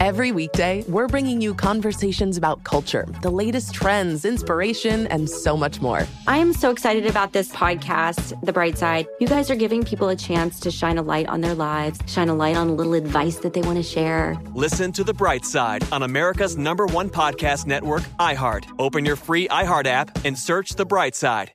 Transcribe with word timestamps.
Every 0.00 0.32
weekday, 0.32 0.82
we're 0.88 1.08
bringing 1.08 1.42
you 1.42 1.52
conversations 1.54 2.38
about 2.38 2.64
culture, 2.64 3.04
the 3.20 3.28
latest 3.28 3.74
trends, 3.74 4.24
inspiration, 4.24 5.06
and 5.08 5.28
so 5.28 5.58
much 5.58 5.82
more. 5.82 6.06
I 6.26 6.38
am 6.38 6.54
so 6.54 6.70
excited 6.70 7.06
about 7.06 7.34
this 7.34 7.52
podcast, 7.52 8.32
The 8.42 8.50
Bright 8.50 8.78
Side. 8.78 9.06
You 9.20 9.26
guys 9.26 9.50
are 9.50 9.56
giving 9.56 9.84
people 9.84 10.08
a 10.08 10.16
chance 10.16 10.58
to 10.60 10.70
shine 10.70 10.96
a 10.96 11.02
light 11.02 11.28
on 11.28 11.42
their 11.42 11.54
lives, 11.54 12.00
shine 12.06 12.30
a 12.30 12.34
light 12.34 12.56
on 12.56 12.70
a 12.70 12.72
little 12.72 12.94
advice 12.94 13.40
that 13.40 13.52
they 13.52 13.60
want 13.60 13.76
to 13.76 13.82
share. 13.82 14.40
Listen 14.54 14.90
to 14.92 15.04
The 15.04 15.12
Bright 15.12 15.44
Side 15.44 15.84
on 15.92 16.02
America's 16.02 16.56
number 16.56 16.86
one 16.86 17.10
podcast 17.10 17.66
network, 17.66 18.02
iHeart. 18.18 18.64
Open 18.78 19.04
your 19.04 19.16
free 19.16 19.48
iHeart 19.48 19.84
app 19.84 20.24
and 20.24 20.38
search 20.38 20.76
The 20.76 20.86
Bright 20.86 21.14
Side. 21.14 21.52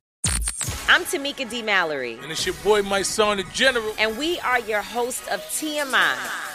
I'm 0.87 1.03
Tamika 1.03 1.49
D. 1.49 1.63
Mallory. 1.63 2.19
And 2.21 2.31
it's 2.31 2.45
your 2.45 2.53
boy, 2.63 2.83
Mysonne, 2.83 3.37
the 3.37 3.51
General. 3.53 3.95
And 3.97 4.19
we 4.19 4.39
are 4.41 4.59
your 4.59 4.83
host 4.83 5.27
of 5.29 5.39
TMI. 5.41 6.54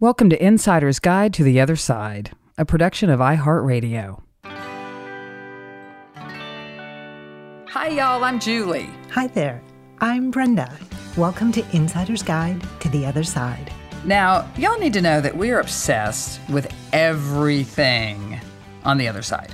Welcome 0.00 0.30
to 0.30 0.42
Insider's 0.42 0.98
Guide 0.98 1.34
to 1.34 1.44
the 1.44 1.60
Other 1.60 1.76
Side, 1.76 2.30
a 2.56 2.64
production 2.64 3.10
of 3.10 3.20
iHeartRadio. 3.20 4.22
Hi, 7.68 7.88
y'all. 7.88 8.24
I'm 8.24 8.40
Julie. 8.40 8.88
Hi 9.10 9.26
there. 9.26 9.60
I'm 9.98 10.30
Brenda. 10.30 10.74
Welcome 11.18 11.52
to 11.52 11.76
Insider's 11.76 12.22
Guide 12.22 12.66
to 12.80 12.88
the 12.88 13.04
Other 13.04 13.22
Side. 13.22 13.70
Now, 14.06 14.50
y'all 14.56 14.78
need 14.78 14.94
to 14.94 15.02
know 15.02 15.20
that 15.20 15.36
we 15.36 15.50
are 15.50 15.60
obsessed 15.60 16.40
with 16.48 16.74
everything 16.94 18.40
on 18.84 18.96
the 18.96 19.06
other 19.06 19.20
side. 19.20 19.52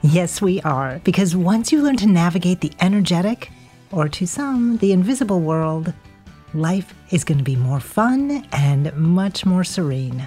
Yes, 0.00 0.40
we 0.40 0.62
are. 0.62 1.02
Because 1.04 1.36
once 1.36 1.70
you 1.70 1.82
learn 1.82 1.98
to 1.98 2.06
navigate 2.06 2.62
the 2.62 2.72
energetic, 2.80 3.50
or 3.90 4.08
to 4.08 4.26
some, 4.26 4.78
the 4.78 4.92
invisible 4.92 5.40
world, 5.40 5.92
life 6.54 6.94
is 7.10 7.24
going 7.24 7.38
to 7.38 7.44
be 7.44 7.56
more 7.56 7.80
fun 7.80 8.46
and 8.52 8.94
much 8.96 9.46
more 9.46 9.64
serene. 9.64 10.26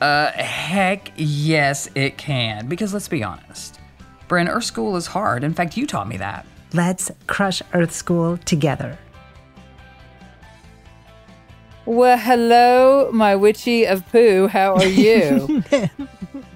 Uh, 0.00 0.30
heck 0.32 1.12
yes, 1.16 1.90
it 1.94 2.16
can. 2.18 2.68
Because 2.68 2.92
let's 2.94 3.08
be 3.08 3.22
honest, 3.22 3.80
Bren, 4.28 4.48
Earth 4.48 4.64
School 4.64 4.96
is 4.96 5.06
hard. 5.06 5.44
In 5.44 5.54
fact, 5.54 5.76
you 5.76 5.86
taught 5.86 6.08
me 6.08 6.16
that. 6.18 6.46
Let's 6.72 7.10
crush 7.26 7.62
Earth 7.72 7.92
School 7.92 8.36
together. 8.38 8.98
Well, 11.86 12.18
hello, 12.18 13.10
my 13.12 13.34
witchy 13.34 13.86
of 13.86 14.06
poo. 14.12 14.46
How 14.46 14.74
are 14.74 14.86
you? 14.86 15.64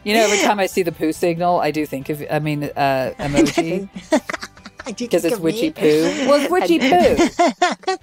you 0.05 0.15
know, 0.15 0.21
every 0.21 0.39
time 0.39 0.61
I 0.61 0.67
see 0.67 0.83
the 0.83 0.93
poo 0.93 1.11
signal, 1.13 1.59
I 1.59 1.71
do 1.71 1.87
think 1.87 2.11
of, 2.11 2.23
I 2.31 2.39
mean, 2.39 2.65
uh, 2.65 3.15
emoji. 3.19 3.89
Because 4.99 5.25
it's 5.25 5.39
witchy 5.39 5.69
me? 5.69 5.71
poo. 5.71 6.03
Well, 6.29 6.41
it's 6.41 6.51
witchy 6.51 6.79
poo. 7.87 7.97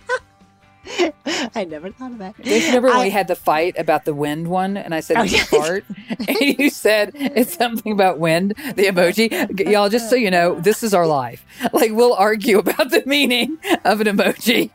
I 1.55 1.65
never 1.65 1.91
thought 1.91 2.11
of 2.11 2.17
that. 2.19 2.35
You 2.43 2.65
remember 2.67 2.87
when 2.89 2.97
I- 2.97 3.03
we 3.03 3.09
had 3.09 3.27
the 3.27 3.35
fight 3.35 3.75
about 3.77 4.05
the 4.05 4.13
wind 4.13 4.47
one, 4.47 4.75
and 4.77 4.93
I 4.95 4.99
said 5.01 5.17
Oh, 5.17 5.23
it's 5.23 5.33
a 5.33 5.35
yeah. 5.37 5.43
fart, 5.43 5.85
and 6.27 6.39
you 6.59 6.69
said 6.69 7.11
it's 7.15 7.55
something 7.55 7.91
about 7.91 8.19
wind, 8.19 8.51
the 8.75 8.85
emoji. 8.85 9.69
Y'all, 9.69 9.89
just 9.89 10.09
so 10.09 10.15
you 10.15 10.31
know, 10.31 10.59
this 10.59 10.83
is 10.83 10.93
our 10.93 11.05
life. 11.07 11.45
Like 11.73 11.91
we'll 11.91 12.13
argue 12.13 12.57
about 12.59 12.89
the 12.89 13.03
meaning 13.05 13.57
of 13.85 14.01
an 14.01 14.07
emoji. 14.07 14.71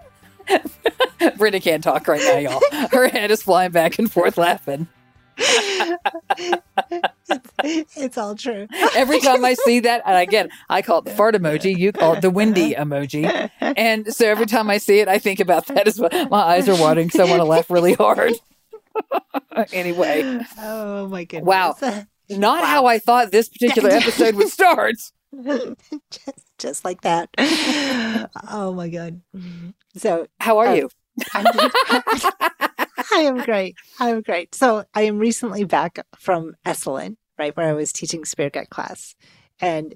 Britta 1.39 1.59
can't 1.61 1.83
talk 1.83 2.07
right 2.07 2.21
now, 2.21 2.37
y'all. 2.39 2.89
Her 2.91 3.09
head 3.09 3.31
is 3.31 3.43
flying 3.43 3.73
back 3.73 3.99
and 3.99 4.11
forth 4.13 4.37
laughing. 4.37 4.89
It's 7.65 8.19
all 8.19 8.35
true. 8.35 8.67
Every 8.95 9.21
time 9.21 9.45
I 9.45 9.55
see 9.55 9.81
that, 9.81 10.03
and 10.07 10.17
again, 10.17 10.51
I 10.69 10.83
call 10.83 10.99
it 10.99 11.05
the 11.07 11.11
fart 11.13 11.35
emoji, 11.35 11.77
you 11.77 11.93
call 11.93 12.15
it 12.15 12.21
the 12.21 12.31
windy 12.31 12.75
emoji. 12.75 13.51
And 13.61 14.13
so 14.15 14.27
every 14.27 14.47
time 14.47 14.71
I 14.71 14.79
see 14.79 15.01
it, 15.01 15.09
I 15.09 15.19
think 15.19 15.41
about 15.41 15.67
that 15.67 15.87
as 15.89 15.99
well. 15.99 16.11
My 16.29 16.43
eyes 16.43 16.69
are 16.69 16.81
watering 16.81 17.09
because 17.09 17.21
I 17.21 17.25
want 17.25 17.41
to 17.41 17.45
laugh 17.45 17.71
really 17.71 17.95
hard. 17.95 18.35
anyway, 19.73 20.41
Oh 20.59 21.09
my 21.09 21.25
goodness. 21.25 21.47
wow. 21.47 21.77
Not 22.31 22.65
how 22.65 22.87
I 22.87 22.99
thought 22.99 23.31
this 23.33 23.49
particular 23.49 23.91
episode 23.93 24.35
would 24.37 24.49
start. 24.49 24.95
just, 26.11 26.47
just 26.59 26.85
like 26.85 27.01
that. 27.03 27.29
oh 28.51 28.73
my 28.75 28.89
god. 28.89 29.21
So, 29.97 30.27
How 30.41 30.59
are 30.59 30.69
uh, 30.69 30.75
you? 30.75 30.89
I 33.13 33.21
am 33.21 33.39
great. 33.39 33.77
I 34.01 34.11
am 34.11 34.23
great. 34.23 34.55
So 34.55 34.85
I 34.95 35.03
am 35.03 35.19
recently 35.19 35.65
back 35.65 35.99
from 36.19 36.55
Esalen, 36.67 37.17
right, 37.39 37.57
where 37.57 37.69
I 37.69 37.73
was 37.73 37.93
teaching 37.93 38.25
spirit 38.25 38.53
guide 38.55 38.71
class, 38.71 39.15
and 39.61 39.95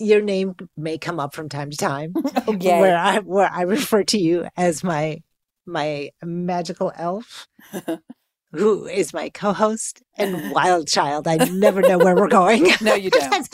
your 0.00 0.20
name 0.20 0.54
may 0.76 0.98
come 0.98 1.18
up 1.18 1.34
from 1.34 1.48
time 1.48 1.70
to 1.70 1.76
time, 1.76 2.14
Okay. 2.48 2.80
where 2.80 2.96
I 2.96 3.18
where 3.18 3.50
I 3.52 3.62
refer 3.62 4.04
to 4.04 4.18
you 4.18 4.46
as 4.56 4.84
my 4.84 5.22
my 5.66 6.10
magical 6.22 6.92
elf, 6.96 7.46
who 8.52 8.86
is 8.86 9.12
my 9.12 9.28
co-host 9.28 10.02
and 10.16 10.50
wild 10.52 10.88
child. 10.88 11.28
I 11.28 11.36
never 11.36 11.82
know 11.82 11.98
where 11.98 12.14
we're 12.16 12.28
going. 12.28 12.66
No, 12.80 12.94
you 12.94 13.10
don't. 13.10 13.48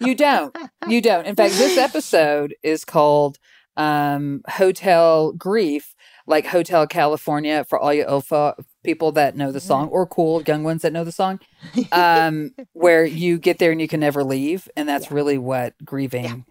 You 0.00 0.14
don't. 0.14 0.56
You 0.88 1.00
don't. 1.00 1.26
In 1.26 1.36
fact, 1.36 1.54
this 1.54 1.78
episode 1.78 2.54
is 2.62 2.84
called 2.84 3.38
um, 3.76 4.42
Hotel 4.48 5.32
Grief, 5.32 5.93
like 6.26 6.46
Hotel 6.46 6.86
California 6.86 7.64
for 7.64 7.78
all 7.78 7.92
you 7.92 8.04
OFA 8.04 8.54
people 8.82 9.12
that 9.12 9.36
know 9.36 9.52
the 9.52 9.60
song 9.60 9.88
or 9.88 10.06
cool 10.06 10.42
young 10.42 10.64
ones 10.64 10.82
that 10.82 10.92
know 10.92 11.04
the 11.04 11.12
song, 11.12 11.40
um, 11.92 12.54
where 12.72 13.04
you 13.04 13.38
get 13.38 13.58
there 13.58 13.72
and 13.72 13.80
you 13.80 13.88
can 13.88 14.00
never 14.00 14.24
leave. 14.24 14.68
And 14.76 14.88
that's 14.88 15.10
really 15.10 15.38
what 15.38 15.74
grieving 15.84 16.44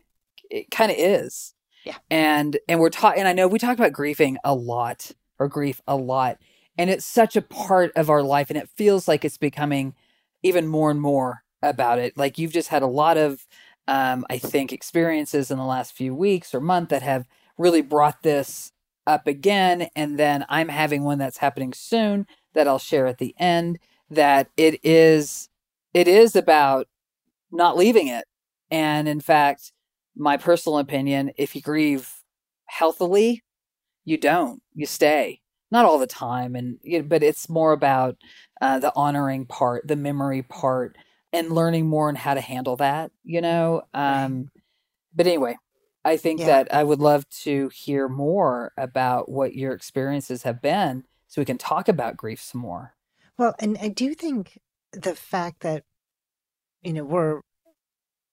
it 0.50 0.70
kind 0.70 0.92
of 0.92 0.98
is. 1.00 1.54
Yeah. 1.84 1.98
And, 2.10 2.58
and 2.68 2.80
we're 2.80 2.90
talking, 2.90 3.20
and 3.20 3.28
I 3.28 3.34
know 3.34 3.48
we 3.48 3.60
talk 3.60 3.78
about 3.78 3.92
grieving 3.92 4.38
a 4.44 4.54
lot 4.54 5.12
or 5.40 5.48
grief 5.48 5.82
a 5.88 5.96
lot. 5.96 6.38
And 6.78 6.90
it's 6.90 7.06
such 7.06 7.36
a 7.36 7.42
part 7.42 7.92
of 7.96 8.10
our 8.10 8.24
life. 8.24 8.50
And 8.50 8.58
it 8.58 8.70
feels 8.70 9.08
like 9.08 9.26
it's 9.26 9.38
becoming 9.38 9.96
even 10.44 10.68
more 10.68 10.92
and 10.92 11.02
more 11.02 11.44
about 11.62 12.00
it. 12.00 12.18
Like 12.18 12.38
you've 12.38 12.54
just 12.54 12.70
had 12.70 12.84
a 12.84 12.88
lot 12.88 13.18
of, 13.18 13.48
um, 13.88 14.26
I 14.30 14.38
think, 14.38 14.72
experiences 14.72 15.50
in 15.50 15.58
the 15.58 15.66
last 15.66 15.94
few 15.94 16.14
weeks 16.14 16.54
or 16.54 16.62
month 16.62 16.90
that 16.90 17.02
have 17.02 17.28
really 17.58 17.82
brought 17.82 18.24
this 18.24 18.73
up 19.08 19.28
again. 19.28 19.90
And 19.96 20.18
then 20.18 20.46
I'm 20.50 20.70
having 20.70 21.04
one 21.04 21.18
that's 21.18 21.38
happening 21.38 21.74
soon 21.74 22.28
that 22.54 22.68
I'll 22.68 22.80
share 22.80 23.08
at 23.08 23.18
the 23.18 23.36
end. 23.40 23.80
That 24.10 24.50
it 24.58 24.84
is, 24.84 25.50
it 25.94 26.08
is 26.08 26.36
about 26.36 26.88
not 27.52 27.78
leaving 27.78 28.08
it. 28.08 28.26
And 28.70 29.08
in 29.08 29.20
fact, 29.20 29.72
my 30.16 30.38
personal 30.38 30.80
opinion, 30.80 31.32
if 31.38 31.56
you 31.56 31.62
grieve 31.62 32.12
healthily, 32.66 33.44
you 34.06 34.18
don't. 34.18 34.62
You 34.74 34.86
stay. 34.86 35.40
Not 35.72 35.86
all 35.86 35.98
the 35.98 36.06
time, 36.08 36.56
and 36.56 36.78
but 37.10 37.24
it's 37.24 37.50
more 37.50 37.72
about 37.72 38.18
uh, 38.62 38.78
the 38.78 38.94
honoring 38.96 39.48
part, 39.48 39.88
the 39.88 39.96
memory 39.96 40.44
part, 40.44 40.98
and 41.32 41.52
learning 41.52 41.88
more 41.88 42.10
on 42.10 42.16
how 42.16 42.36
to 42.36 42.42
handle 42.42 42.76
that. 42.76 43.12
You 43.24 43.42
know. 43.42 43.82
Um, 43.94 44.52
but 45.16 45.26
anyway, 45.26 45.58
I 46.06 46.18
think 46.18 46.40
Yeah. 46.42 46.48
that 46.48 46.74
I 46.74 46.84
would 46.84 47.00
love 47.00 47.28
to 47.44 47.70
hear 47.70 48.08
more 48.10 48.74
about 48.78 49.30
what 49.30 49.56
your 49.56 49.74
experiences 49.74 50.44
have 50.44 50.62
been, 50.62 51.06
so 51.28 51.42
we 51.42 51.46
can 51.46 51.58
talk 51.58 51.88
about 51.88 52.18
grief 52.18 52.42
some 52.42 52.62
more. 52.62 52.96
Well, 53.38 53.56
and 53.60 53.78
I 53.82 53.88
do 53.88 54.14
think 54.14 54.60
the 54.92 55.16
fact 55.16 55.62
that, 55.62 55.84
you 56.82 56.94
know, 56.94 57.04
we're, 57.04 57.42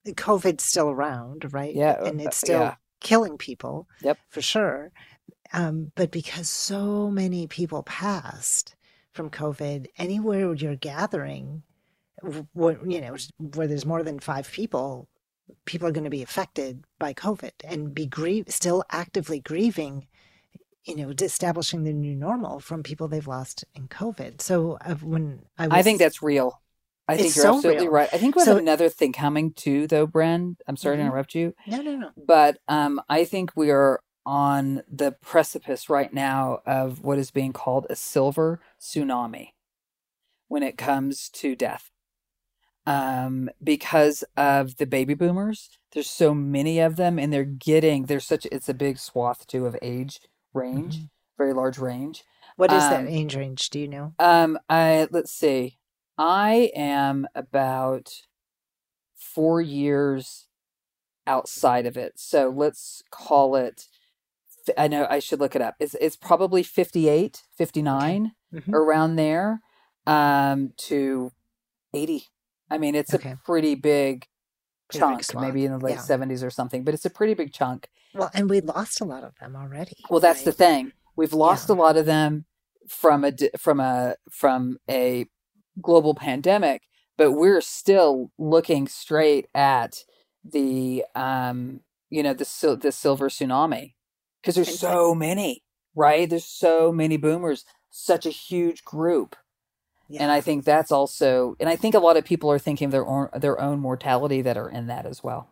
COVID's 0.06 0.64
still 0.64 0.90
around, 0.90 1.52
right? 1.52 1.74
Yeah, 1.74 2.02
And 2.04 2.20
uh, 2.20 2.24
it's 2.24 2.38
still 2.38 2.60
yeah. 2.60 2.74
killing 3.00 3.38
people. 3.38 3.86
Yep. 4.02 4.18
For 4.28 4.42
sure. 4.42 4.92
Um, 5.52 5.92
but 5.94 6.10
because 6.10 6.48
so 6.48 7.10
many 7.10 7.46
people 7.46 7.82
passed 7.82 8.74
from 9.12 9.30
COVID, 9.30 9.86
anywhere 9.98 10.54
you're 10.54 10.76
gathering, 10.76 11.62
where, 12.52 12.78
you 12.86 13.00
know, 13.00 13.16
where 13.38 13.66
there's 13.66 13.84
more 13.86 14.02
than 14.02 14.20
five 14.20 14.50
people, 14.50 15.08
people 15.64 15.86
are 15.88 15.92
going 15.92 16.04
to 16.04 16.10
be 16.10 16.22
affected 16.22 16.84
by 16.98 17.12
COVID 17.14 17.52
and 17.64 17.94
be 17.94 18.06
grieve, 18.06 18.46
still 18.48 18.84
actively 18.90 19.40
grieving 19.40 20.06
you 20.84 20.96
know, 20.96 21.12
establishing 21.20 21.84
the 21.84 21.92
new 21.92 22.16
normal 22.16 22.58
from 22.58 22.82
people 22.82 23.06
they've 23.06 23.28
lost 23.28 23.66
in 23.74 23.86
COVID. 23.86 24.40
So 24.40 24.78
uh, 24.80 24.94
when 24.94 25.42
I 25.58 25.66
was, 25.68 25.76
I 25.76 25.82
think 25.82 25.98
that's 25.98 26.22
real. 26.22 26.58
I 27.06 27.16
think 27.18 27.36
you're 27.36 27.44
so 27.44 27.56
absolutely 27.56 27.84
real. 27.84 27.92
right. 27.92 28.08
I 28.14 28.16
think 28.18 28.34
we 28.34 28.40
have 28.40 28.46
So- 28.54 28.56
another 28.56 28.88
thing 28.88 29.12
coming 29.12 29.52
too, 29.52 29.86
though, 29.86 30.06
Bren. 30.06 30.56
I'm 30.66 30.78
sorry 30.78 30.96
to 30.96 31.02
Mhm. 31.02 31.06
interrupt 31.06 31.34
you, 31.34 31.54
no, 31.66 31.82
no, 31.82 31.96
no. 31.96 32.10
but 32.16 32.58
um, 32.66 33.00
I 33.10 33.24
think 33.26 33.52
we 33.54 33.70
are 33.70 34.00
on 34.24 34.82
the 34.90 35.12
precipice 35.12 35.90
right 35.90 36.12
now 36.14 36.60
of 36.64 37.02
what 37.02 37.18
is 37.18 37.30
being 37.30 37.52
called 37.52 37.86
a 37.90 37.94
silver 37.96 38.60
tsunami 38.80 39.50
when 40.48 40.62
it 40.62 40.78
comes 40.78 41.28
to 41.30 41.54
death. 41.54 41.90
Um, 42.86 43.50
because 43.62 44.24
of 44.36 44.76
the 44.78 44.86
baby 44.86 45.14
boomers, 45.14 45.78
there's 45.92 46.10
so 46.10 46.34
many 46.34 46.80
of 46.80 46.96
them, 46.96 47.18
and 47.18 47.32
they're 47.32 47.44
getting 47.44 48.06
there's 48.06 48.26
such 48.26 48.46
it's 48.46 48.68
a 48.68 48.74
big 48.74 48.98
swath 48.98 49.46
too 49.46 49.66
of 49.66 49.76
age 49.82 50.20
range, 50.54 51.06
very 51.38 51.52
large 51.52 51.78
range. 51.78 52.24
What 52.56 52.72
is 52.72 52.82
Um, 52.84 52.90
that 52.90 53.08
age 53.08 53.36
range? 53.36 53.70
Do 53.70 53.78
you 53.80 53.88
know? 53.88 54.14
Um, 54.18 54.58
I 54.68 55.08
let's 55.10 55.30
see. 55.32 55.78
I 56.18 56.70
am 56.74 57.26
about 57.34 58.22
four 59.14 59.60
years 59.60 60.48
outside 61.26 61.86
of 61.86 61.96
it, 61.96 62.18
so 62.18 62.48
let's 62.50 63.02
call 63.10 63.56
it. 63.56 63.86
I 64.76 64.88
know 64.88 65.06
I 65.08 65.18
should 65.20 65.40
look 65.40 65.56
it 65.56 65.62
up. 65.62 65.76
It's 65.80 65.94
it's 66.00 66.16
probably 66.16 66.62
58, 66.62 67.42
59, 67.56 68.32
Mhm. 68.52 68.72
around 68.74 69.16
there, 69.16 69.60
um, 70.06 70.72
to 70.88 71.32
eighty. 71.94 72.29
I 72.70 72.78
mean, 72.78 72.94
it's 72.94 73.12
Okay. 73.14 73.32
a 73.32 73.40
pretty 73.44 73.74
big 73.74 74.26
big 74.92 75.00
chunk, 75.00 75.24
swath, 75.24 75.42
maybe 75.44 75.64
in 75.64 75.72
the 75.72 75.78
late 75.78 75.94
yeah. 75.94 76.00
seventies 76.00 76.42
or 76.42 76.50
something, 76.50 76.84
but 76.84 76.94
it's 76.94 77.04
a 77.04 77.10
pretty 77.10 77.34
big 77.34 77.52
chunk. 77.52 77.88
Well, 78.14 78.30
and 78.34 78.50
we 78.50 78.60
lost 78.60 79.00
a 79.00 79.04
lot 79.04 79.22
of 79.24 79.34
them 79.40 79.54
already. 79.56 79.96
Well, 80.08 80.20
that's 80.20 80.42
the 80.42 80.52
thing. 80.52 80.92
We've 81.16 81.32
lost 81.32 81.68
a 81.68 81.74
lot 81.74 81.96
of 81.96 82.06
them 82.06 82.46
from 82.88 83.24
a 83.24 83.32
from 83.58 83.80
a 83.80 84.16
from 84.30 84.78
a 84.88 85.26
global 85.80 86.14
pandemic, 86.14 86.82
but 87.16 87.32
we're 87.32 87.60
still 87.60 88.32
looking 88.38 88.88
straight 88.88 89.46
at 89.54 90.04
the 90.44 91.04
um 91.14 91.80
you 92.08 92.22
know 92.22 92.32
the 92.34 92.78
the 92.80 92.92
silver 92.92 93.28
tsunami 93.28 93.94
because 94.40 94.54
there's 94.56 94.78
so 94.78 95.14
many, 95.14 95.62
right? 95.94 96.28
There's 96.28 96.44
so 96.44 96.90
many 96.90 97.16
boomers, 97.16 97.64
such 97.90 98.26
a 98.26 98.30
huge 98.30 98.84
group. 98.84 99.36
And 100.18 100.30
I 100.30 100.40
think 100.40 100.64
that's 100.64 100.90
also, 100.90 101.56
and 101.60 101.68
I 101.68 101.76
think 101.76 101.94
a 101.94 101.98
lot 102.00 102.16
of 102.16 102.24
people 102.24 102.50
are 102.50 102.58
thinking 102.58 102.86
of 102.86 102.92
their 102.92 103.06
own 103.06 103.28
their 103.36 103.60
own 103.60 103.78
mortality 103.78 104.42
that 104.42 104.56
are 104.56 104.68
in 104.68 104.86
that 104.88 105.06
as 105.06 105.22
well. 105.22 105.48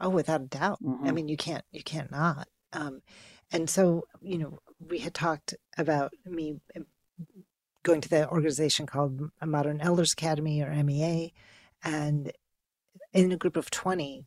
Oh, 0.00 0.10
without 0.10 0.42
a 0.42 0.46
doubt. 0.46 0.78
I 0.82 0.86
Mhm. 0.86 1.14
mean, 1.14 1.28
you 1.28 1.36
can't, 1.36 1.64
you 1.72 1.82
can't 1.82 2.10
not. 2.10 2.48
Um, 2.72 3.02
and 3.50 3.68
so, 3.68 4.04
you 4.20 4.38
know, 4.38 4.58
we 4.78 4.98
had 5.00 5.14
talked 5.14 5.54
about 5.76 6.12
me 6.24 6.60
um, 6.76 6.86
going 7.82 8.00
to 8.02 8.08
the 8.08 8.28
organization 8.30 8.86
called 8.86 9.30
Modern 9.44 9.80
Elders 9.80 10.12
Academy 10.12 10.62
or 10.62 10.70
MEA, 10.84 11.32
and 11.82 12.32
in 13.12 13.32
a 13.32 13.36
group 13.36 13.56
of 13.56 13.70
20, 13.70 14.26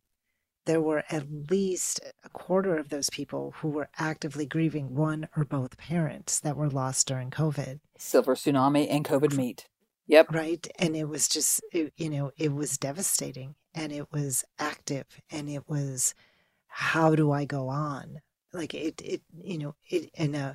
there 0.64 0.80
were 0.80 1.04
at 1.10 1.50
least 1.50 2.00
a 2.24 2.28
quarter 2.28 2.76
of 2.76 2.88
those 2.88 3.10
people 3.10 3.54
who 3.58 3.68
were 3.68 3.88
actively 3.98 4.46
grieving 4.46 4.94
one 4.94 5.28
or 5.36 5.44
both 5.44 5.76
parents 5.76 6.38
that 6.40 6.56
were 6.56 6.68
lost 6.68 7.08
during 7.08 7.30
COVID. 7.30 7.80
Silver 7.98 8.34
tsunami 8.34 8.86
and 8.90 9.04
COVID 9.04 9.36
meet. 9.36 9.68
Yep. 10.06 10.32
Right. 10.32 10.66
And 10.78 10.96
it 10.96 11.08
was 11.08 11.28
just, 11.28 11.62
it, 11.72 11.92
you 11.96 12.10
know, 12.10 12.32
it 12.36 12.52
was 12.52 12.76
devastating 12.76 13.54
and 13.74 13.92
it 13.92 14.10
was 14.12 14.44
active 14.58 15.06
and 15.30 15.48
it 15.48 15.68
was, 15.68 16.14
how 16.66 17.14
do 17.14 17.32
I 17.32 17.44
go 17.44 17.68
on? 17.68 18.20
Like 18.52 18.74
it, 18.74 19.00
it, 19.02 19.22
you 19.42 19.58
know, 19.58 19.74
it, 19.88 20.10
in 20.14 20.34
a 20.34 20.38
uh, 20.38 20.54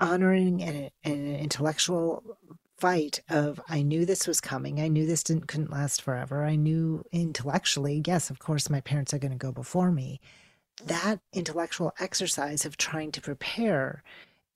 honoring 0.00 0.62
and, 0.62 0.90
and 1.04 1.14
an 1.14 1.36
intellectual 1.36 2.36
fight 2.78 3.20
of, 3.28 3.60
I 3.68 3.82
knew 3.82 4.04
this 4.04 4.26
was 4.26 4.40
coming. 4.40 4.80
I 4.80 4.88
knew 4.88 5.06
this 5.06 5.22
didn't, 5.22 5.46
couldn't 5.48 5.70
last 5.70 6.02
forever. 6.02 6.44
I 6.44 6.56
knew 6.56 7.04
intellectually, 7.12 8.02
yes, 8.06 8.30
of 8.30 8.38
course, 8.38 8.68
my 8.70 8.80
parents 8.80 9.14
are 9.14 9.18
going 9.18 9.32
to 9.32 9.38
go 9.38 9.52
before 9.52 9.90
me. 9.92 10.20
That 10.84 11.20
intellectual 11.32 11.92
exercise 12.00 12.64
of 12.64 12.76
trying 12.76 13.12
to 13.12 13.20
prepare 13.20 14.02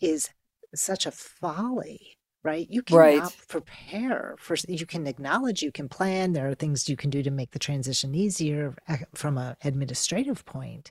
is 0.00 0.30
such 0.74 1.06
a 1.06 1.10
folly 1.10 2.18
right 2.44 2.68
you 2.70 2.82
cannot 2.82 3.02
Right. 3.22 3.36
prepare 3.48 4.36
for 4.38 4.56
you 4.68 4.86
can 4.86 5.06
acknowledge 5.06 5.62
you 5.62 5.72
can 5.72 5.88
plan 5.88 6.32
there 6.32 6.48
are 6.48 6.54
things 6.54 6.88
you 6.88 6.96
can 6.96 7.10
do 7.10 7.22
to 7.22 7.30
make 7.30 7.50
the 7.52 7.58
transition 7.58 8.14
easier 8.14 8.76
eh, 8.86 8.98
from 9.14 9.38
an 9.38 9.56
administrative 9.64 10.44
point 10.44 10.90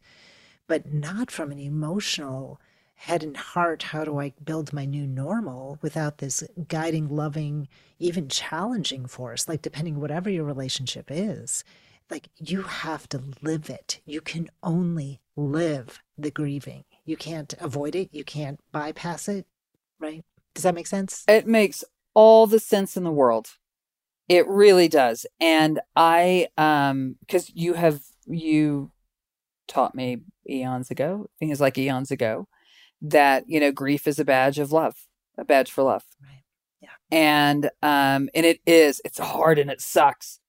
but 0.67 0.91
not 0.93 1.31
from 1.31 1.51
an 1.51 1.59
emotional 1.59 2.59
head 2.97 3.23
and 3.23 3.37
heart 3.37 3.83
how 3.83 4.03
do 4.03 4.19
i 4.19 4.33
build 4.43 4.73
my 4.73 4.83
new 4.83 5.05
normal 5.07 5.77
without 5.81 6.17
this 6.17 6.43
guiding 6.67 7.07
loving 7.07 7.67
even 7.99 8.27
challenging 8.27 9.05
force? 9.07 9.47
Like 9.47 9.61
depending 9.61 9.99
whatever 9.99 10.29
your 10.29 10.43
relationship 10.43 11.07
is 11.09 11.63
like 12.09 12.29
you 12.37 12.61
have 12.61 13.09
to 13.09 13.21
live 13.41 13.69
it. 13.69 13.99
You 14.05 14.21
can 14.21 14.49
only 14.63 15.19
live 15.35 16.01
the 16.17 16.31
grieving. 16.31 16.85
You 17.03 17.17
can't 17.17 17.53
avoid 17.59 17.95
it. 17.95 18.09
You 18.13 18.23
can't 18.23 18.59
bypass 18.71 19.27
it 19.27 19.45
right? 19.99 20.23
Does 20.53 20.63
that 20.63 20.75
make 20.75 20.87
sense? 20.87 21.23
It 21.27 21.47
makes 21.47 21.83
all 22.13 22.47
the 22.47 22.59
sense 22.59 22.97
in 22.97 23.03
the 23.03 23.11
world. 23.11 23.47
It 24.27 24.47
really 24.47 24.87
does. 24.87 25.25
And 25.39 25.79
I 25.95 26.47
um 26.57 27.15
because 27.21 27.49
you 27.53 27.73
have 27.73 28.01
you 28.25 28.91
taught 29.67 29.95
me 29.95 30.19
eons 30.49 30.91
ago, 30.91 31.29
things 31.39 31.61
like 31.61 31.77
eons 31.77 32.11
ago, 32.11 32.47
that, 33.01 33.45
you 33.47 33.59
know, 33.59 33.71
grief 33.71 34.07
is 34.07 34.19
a 34.19 34.25
badge 34.25 34.59
of 34.59 34.71
love, 34.71 34.95
a 35.37 35.45
badge 35.45 35.71
for 35.71 35.83
love. 35.83 36.03
Right. 36.21 36.43
Yeah. 36.81 36.89
And 37.11 37.65
um 37.81 38.29
and 38.33 38.45
it 38.45 38.59
is, 38.65 39.01
it's 39.05 39.19
hard 39.19 39.59
and 39.59 39.69
it 39.69 39.81
sucks. 39.81 40.39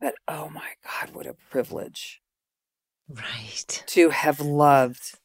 But 0.00 0.14
oh 0.26 0.48
my 0.50 0.70
God, 0.84 1.14
what 1.14 1.26
a 1.26 1.34
privilege 1.50 2.20
right 3.08 3.82
to 3.86 4.10
have 4.10 4.40
loved 4.40 5.18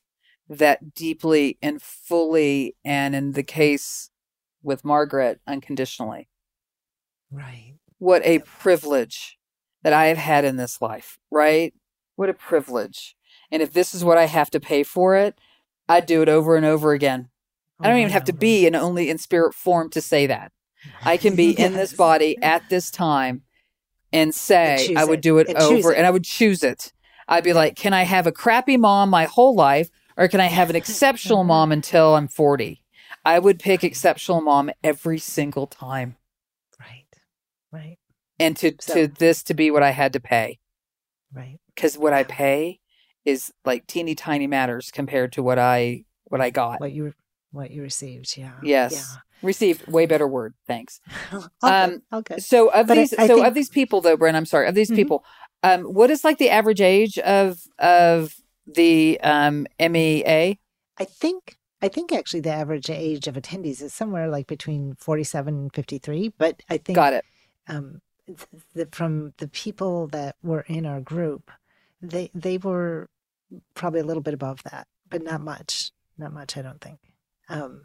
that 0.49 0.93
deeply 0.93 1.57
and 1.61 1.81
fully 1.81 2.75
and 2.83 3.15
in 3.15 3.33
the 3.33 3.43
case 3.43 4.09
with 4.61 4.85
Margaret 4.85 5.39
unconditionally. 5.47 6.29
right 7.31 7.75
What 7.97 8.25
a 8.25 8.39
privilege 8.39 9.37
that 9.83 9.93
I 9.93 10.07
have 10.07 10.17
had 10.17 10.45
in 10.45 10.57
this 10.57 10.81
life, 10.81 11.19
right? 11.29 11.73
What 12.15 12.29
a 12.29 12.33
privilege. 12.33 13.15
And 13.51 13.61
if 13.61 13.73
this 13.73 13.93
is 13.93 14.03
what 14.03 14.17
I 14.17 14.25
have 14.25 14.49
to 14.51 14.59
pay 14.59 14.83
for 14.83 15.15
it, 15.15 15.37
I'd 15.89 16.05
do 16.05 16.21
it 16.21 16.29
over 16.29 16.55
and 16.55 16.65
over 16.65 16.93
again. 16.93 17.29
I 17.79 17.89
don't 17.89 17.99
even 17.99 18.11
have 18.11 18.23
to 18.25 18.33
be 18.33 18.65
in 18.65 18.75
only 18.75 19.09
in 19.09 19.17
spirit 19.17 19.53
form 19.53 19.89
to 19.91 20.01
say 20.01 20.27
that. 20.27 20.51
I 21.03 21.17
can 21.17 21.35
be 21.43 21.51
in 21.51 21.73
this 21.73 21.93
body 21.93 22.37
at 22.41 22.69
this 22.69 22.89
time 22.91 23.41
and 24.11 24.33
say 24.33 24.93
I 24.95 25.03
would 25.05 25.21
do 25.21 25.37
it 25.39 25.47
And 25.49 25.57
over 25.57 25.91
it. 25.91 25.97
and 25.97 26.05
I 26.05 26.11
would 26.11 26.23
choose 26.23 26.63
it. 26.63 26.93
I'd 27.27 27.43
be 27.43 27.53
like, 27.53 27.75
can 27.75 27.93
I 27.93 28.03
have 28.03 28.27
a 28.27 28.31
crappy 28.31 28.77
mom 28.77 29.09
my 29.09 29.25
whole 29.25 29.55
life 29.55 29.89
or 30.17 30.27
can 30.27 30.39
I 30.39 30.45
have 30.47 30.69
an 30.69 30.75
exceptional 30.75 31.43
mom 31.53 31.71
until 31.71 32.15
I'm 32.15 32.27
40? 32.27 32.81
I 33.25 33.39
would 33.39 33.59
pick 33.59 33.83
exceptional 33.83 34.41
mom 34.41 34.69
every 34.83 35.17
single 35.19 35.67
time. 35.67 36.15
right 36.79 37.05
right 37.71 37.97
And 38.39 38.55
to 38.57 38.73
So- 38.79 38.93
to 38.93 39.07
this 39.07 39.43
to 39.43 39.53
be 39.53 39.71
what 39.71 39.83
I 39.83 39.91
had 39.91 40.13
to 40.13 40.19
pay 40.19 40.59
right 41.33 41.59
cuz 41.75 41.97
what 41.97 42.13
I 42.13 42.23
pay 42.23 42.79
is 43.25 43.51
like 43.65 43.87
teeny 43.87 44.15
tiny 44.15 44.47
matters 44.47 44.91
compared 44.91 45.31
to 45.33 45.43
what 45.43 45.57
I 45.59 46.05
what 46.25 46.41
I 46.41 46.49
got. 46.49 46.79
what 46.79 46.91
you 46.91 47.13
what 47.51 47.71
you 47.71 47.81
received 47.81 48.35
yeah 48.37 48.53
Yes. 48.63 49.17
Received 49.41 49.87
way 49.87 50.05
better 50.05 50.25
word. 50.27 50.53
Thanks. 50.65 51.01
okay, 51.33 51.47
Um, 51.61 52.01
okay. 52.13 52.37
So 52.39 52.69
of 52.69 52.87
But 52.87 52.95
these, 52.95 53.13
I 53.13 53.27
so 53.27 53.35
think- 53.35 53.47
of 53.47 53.53
these 53.53 53.67
people, 53.69 53.99
though, 53.99 54.15
Brent, 54.15 54.37
I'm 54.37 54.45
sorry, 54.45 54.69
of 54.69 54.73
these 54.75 54.89
Mhm. 54.89 54.95
people, 54.95 55.25
um, 55.63 55.81
what 55.83 56.09
is 56.09 56.23
like 56.23 56.37
the 56.37 56.49
average 56.49 56.79
age 56.79 57.17
of 57.19 57.59
of 57.77 58.35
the 58.65 59.19
um, 59.21 59.67
MEA? 59.79 60.59
I 60.97 61.03
think 61.05 61.57
I 61.81 61.89
think 61.89 62.13
actually 62.13 62.39
the 62.39 62.53
average 62.53 62.89
age 62.89 63.27
of 63.27 63.35
attendees 63.35 63.81
is 63.81 63.93
somewhere 63.93 64.29
like 64.29 64.47
between 64.47 64.95
47 64.95 65.53
and 65.53 65.73
53. 65.75 66.29
But 66.37 66.61
I 66.69 66.77
think 66.77 66.95
Got 66.95 67.11
it. 67.13 67.25
Um, 67.67 68.01
the, 68.73 68.87
from 68.93 69.33
the 69.39 69.49
people 69.49 70.07
that 70.07 70.37
were 70.41 70.61
in 70.69 70.85
our 70.85 71.01
group, 71.01 71.51
they 72.01 72.31
they 72.33 72.57
were 72.57 73.09
probably 73.73 73.99
a 74.01 74.05
little 74.05 74.23
bit 74.23 74.33
above 74.33 74.63
that, 74.63 74.87
but 75.09 75.23
not 75.23 75.41
much. 75.41 75.91
Not 76.17 76.33
much, 76.33 76.57
I 76.57 76.61
don't 76.61 76.81
think. 76.81 76.99
Um, 77.49 77.83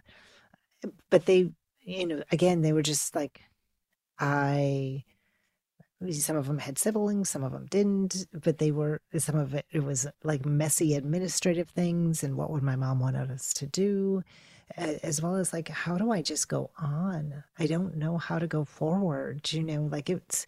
but 1.11 1.27
they, 1.27 1.51
you 1.81 2.07
know, 2.07 2.23
again, 2.31 2.63
they 2.63 2.73
were 2.73 2.83
just 2.83 3.15
like, 3.17 3.41
I 4.19 5.05
some 6.11 6.37
of 6.37 6.47
them 6.47 6.59
had 6.59 6.79
siblings 6.79 7.29
some 7.29 7.43
of 7.43 7.53
them 7.53 7.67
didn't 7.67 8.27
but 8.33 8.59
they 8.59 8.71
were 8.71 9.01
some 9.17 9.37
of 9.37 9.53
it 9.53 9.67
it 9.73 9.83
was 9.83 10.07
like 10.23 10.47
messy 10.47 10.95
administrative 10.95 11.69
things 11.71 12.23
and 12.23 12.37
what 12.37 12.51
would 12.51 12.63
my 12.63 12.77
mom 12.77 13.01
want 13.01 13.17
us 13.17 13.53
to 13.53 13.67
do 13.67 14.23
as 14.77 15.21
well 15.21 15.35
as 15.35 15.53
like 15.53 15.69
how 15.69 15.99
do 15.99 16.13
i 16.13 16.23
just 16.23 16.49
go 16.49 16.71
on 16.79 17.43
i 17.59 17.67
don't 17.67 17.97
know 17.97 18.17
how 18.17 18.39
to 18.39 18.47
go 18.47 18.65
forward 18.65 19.53
you 19.53 19.63
know 19.63 19.89
like 19.91 20.09
it's 20.09 20.47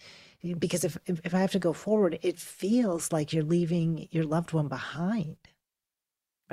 because 0.59 0.85
if 0.85 0.99
if 1.07 1.35
i 1.35 1.39
have 1.41 1.53
to 1.53 1.59
go 1.59 1.73
forward 1.73 2.19
it 2.23 2.39
feels 2.39 3.13
like 3.13 3.33
you're 3.33 3.45
leaving 3.45 4.09
your 4.11 4.25
loved 4.25 4.53
one 4.53 4.69
behind 4.69 5.37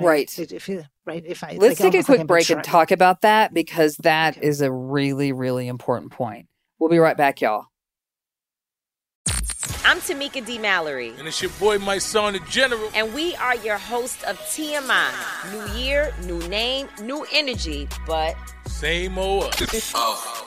right, 0.00 0.38
It- 0.38 0.52
it 0.52 0.62
feel- 0.62 0.84
right 1.06 1.24
if 1.26 1.42
i 1.42 1.52
Let's 1.58 1.80
like, 1.80 1.92
take 1.92 1.94
a 1.94 1.96
almost 1.96 1.96
like 1.96 2.04
quick 2.06 2.20
I'm 2.20 2.26
break 2.26 2.50
and 2.50 2.62
talk 2.64 2.90
about 2.90 3.22
that 3.22 3.52
because 3.54 3.96
that 3.98 4.42
is 4.42 4.60
a 4.60 4.70
really, 4.70 5.32
really 5.32 5.66
important 5.68 6.12
point. 6.12 6.46
We'll 6.78 6.90
be 6.90 6.98
right 6.98 7.16
back, 7.16 7.40
y'all. 7.40 7.66
I'm 9.84 9.98
Tamika 10.00 10.44
D. 10.44 10.58
Mallory. 10.58 11.14
And 11.18 11.26
it's 11.26 11.40
your 11.40 11.50
boy, 11.52 11.78
Mysonne, 11.78 12.34
the 12.34 12.40
general. 12.50 12.90
And 12.94 13.12
we 13.14 13.34
are 13.36 13.56
your 13.56 13.78
host 13.78 14.22
of 14.24 14.38
TMI. 14.40 15.10
New 15.50 15.80
year, 15.80 16.12
new 16.26 16.38
name, 16.48 16.88
new 17.02 17.26
energy, 17.32 17.88
but 18.06 18.36
Same 18.66 19.16
old 19.18 19.46
us. 19.62 19.92
Oh, 19.94 20.46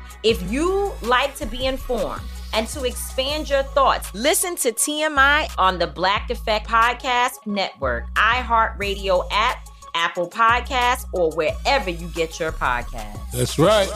If 0.23 0.51
you 0.51 0.93
like 1.01 1.35
to 1.37 1.47
be 1.47 1.65
informed 1.65 2.21
and 2.53 2.67
to 2.67 2.83
expand 2.83 3.49
your 3.49 3.63
thoughts, 3.63 4.13
listen 4.13 4.55
to 4.57 4.71
TMI 4.71 5.51
on 5.57 5.79
the 5.79 5.87
Black 5.87 6.29
Effect 6.29 6.67
Podcast 6.67 7.47
Network, 7.47 8.05
iHeartRadio 8.13 9.27
app, 9.31 9.67
Apple 9.95 10.29
Podcasts, 10.29 11.05
or 11.11 11.31
wherever 11.31 11.89
you 11.89 12.07
get 12.09 12.39
your 12.39 12.51
podcasts. 12.51 13.31
That's 13.31 13.57
right. 13.57 13.89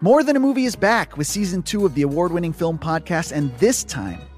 More 0.00 0.24
Than 0.24 0.34
a 0.34 0.40
Movie 0.40 0.64
is 0.64 0.74
back 0.74 1.16
with 1.16 1.28
season 1.28 1.62
two 1.62 1.86
of 1.86 1.94
the 1.94 2.02
award 2.02 2.32
winning 2.32 2.52
film 2.52 2.78
podcast, 2.78 3.30
and 3.30 3.56
this 3.58 3.84
time 3.84 4.20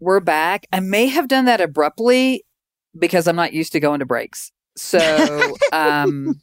we're 0.00 0.20
back. 0.20 0.66
I 0.72 0.80
may 0.80 1.06
have 1.06 1.28
done 1.28 1.46
that 1.46 1.60
abruptly 1.60 2.44
because 2.98 3.26
I'm 3.26 3.36
not 3.36 3.52
used 3.52 3.72
to 3.72 3.80
going 3.80 4.00
to 4.00 4.06
breaks. 4.06 4.52
So, 4.76 5.56
um, 5.72 6.40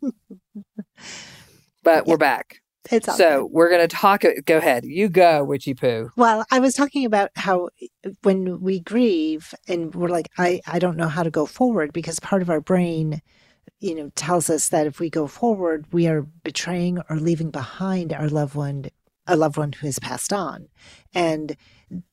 but 1.83 2.05
we're 2.05 2.17
back. 2.17 2.57
It's 2.91 3.15
so 3.15 3.47
we're 3.49 3.69
going 3.69 3.87
to 3.87 3.95
talk. 3.95 4.23
Go 4.45 4.57
ahead. 4.57 4.83
You 4.83 5.07
go, 5.07 5.43
Witchy 5.43 5.73
Poo. 5.73 6.11
Well, 6.17 6.45
I 6.51 6.59
was 6.59 6.73
talking 6.73 7.05
about 7.05 7.29
how 7.35 7.69
when 8.23 8.59
we 8.59 8.81
grieve 8.81 9.53
and 9.69 9.95
we're 9.95 10.09
like, 10.09 10.29
I, 10.37 10.59
I 10.67 10.79
don't 10.79 10.97
know 10.97 11.07
how 11.07 11.23
to 11.23 11.31
go 11.31 11.45
forward 11.45 11.93
because 11.93 12.19
part 12.19 12.41
of 12.41 12.49
our 12.49 12.59
brain, 12.59 13.21
you 13.79 13.95
know, 13.95 14.11
tells 14.15 14.49
us 14.49 14.67
that 14.69 14.85
if 14.85 14.99
we 14.99 15.09
go 15.09 15.27
forward, 15.27 15.85
we 15.93 16.07
are 16.07 16.23
betraying 16.43 16.99
or 17.09 17.15
leaving 17.17 17.51
behind 17.51 18.11
our 18.11 18.27
loved 18.27 18.55
one, 18.55 18.87
a 19.27 19.37
loved 19.37 19.55
one 19.55 19.71
who 19.71 19.87
has 19.87 19.99
passed 19.99 20.33
on. 20.33 20.67
And 21.13 21.55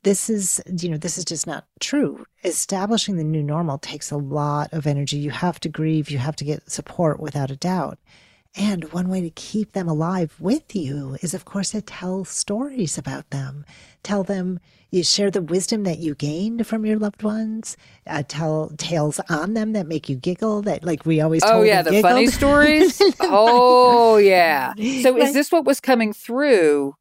this 0.03 0.31
is, 0.31 0.61
you 0.79 0.89
know, 0.89 0.97
this 0.97 1.19
is 1.19 1.25
just 1.25 1.47
not 1.47 1.67
true. 1.81 2.25
Establishing 2.45 3.17
the 3.17 3.25
new 3.25 3.43
normal 3.43 3.79
takes 3.79 4.11
a 4.11 4.17
lot 4.17 4.73
of 4.73 4.87
energy. 4.87 5.17
You 5.17 5.31
have 5.31 5.61
to 5.61 5.69
grieve, 5.69 6.11
you 6.11 6.19
have 6.19 6.37
to 6.37 6.45
get 6.45 6.71
support 6.71 7.21
without 7.21 7.51
a 7.51 7.57
doubt. 7.57 7.99
And 8.57 8.93
one 8.93 9.09
way 9.09 9.21
to 9.21 9.31
keep 9.31 9.73
them 9.73 9.89
alive 9.89 10.35
with 10.41 10.75
you 10.75 11.17
is, 11.23 11.35
of 11.35 11.45
course, 11.45 11.71
to 11.71 11.81
tell 11.81 12.25
stories 12.25 12.99
about 12.99 13.31
them. 13.31 13.65
Tell 14.03 14.25
them, 14.25 14.59
you 14.91 15.05
share 15.05 15.31
the 15.31 15.41
wisdom 15.41 15.85
that 15.85 15.99
you 15.99 16.17
gained 16.17 16.67
from 16.67 16.85
your 16.85 16.99
loved 16.99 17.23
ones. 17.23 17.77
Uh, 18.09 18.25
tell 18.27 18.73
tales 18.77 19.21
on 19.29 19.55
them 19.55 19.73
that 19.75 19.87
make 19.87 20.09
you 20.09 20.17
giggle. 20.17 20.63
That, 20.63 20.83
like 20.83 21.07
we 21.07 21.21
always. 21.21 21.43
Oh 21.45 21.63
yeah, 21.63 21.83
the 21.83 21.91
giggled. 21.91 22.13
funny 22.13 22.27
stories. 22.27 23.01
oh 23.21 24.17
yeah. 24.17 24.75
So 25.03 25.17
is 25.17 25.33
this 25.33 25.53
what 25.53 25.65
was 25.65 25.81
coming 25.81 26.13
through 26.13 26.97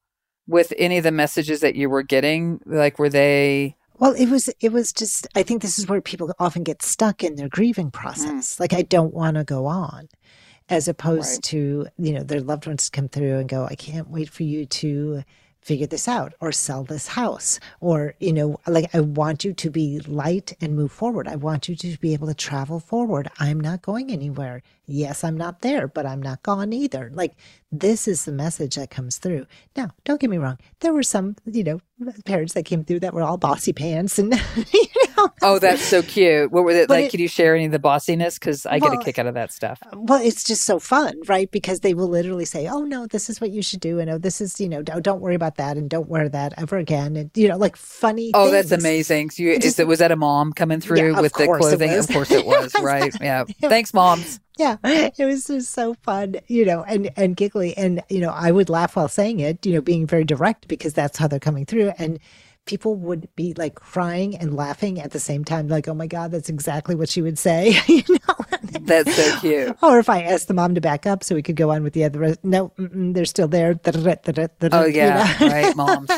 with 0.49 0.73
any 0.77 0.97
of 0.97 1.03
the 1.03 1.11
messages 1.11 1.61
that 1.61 1.75
you 1.75 1.89
were 1.89 2.03
getting? 2.03 2.59
Like, 2.65 2.99
were 2.99 3.09
they? 3.09 3.77
Well, 3.99 4.13
it 4.13 4.27
was 4.27 4.49
it 4.59 4.71
was 4.71 4.91
just 4.91 5.27
I 5.35 5.43
think 5.43 5.61
this 5.61 5.77
is 5.77 5.87
where 5.87 6.01
people 6.01 6.33
often 6.39 6.63
get 6.63 6.81
stuck 6.81 7.23
in 7.23 7.35
their 7.35 7.49
grieving 7.49 7.87
hmm. 7.87 7.99
process. 8.01 8.59
Like 8.59 8.73
I 8.73 8.81
don't 8.81 9.13
want 9.13 9.37
to 9.37 9.43
go 9.43 9.65
on. 9.65 10.09
As 10.71 10.87
opposed 10.87 11.43
to, 11.45 11.87
you 11.97 12.13
know, 12.13 12.21
their 12.21 12.41
loved 12.41 12.67
ones 12.67 12.91
come 12.91 13.09
through 13.09 13.39
and 13.39 13.49
go, 13.49 13.65
I 13.65 13.73
can't 13.73 14.07
wait 14.07 14.29
for 14.29 14.43
you 14.43 14.67
to 14.67 15.23
figure 15.69 15.85
this 15.85 16.07
out 16.07 16.33
or 16.41 16.51
sell 16.51 16.83
this 16.83 17.09
house 17.09 17.59
or 17.79 18.15
you 18.19 18.33
know 18.33 18.59
like 18.65 18.89
i 18.95 18.99
want 18.99 19.45
you 19.45 19.53
to 19.53 19.69
be 19.69 19.99
light 19.99 20.57
and 20.61 20.75
move 20.75 20.91
forward. 20.91 21.27
I 21.27 21.35
want 21.35 21.69
you 21.69 21.75
to 21.75 21.95
be 21.99 22.13
able 22.13 22.25
to 22.27 22.33
travel 22.33 22.79
forward. 22.79 23.29
I'm 23.39 23.59
not 23.59 23.83
going 23.83 24.09
anywhere. 24.11 24.63
Yes 24.87 25.23
i'm 25.23 25.37
not 25.37 25.61
there 25.61 25.87
but 25.87 26.07
i'm 26.07 26.23
not 26.23 26.41
gone 26.41 26.73
either. 26.73 27.11
Like 27.13 27.33
this 27.71 28.07
is 28.07 28.25
the 28.25 28.31
message 28.31 28.73
that 28.77 28.89
comes 28.89 29.19
through. 29.19 29.45
Now 29.77 29.91
don't 30.05 30.19
get 30.19 30.31
me 30.31 30.39
wrong. 30.39 30.57
There 30.79 30.91
were 30.91 31.03
some 31.15 31.35
you 31.45 31.63
know 31.63 31.79
parents 32.25 32.53
that 32.55 32.65
came 32.65 32.83
through 32.83 33.01
that 33.01 33.13
were 33.13 33.21
all 33.21 33.37
bossy 33.37 33.73
pants 33.73 34.17
and 34.17 34.33
Oh, 35.41 35.59
that's 35.59 35.81
so 35.81 36.01
cute. 36.01 36.51
What 36.51 36.63
were 36.63 36.73
they 36.73 36.85
But 36.85 36.89
like? 36.95 37.05
it- 37.05 37.11
Can 37.11 37.19
you 37.19 37.27
share 37.27 37.55
any 37.55 37.65
of 37.65 37.71
the 37.71 37.79
bossiness? 37.79 38.35
Because 38.39 38.65
I 38.65 38.79
get 38.79 38.93
a 38.93 38.97
kick 38.97 39.17
out 39.19 39.25
of 39.27 39.33
that 39.35 39.51
stuff. 39.51 39.81
well 39.95 40.21
it's 40.21 40.43
just 40.43 40.63
so 40.63 40.79
fun 40.79 41.13
right 41.27 41.49
because 41.51 41.79
they 41.81 41.93
will 41.93 42.07
literally 42.07 42.45
say 42.45 42.67
oh 42.67 42.81
no 42.85 43.05
this 43.07 43.29
is 43.29 43.39
what 43.41 43.51
you 43.51 43.61
should 43.61 43.79
do 43.79 43.99
and 43.99 44.09
oh 44.09 44.17
this 44.17 44.41
is 44.41 44.59
you 44.59 44.69
know 44.69 44.81
don't 44.81 45.01
don't 45.03 45.21
worry 45.21 45.35
about 45.35 45.55
that 45.57 45.77
and 45.77 45.89
don't 45.89 46.07
wear 46.09 46.29
that 46.29 46.53
ever 46.57 46.77
again 46.77 47.15
and 47.15 47.31
you 47.35 47.47
know 47.47 47.57
like 47.57 47.75
funny 47.75 48.31
Oh, 48.33 48.51
that's 48.51 48.71
amazing. 48.71 49.29
So 49.31 49.43
you, 49.43 49.51
It 49.51 49.57
is 49.57 49.71
just- 49.71 49.79
it, 49.79 49.87
was 49.87 49.99
that 49.99 50.11
a 50.11 50.15
mom 50.15 50.53
coming 50.53 50.79
through 50.81 50.97
Yeah, 50.97 51.19
with 51.21 51.33
the 51.33 51.45
clothing? 51.47 51.93
Of 51.93 52.07
course 52.09 52.31
it 52.31 52.45
was, 52.53 52.73
right? 52.81 53.13
Yeah. 53.21 53.43
Thanks, 53.61 53.93
moms. 53.93 54.39
yeah 54.57 54.75
it 54.83 55.23
was 55.25 55.47
just 55.47 55.71
so 55.71 55.93
fun 56.03 56.35
you 56.47 56.65
know 56.65 56.83
and 56.83 57.09
and 57.15 57.37
giggly 57.37 57.73
and 57.77 58.03
you 58.09 58.19
know 58.19 58.29
i 58.31 58.51
would 58.51 58.67
laugh 58.69 58.95
while 58.97 59.07
saying 59.07 59.39
it 59.39 59.65
you 59.65 59.71
know 59.73 59.79
being 59.79 60.05
very 60.05 60.25
direct 60.25 60.67
because 60.67 60.93
that's 60.93 61.17
how 61.17 61.27
they're 61.29 61.39
coming 61.39 61.65
through 61.65 61.93
and 61.97 62.19
people 62.69 62.93
would 62.95 63.27
be 63.35 63.53
like 63.57 63.73
crying 63.75 64.35
and 64.37 64.53
laughing 64.55 65.01
at 65.01 65.09
the 65.11 65.19
same 65.19 65.43
time 65.43 65.67
like 65.67 65.87
oh 65.87 65.93
my 65.95 66.05
god 66.07 66.29
that's 66.31 66.49
exactly 66.49 66.93
what 66.93 67.09
she 67.09 67.21
would 67.21 67.37
say 67.39 67.75
you 67.87 68.03
know 68.09 68.35
That's 68.81 69.13
so 69.15 69.39
cute. 69.39 69.75
or 69.81 69.97
if 69.97 70.07
i 70.09 70.21
asked 70.21 70.47
the 70.47 70.53
mom 70.53 70.75
to 70.75 70.81
back 70.81 71.07
up 71.07 71.23
so 71.23 71.33
we 71.33 71.41
could 71.41 71.55
go 71.55 71.71
on 71.71 71.81
with 71.83 71.93
the 71.93 72.03
other 72.03 72.35
no 72.43 72.71
they're 72.77 73.25
still 73.25 73.47
there 73.47 73.73
Oh 74.71 74.85
You 74.85 74.93
yeah, 74.95 75.35
know? 75.39 75.47
right, 75.55 75.75
moms. 75.75 76.09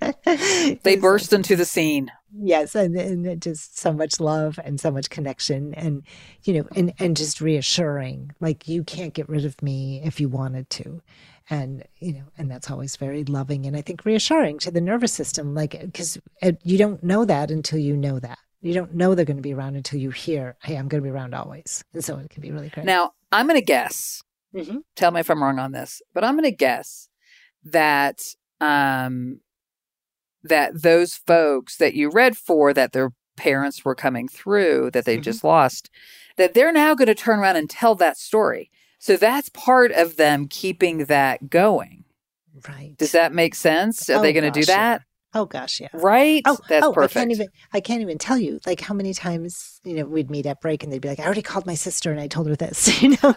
They 0.84 0.96
burst 0.96 1.32
into 1.32 1.56
the 1.56 1.64
scene. 1.64 2.10
yes 2.40 2.74
and, 2.74 2.96
and 2.96 3.40
just 3.42 3.78
so 3.78 3.92
much 3.92 4.20
love 4.20 4.58
and 4.64 4.80
so 4.80 4.90
much 4.90 5.10
connection 5.10 5.74
and 5.74 6.02
you 6.44 6.54
know 6.54 6.68
and 6.76 6.92
and 6.98 7.16
just 7.16 7.40
reassuring 7.40 8.30
like 8.40 8.68
you 8.68 8.84
can't 8.84 9.14
get 9.14 9.28
rid 9.28 9.44
of 9.44 9.60
me 9.62 10.00
if 10.04 10.20
you 10.20 10.28
wanted 10.28 10.68
to 10.70 11.02
and 11.50 11.84
you 11.98 12.12
know 12.12 12.24
and 12.36 12.50
that's 12.50 12.70
always 12.70 12.96
very 12.96 13.24
loving 13.24 13.66
and 13.66 13.76
i 13.76 13.80
think 13.80 14.04
reassuring 14.04 14.58
to 14.58 14.70
the 14.70 14.80
nervous 14.80 15.12
system 15.12 15.54
like 15.54 15.78
because 15.80 16.18
you 16.62 16.78
don't 16.78 17.02
know 17.02 17.24
that 17.24 17.50
until 17.50 17.78
you 17.78 17.96
know 17.96 18.18
that 18.18 18.38
you 18.60 18.74
don't 18.74 18.94
know 18.94 19.14
they're 19.14 19.24
going 19.24 19.36
to 19.36 19.42
be 19.42 19.54
around 19.54 19.76
until 19.76 19.98
you 19.98 20.10
hear 20.10 20.56
hey 20.62 20.76
i'm 20.76 20.88
going 20.88 21.02
to 21.02 21.06
be 21.08 21.12
around 21.14 21.34
always 21.34 21.82
and 21.94 22.04
so 22.04 22.16
it 22.18 22.28
can 22.30 22.42
be 22.42 22.50
really 22.50 22.68
great 22.68 22.86
Now, 22.86 23.12
I'm 23.32 23.46
going 23.46 23.60
to 23.60 23.64
guess. 23.64 24.22
Mhm. 24.54 24.82
Tell 24.96 25.10
me 25.10 25.20
if 25.20 25.30
I'm 25.30 25.42
wrong 25.42 25.58
on 25.58 25.72
this, 25.72 26.00
but 26.14 26.24
I'm 26.24 26.34
going 26.34 26.50
to 26.50 26.56
guess 26.56 27.08
that 27.64 28.22
um 28.60 29.40
that 30.42 30.82
those 30.82 31.14
folks 31.14 31.76
that 31.76 31.94
you 31.94 32.10
read 32.10 32.36
for 32.36 32.72
that 32.72 32.92
their 32.92 33.10
parents 33.36 33.84
were 33.84 33.94
coming 33.94 34.28
through 34.28 34.90
that 34.92 35.04
they 35.04 35.14
Mm-hmm. 35.16 35.22
just 35.22 35.44
lost 35.44 35.90
that 36.36 36.54
they're 36.54 36.72
now 36.72 36.94
going 36.94 37.06
to 37.06 37.14
turn 37.14 37.38
around 37.40 37.56
and 37.56 37.68
tell 37.68 37.94
that 37.96 38.16
story. 38.16 38.70
So 38.98 39.16
that's 39.16 39.48
part 39.50 39.92
of 39.92 40.16
them 40.16 40.48
keeping 40.48 41.04
that 41.06 41.48
going. 41.50 42.04
right 42.68 42.94
Does 42.98 43.12
that 43.12 43.32
make 43.32 43.54
sense? 43.54 44.08
Are 44.10 44.18
Oh, 44.18 44.22
they 44.22 44.32
going 44.32 44.44
to 44.44 44.50
do 44.50 44.60
gosh, 44.66 44.68
yeah. 44.68 44.76
that? 44.76 45.02
oh 45.34 45.44
gosh 45.44 45.78
yeah 45.80 45.88
Right? 45.92 46.42
Oh, 46.46 46.56
That's 46.68 46.86
oh, 46.86 46.92
perfect. 46.92 47.16
I 47.16 47.20
can't 47.20 47.32
even 47.32 47.48
I 47.74 47.80
can't 47.80 48.00
even 48.00 48.18
tell 48.18 48.38
you 48.38 48.58
like 48.66 48.80
how 48.80 48.94
many 48.94 49.12
times 49.14 49.78
you 49.84 49.94
know 49.96 50.04
we'd 50.04 50.30
meet 50.30 50.46
at 50.46 50.60
break 50.60 50.82
and 50.82 50.92
they'd 50.92 51.00
be 51.02 51.08
like, 51.08 51.20
I 51.20 51.24
already 51.24 51.42
called 51.42 51.66
my 51.66 51.74
sister 51.74 52.10
and 52.10 52.20
I 52.20 52.26
told 52.28 52.48
her 52.48 52.56
this, 52.56 53.02
you 53.02 53.16
know, 53.22 53.34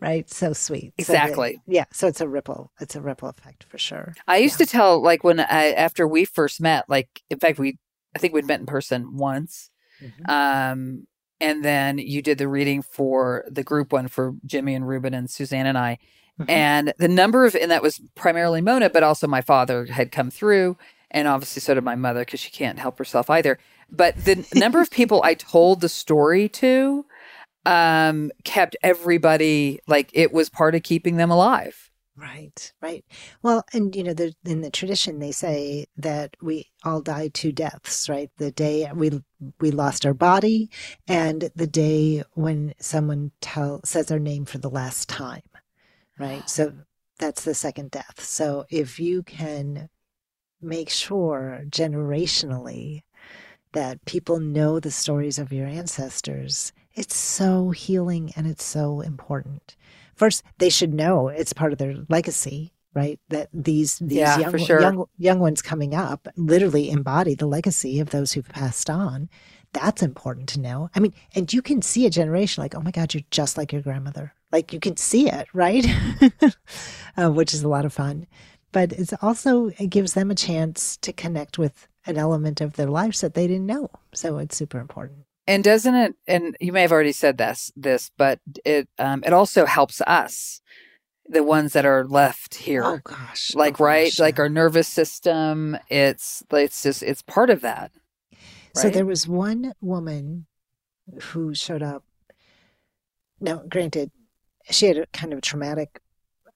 right? 0.00 0.28
So 0.28 0.52
sweet. 0.52 0.92
So 1.00 1.12
Exactly. 1.12 1.60
yeah. 1.66 1.84
So 1.92 2.06
it's 2.08 2.20
a 2.20 2.28
ripple. 2.28 2.72
It's 2.80 2.96
a 2.96 3.00
ripple 3.00 3.28
effect 3.28 3.64
for 3.68 3.78
sure. 3.78 4.14
I 4.26 4.38
used 4.38 4.58
to 4.58 4.66
tell 4.66 5.00
like 5.02 5.22
when 5.24 5.40
I 5.40 5.72
after 5.72 6.06
we 6.06 6.24
first 6.24 6.60
met, 6.60 6.84
like 6.88 7.08
in 7.30 7.38
fact 7.38 7.58
we 7.58 7.78
I 8.14 8.18
think 8.18 8.34
we'd 8.34 8.46
met 8.46 8.60
in 8.60 8.66
person 8.66 9.16
once. 9.16 9.70
Mm-hmm. 10.02 10.28
Um 10.30 11.06
and 11.40 11.64
then 11.64 11.98
you 11.98 12.22
did 12.22 12.38
the 12.38 12.48
reading 12.48 12.82
for 12.82 13.44
the 13.48 13.62
group 13.62 13.92
one 13.92 14.08
for 14.08 14.34
Jimmy 14.44 14.74
and 14.74 14.86
Ruben 14.86 15.14
and 15.14 15.30
Suzanne 15.30 15.66
and 15.66 15.78
I. 15.78 15.98
Mm-hmm. 16.40 16.50
And 16.50 16.94
the 16.98 17.08
number 17.08 17.44
of 17.44 17.54
and 17.54 17.70
that 17.70 17.82
was 17.82 18.00
primarily 18.14 18.60
Mona, 18.60 18.90
but 18.90 19.02
also 19.02 19.26
my 19.26 19.40
father 19.40 19.86
had 19.86 20.12
come 20.12 20.30
through 20.30 20.76
and 21.10 21.26
obviously 21.26 21.60
so 21.60 21.74
did 21.74 21.84
my 21.84 21.96
mother 21.96 22.20
because 22.20 22.40
she 22.40 22.50
can't 22.50 22.78
help 22.78 22.98
herself 22.98 23.30
either. 23.30 23.58
But 23.90 24.24
the 24.24 24.46
number 24.54 24.80
of 24.80 24.90
people 24.90 25.22
I 25.24 25.34
told 25.34 25.80
the 25.80 25.88
story 25.88 26.48
to 26.50 27.04
um 27.66 28.30
kept 28.44 28.76
everybody 28.82 29.80
like 29.86 30.10
it 30.12 30.32
was 30.32 30.48
part 30.48 30.74
of 30.74 30.82
keeping 30.82 31.16
them 31.16 31.30
alive. 31.30 31.87
Right, 32.20 32.72
right. 32.82 33.04
Well, 33.42 33.64
and 33.72 33.94
you 33.94 34.02
know, 34.02 34.12
the, 34.12 34.34
in 34.44 34.60
the 34.60 34.70
tradition, 34.70 35.20
they 35.20 35.30
say 35.30 35.86
that 35.96 36.36
we 36.42 36.66
all 36.84 37.00
die 37.00 37.28
two 37.28 37.52
deaths, 37.52 38.08
right? 38.08 38.28
The 38.38 38.50
day 38.50 38.90
we 38.92 39.22
we 39.60 39.70
lost 39.70 40.04
our 40.04 40.14
body, 40.14 40.68
and 41.06 41.50
the 41.54 41.68
day 41.68 42.24
when 42.34 42.74
someone 42.80 43.30
tell 43.40 43.80
says 43.84 44.10
our 44.10 44.18
name 44.18 44.46
for 44.46 44.58
the 44.58 44.70
last 44.70 45.08
time, 45.08 45.42
right? 46.18 46.42
Ah. 46.42 46.46
So 46.46 46.72
that's 47.18 47.44
the 47.44 47.54
second 47.54 47.92
death. 47.92 48.20
So 48.24 48.66
if 48.68 48.98
you 48.98 49.22
can 49.22 49.88
make 50.60 50.90
sure 50.90 51.62
generationally 51.68 53.02
that 53.72 54.04
people 54.06 54.40
know 54.40 54.80
the 54.80 54.90
stories 54.90 55.38
of 55.38 55.52
your 55.52 55.66
ancestors, 55.68 56.72
it's 56.94 57.16
so 57.16 57.70
healing 57.70 58.32
and 58.34 58.46
it's 58.46 58.64
so 58.64 59.02
important. 59.02 59.76
First, 60.18 60.42
they 60.58 60.68
should 60.70 60.92
know 60.94 61.28
it's 61.28 61.52
part 61.52 61.72
of 61.72 61.78
their 61.78 61.94
legacy, 62.08 62.72
right? 62.94 63.20
That 63.30 63.48
these 63.54 63.98
these 64.00 64.18
Yeah, 64.18 64.38
young, 64.40 64.58
sure. 64.58 64.80
young 64.80 65.04
young 65.16 65.38
ones 65.40 65.62
coming 65.62 65.94
up 65.94 66.28
literally 66.36 66.90
embody 66.90 67.34
the 67.34 67.46
legacy 67.46 68.00
of 68.00 68.10
those 68.10 68.32
who've 68.32 68.48
passed 68.48 68.90
on. 68.90 69.28
That's 69.72 70.02
important 70.02 70.48
to 70.50 70.60
know. 70.60 70.90
I 70.94 71.00
mean, 71.00 71.14
and 71.34 71.52
you 71.52 71.62
can 71.62 71.82
see 71.82 72.06
a 72.06 72.10
generation 72.10 72.62
like, 72.62 72.74
oh 72.74 72.80
my 72.80 72.90
God, 72.90 73.14
you're 73.14 73.22
just 73.30 73.56
like 73.58 73.72
your 73.72 73.82
grandmother. 73.82 74.32
Like 74.50 74.72
you 74.72 74.80
can 74.80 74.96
see 74.96 75.28
it, 75.30 75.46
right? 75.52 75.86
uh, 77.16 77.30
which 77.30 77.54
is 77.54 77.62
a 77.62 77.68
lot 77.68 77.84
of 77.84 77.92
fun. 77.92 78.26
But 78.72 78.92
it's 78.92 79.14
also 79.22 79.68
it 79.78 79.88
gives 79.90 80.14
them 80.14 80.30
a 80.30 80.34
chance 80.34 80.96
to 80.98 81.12
connect 81.12 81.58
with 81.58 81.86
an 82.06 82.16
element 82.18 82.60
of 82.60 82.74
their 82.74 82.88
lives 82.88 83.20
that 83.20 83.34
they 83.34 83.46
didn't 83.46 83.66
know. 83.66 83.88
So 84.14 84.38
it's 84.38 84.56
super 84.56 84.80
important. 84.80 85.27
And 85.48 85.64
doesn't 85.64 85.94
it? 85.94 86.14
And 86.26 86.54
you 86.60 86.72
may 86.72 86.82
have 86.82 86.92
already 86.92 87.12
said 87.12 87.38
this, 87.38 87.72
this, 87.74 88.10
but 88.18 88.38
it 88.66 88.86
um, 88.98 89.24
it 89.24 89.32
also 89.32 89.64
helps 89.64 90.02
us, 90.02 90.60
the 91.26 91.42
ones 91.42 91.72
that 91.72 91.86
are 91.86 92.04
left 92.04 92.56
here. 92.56 92.84
Oh 92.84 93.00
gosh, 93.02 93.54
like 93.54 93.80
oh, 93.80 93.84
right, 93.84 94.04
gosh, 94.08 94.18
like 94.18 94.38
our 94.38 94.50
nervous 94.50 94.86
system. 94.86 95.78
It's 95.88 96.44
it's 96.52 96.82
just 96.82 97.02
it's 97.02 97.22
part 97.22 97.48
of 97.48 97.62
that. 97.62 97.92
So 98.74 98.90
there 98.90 99.06
was 99.06 99.26
one 99.26 99.72
woman 99.80 100.46
who 101.20 101.54
showed 101.54 101.82
up. 101.82 102.04
Now, 103.40 103.62
granted, 103.68 104.10
she 104.70 104.86
had 104.86 104.98
a 104.98 105.06
kind 105.06 105.32
of 105.32 105.40
traumatic 105.40 106.02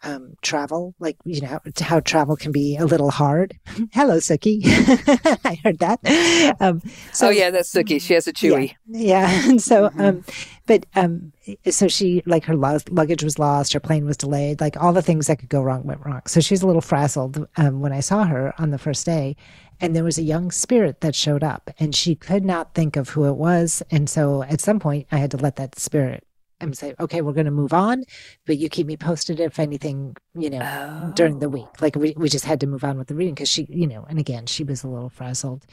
um, 0.02 0.34
travel, 0.42 0.94
like 0.98 1.16
you 1.24 1.40
know 1.40 1.60
how, 1.80 2.00
travel 2.00 2.36
can 2.36 2.52
be 2.52 2.76
a 2.76 2.84
little 2.84 3.10
hard. 3.10 3.58
Hello, 3.92 4.16
Suki. 4.16 4.60
I 5.44 5.58
heard 5.62 5.78
that. 5.78 6.56
Um, 6.60 6.82
so, 7.12 7.28
oh 7.28 7.30
yeah, 7.30 7.50
that's 7.50 7.72
Suki. 7.72 8.00
She 8.00 8.14
has 8.14 8.26
a 8.26 8.32
chewy. 8.32 8.74
Yeah, 8.86 9.30
yeah. 9.30 9.48
and 9.50 9.62
so, 9.62 9.88
mm-hmm. 9.88 10.00
um, 10.00 10.24
but 10.66 10.86
um, 10.96 11.32
so 11.70 11.88
she 11.88 12.22
like 12.26 12.44
her 12.44 12.56
luggage 12.56 13.22
was 13.22 13.38
lost, 13.38 13.72
her 13.72 13.80
plane 13.80 14.04
was 14.04 14.16
delayed, 14.16 14.60
like 14.60 14.76
all 14.76 14.92
the 14.92 15.02
things 15.02 15.26
that 15.26 15.38
could 15.38 15.48
go 15.48 15.62
wrong 15.62 15.84
went 15.84 16.04
wrong. 16.04 16.22
So 16.26 16.40
she's 16.40 16.62
a 16.62 16.66
little 16.66 16.82
frazzled 16.82 17.46
um, 17.56 17.80
when 17.80 17.92
I 17.92 18.00
saw 18.00 18.24
her 18.24 18.54
on 18.58 18.70
the 18.70 18.78
first 18.78 19.06
day, 19.06 19.36
and 19.80 19.94
there 19.94 20.04
was 20.04 20.18
a 20.18 20.22
young 20.22 20.50
spirit 20.50 21.00
that 21.00 21.14
showed 21.14 21.44
up, 21.44 21.70
and 21.78 21.94
she 21.94 22.14
could 22.14 22.44
not 22.44 22.74
think 22.74 22.96
of 22.96 23.10
who 23.10 23.26
it 23.26 23.36
was, 23.36 23.82
and 23.90 24.08
so 24.10 24.42
at 24.44 24.60
some 24.60 24.80
point 24.80 25.06
I 25.12 25.18
had 25.18 25.30
to 25.32 25.36
let 25.36 25.56
that 25.56 25.78
spirit 25.78 26.26
and 26.62 26.76
say, 26.76 26.94
okay, 27.00 27.20
we're 27.20 27.32
going 27.32 27.46
to 27.46 27.50
move 27.50 27.72
on, 27.72 28.04
but 28.46 28.58
you 28.58 28.68
keep 28.68 28.86
me 28.86 28.96
posted 28.96 29.40
if 29.40 29.58
anything, 29.58 30.16
you 30.34 30.50
know, 30.50 30.60
oh. 30.62 31.12
during 31.14 31.38
the 31.40 31.48
week. 31.48 31.80
Like 31.80 31.96
we, 31.96 32.14
we 32.16 32.28
just 32.28 32.44
had 32.44 32.60
to 32.60 32.66
move 32.66 32.84
on 32.84 32.98
with 32.98 33.08
the 33.08 33.14
reading 33.14 33.34
because 33.34 33.48
she, 33.48 33.66
you 33.68 33.86
know, 33.86 34.06
and 34.08 34.18
again, 34.18 34.46
she 34.46 34.64
was 34.64 34.84
a 34.84 34.88
little 34.88 35.08
frazzled 35.08 35.66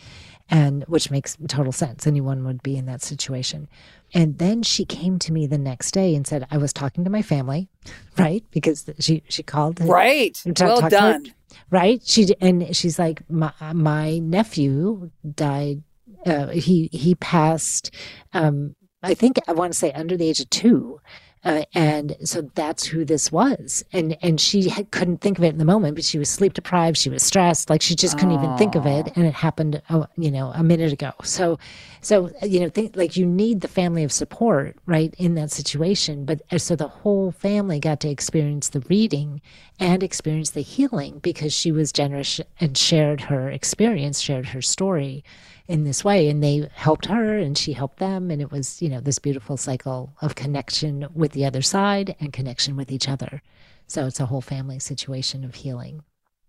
and 0.49 0.83
which 0.87 1.11
makes 1.11 1.37
total 1.47 1.71
sense. 1.71 2.07
Anyone 2.07 2.43
would 2.45 2.63
be 2.63 2.75
in 2.75 2.85
that 2.87 3.01
situation. 3.01 3.69
And 4.13 4.39
then 4.39 4.63
she 4.63 4.85
came 4.85 5.19
to 5.19 5.31
me 5.31 5.45
the 5.45 5.59
next 5.59 5.91
day 5.91 6.15
and 6.15 6.25
said, 6.25 6.47
I 6.49 6.57
was 6.57 6.73
talking 6.73 7.03
to 7.03 7.09
my 7.09 7.21
family, 7.21 7.69
right? 8.17 8.43
Because 8.51 8.89
she, 8.99 9.23
she 9.29 9.43
called. 9.43 9.79
Right. 9.81 10.33
To, 10.33 10.63
well 10.63 10.89
done. 10.89 11.25
Her, 11.25 11.31
right. 11.69 12.01
She, 12.03 12.35
and 12.41 12.75
she's 12.75 12.97
like, 12.97 13.21
my, 13.29 13.53
my 13.73 14.17
nephew 14.19 15.11
died 15.35 15.83
uh, 16.25 16.47
he 16.47 16.89
he 16.91 17.15
passed 17.15 17.91
um, 18.33 18.75
I 19.01 19.13
think 19.13 19.37
I 19.47 19.53
want 19.53 19.73
to 19.73 19.79
say 19.79 19.91
under 19.93 20.17
the 20.17 20.27
age 20.27 20.39
of 20.39 20.49
two. 20.49 21.01
Uh, 21.41 21.63
and 21.73 22.17
so 22.21 22.41
that's 22.55 22.85
who 22.85 23.05
this 23.05 23.31
was. 23.31 23.83
And 23.93 24.17
and 24.21 24.41
she 24.41 24.67
had, 24.67 24.91
couldn't 24.91 25.21
think 25.21 25.37
of 25.37 25.45
it 25.45 25.49
in 25.49 25.57
the 25.57 25.63
moment, 25.63 25.95
but 25.95 26.03
she 26.03 26.19
was 26.19 26.27
sleep 26.29 26.53
deprived. 26.53 26.97
She 26.97 27.09
was 27.09 27.23
stressed, 27.23 27.69
like 27.69 27.81
she 27.81 27.95
just 27.95 28.17
couldn't 28.17 28.35
Aww. 28.35 28.43
even 28.43 28.57
think 28.57 28.75
of 28.75 28.85
it. 28.85 29.13
And 29.15 29.25
it 29.25 29.33
happened, 29.33 29.81
uh, 29.89 30.05
you 30.17 30.31
know, 30.31 30.51
a 30.53 30.63
minute 30.63 30.91
ago. 30.91 31.13
So, 31.23 31.57
so 32.01 32.29
you 32.43 32.59
know, 32.59 32.67
think 32.67 32.97
like 32.97 33.15
you 33.15 33.25
need 33.25 33.61
the 33.61 33.69
family 33.69 34.03
of 34.03 34.11
support, 34.11 34.75
right, 34.85 35.15
in 35.17 35.35
that 35.35 35.49
situation. 35.49 36.25
But 36.25 36.41
uh, 36.51 36.57
so 36.57 36.75
the 36.75 36.89
whole 36.89 37.31
family 37.31 37.79
got 37.79 38.01
to 38.01 38.09
experience 38.09 38.67
the 38.67 38.81
reading 38.81 39.41
and 39.79 40.03
experience 40.03 40.49
the 40.49 40.61
healing 40.61 41.19
because 41.19 41.53
she 41.53 41.71
was 41.71 41.93
generous 41.93 42.41
and 42.59 42.77
shared 42.77 43.21
her 43.21 43.49
experience, 43.49 44.19
shared 44.19 44.47
her 44.47 44.61
story 44.61 45.23
in 45.69 45.83
this 45.83 46.03
way 46.03 46.27
and 46.27 46.43
they 46.43 46.67
helped 46.73 47.05
her 47.05 47.37
and 47.37 47.55
she 47.55 47.73
helped 47.73 47.99
them 47.99 48.31
and 48.31 48.41
it 48.41 48.51
was 48.51 48.81
you 48.81 48.89
know 48.89 48.99
this 48.99 49.19
beautiful 49.19 49.55
cycle 49.55 50.11
of 50.19 50.33
connection 50.33 51.07
with 51.13 51.31
the 51.33 51.45
other 51.45 51.61
side 51.61 52.15
and 52.19 52.33
connection 52.33 52.75
with 52.75 52.91
each 52.91 53.07
other. 53.07 53.41
So 53.85 54.07
it's 54.07 54.19
a 54.19 54.25
whole 54.25 54.41
family 54.41 54.79
situation 54.79 55.43
of 55.43 55.55
healing. 55.55 56.01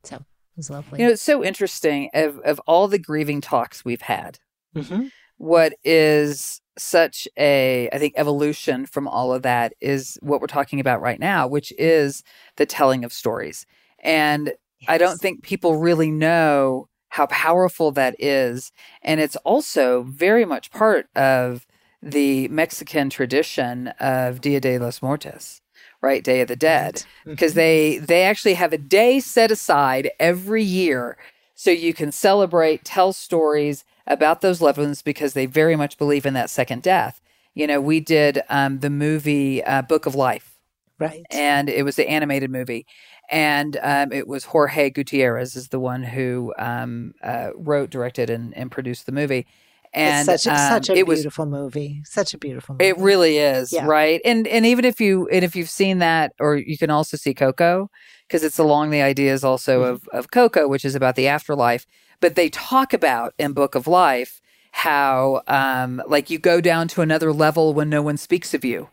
So 0.05 0.17
it 0.17 0.25
was 0.57 0.71
lovely. 0.71 1.01
You 1.01 1.07
know 1.07 1.13
it's 1.13 1.23
so 1.23 1.45
interesting 1.45 2.09
of 2.15 2.39
of 2.41 2.61
all 2.67 2.89
the 2.89 2.99
grieving 2.99 3.41
talks 3.41 3.85
we've 3.85 4.03
had. 4.03 4.41
Mm-hmm. 4.75 5.09
what 5.37 5.75
is 5.83 6.61
such 6.79 7.27
a 7.37 7.89
i 7.93 7.99
think 7.99 8.15
evolution 8.17 8.87
from 8.87 9.09
all 9.09 9.33
of 9.35 9.43
that 9.43 9.73
is 9.81 10.17
what 10.23 10.41
we're 10.41 10.47
talking 10.47 10.79
about 10.79 11.01
right 11.01 11.19
now 11.19 11.49
which 11.49 11.73
is 11.77 12.23
the 12.55 12.67
telling 12.67 13.05
of 13.05 13.13
stories. 13.13 13.67
And 13.99 14.47
yes. 14.47 14.89
i 14.89 14.97
don't 14.97 15.21
think 15.21 15.43
people 15.43 15.77
really 15.77 16.13
know 16.13 16.89
how 17.11 17.27
powerful 17.27 17.93
that 17.93 18.17
is. 18.19 18.73
And 19.03 19.21
it's 19.21 19.37
also 19.37 20.03
very 20.03 20.45
much 20.45 20.71
part 20.71 21.09
of 21.15 21.67
the 22.03 22.49
Mexican 22.49 23.11
tradition 23.11 23.89
of 24.01 24.41
Dia 24.41 24.61
de 24.61 24.79
los 24.79 25.03
Muertos, 25.03 25.61
right? 26.01 26.25
Day 26.25 26.41
of 26.41 26.49
the 26.49 26.57
Dead. 26.57 27.05
Because 27.27 27.53
mm-hmm. 27.53 27.59
they 27.59 27.99
they 27.99 28.23
actually 28.23 28.55
have 28.55 28.73
a 28.73 28.79
day 28.79 29.21
set 29.21 29.51
aside 29.51 30.11
every 30.19 30.63
year 30.63 31.17
so 31.55 31.71
you 31.71 31.93
can 31.93 32.11
celebrate, 32.11 32.85
tell 32.85 33.13
stories 33.13 33.85
about 34.07 34.41
those 34.41 34.63
loved 34.63 34.79
ones 34.79 35.03
because 35.03 35.35
they 35.35 35.45
very 35.45 35.77
much 35.77 35.99
believe 35.99 36.25
in 36.25 36.33
that 36.33 36.49
second 36.49 36.83
death. 36.83 37.21
You 37.55 37.67
know, 37.67 37.83
we 37.83 38.01
did 38.01 38.41
um, 38.49 38.81
the 38.81 38.89
movie 38.89 39.63
uh, 39.65 39.83
Book 39.83 40.07
of 40.07 40.15
Life. 40.15 40.57
Right. 40.99 41.23
And 41.31 41.69
it 41.69 41.83
was 41.83 41.97
the 41.97 42.09
animated 42.09 42.51
movie 42.51 42.87
and 43.31 43.79
um, 43.83 44.13
it 44.13 44.27
was 44.27 44.45
Jorge 44.45 44.91
Gutierrez 44.91 45.55
is 45.55 45.69
the 45.69 45.79
one 45.79 46.03
who 46.03 46.53
um, 46.59 47.15
uh, 47.23 47.51
wrote, 47.55 47.91
directed, 47.91 48.29
and, 48.29 48.57
and, 48.57 48.71
produced 48.71 49.07
the 49.07 49.13
movie. 49.13 49.47
And 49.95 50.29
it's 50.29 50.43
such 50.43 50.53
a, 50.53 50.61
um, 50.61 50.69
such 50.69 50.89
a 50.91 51.05
beautiful 51.05 51.47
was, 51.47 51.53
movie, 51.53 52.03
such 52.05 52.35
a 52.35 52.39
beautiful 52.39 52.75
movie. 52.75 52.87
It 52.87 52.99
really 52.99 53.39
is, 53.39 53.73
yeah. 53.73 53.87
right? 53.87 54.21
And 54.25 54.47
and 54.47 54.67
even 54.67 54.85
if 54.85 55.01
you 55.01 55.29
and 55.29 55.45
if 55.45 55.57
you've 55.57 55.71
seen 55.71 55.99
that, 55.99 56.33
or 56.39 56.57
you 56.57 56.79
can 56.79 56.91
also 56.91 57.17
see 57.17 57.35
Coco, 57.35 57.91
because 58.27 58.45
it's 58.45 58.59
along 58.59 58.91
the 58.91 59.03
ideas 59.03 59.43
also 59.43 59.83
mm-hmm. 59.83 59.93
of 59.93 60.09
of 60.13 60.31
Coco, 60.31 60.69
which 60.69 60.85
is 60.85 60.95
about 60.95 61.17
the 61.17 61.27
afterlife. 61.27 61.87
But 62.21 62.37
they 62.37 62.51
talk 62.51 62.93
about 62.93 63.35
in 63.39 63.53
Book 63.53 63.75
of 63.75 63.87
Life 63.87 64.41
how 64.73 65.43
um, 65.49 66.01
like 66.07 66.31
you 66.31 66.39
go 66.39 66.61
down 66.61 66.87
to 66.89 67.03
another 67.03 67.33
level 67.33 67.75
when 67.75 67.89
no 67.89 68.03
one 68.03 68.17
speaks 68.17 68.55
of 68.55 68.65
you. 68.65 68.91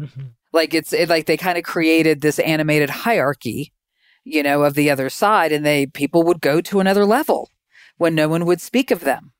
Mm-hmm. 0.00 0.28
Like 0.52 0.74
it's 0.74 0.92
it, 0.92 1.08
like 1.08 1.26
they 1.26 1.36
kind 1.36 1.58
of 1.58 1.64
created 1.64 2.22
this 2.22 2.40
animated 2.40 2.90
hierarchy 2.90 3.72
you 4.24 4.42
know, 4.42 4.62
of 4.62 4.74
the 4.74 4.90
other 4.90 5.10
side, 5.10 5.52
and 5.52 5.64
they 5.64 5.86
people 5.86 6.22
would 6.22 6.40
go 6.40 6.60
to 6.60 6.80
another 6.80 7.04
level 7.04 7.50
when 7.96 8.14
no 8.14 8.28
one 8.28 8.46
would 8.46 8.60
speak 8.60 8.90
of 8.90 9.00
them. 9.00 9.32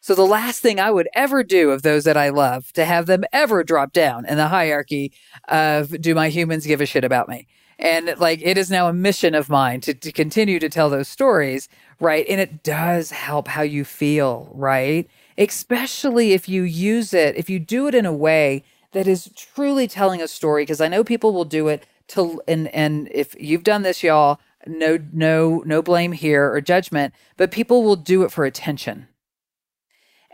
So 0.00 0.14
the 0.14 0.26
last 0.26 0.60
thing 0.60 0.78
I 0.78 0.90
would 0.90 1.08
ever 1.14 1.42
do 1.42 1.70
of 1.70 1.82
those 1.82 2.04
that 2.04 2.16
I 2.16 2.28
love 2.28 2.72
to 2.74 2.84
have 2.84 3.06
them 3.06 3.24
ever 3.32 3.64
drop 3.64 3.92
down 3.92 4.24
in 4.26 4.36
the 4.36 4.48
hierarchy 4.48 5.12
of 5.48 6.00
do 6.00 6.14
my 6.14 6.28
humans 6.28 6.66
give 6.66 6.80
a 6.80 6.86
shit 6.86 7.04
about 7.04 7.28
me? 7.28 7.46
And 7.78 8.14
like 8.18 8.40
it 8.42 8.58
is 8.58 8.70
now 8.70 8.88
a 8.88 8.92
mission 8.92 9.34
of 9.34 9.48
mine 9.48 9.80
to, 9.82 9.94
to 9.94 10.12
continue 10.12 10.58
to 10.58 10.68
tell 10.68 10.90
those 10.90 11.08
stories, 11.08 11.68
right? 12.00 12.26
And 12.28 12.40
it 12.40 12.62
does 12.62 13.10
help 13.10 13.48
how 13.48 13.62
you 13.62 13.84
feel, 13.84 14.50
right? 14.52 15.08
Especially 15.36 16.32
if 16.32 16.48
you 16.48 16.62
use 16.62 17.14
it, 17.14 17.36
if 17.36 17.48
you 17.48 17.58
do 17.58 17.86
it 17.86 17.94
in 17.94 18.06
a 18.06 18.12
way 18.12 18.64
that 18.92 19.06
is 19.06 19.30
truly 19.36 19.86
telling 19.86 20.20
a 20.20 20.28
story, 20.28 20.62
because 20.62 20.80
I 20.80 20.88
know 20.88 21.04
people 21.04 21.32
will 21.32 21.44
do 21.44 21.68
it 21.68 21.86
to 22.08 22.40
and 22.48 22.68
and 22.68 23.08
if 23.12 23.34
you've 23.38 23.64
done 23.64 23.82
this 23.82 24.02
y'all 24.02 24.40
no 24.66 24.98
no 25.12 25.62
no 25.64 25.82
blame 25.82 26.12
here 26.12 26.50
or 26.50 26.60
judgment 26.60 27.14
but 27.36 27.50
people 27.50 27.82
will 27.82 27.96
do 27.96 28.22
it 28.22 28.32
for 28.32 28.44
attention. 28.44 29.08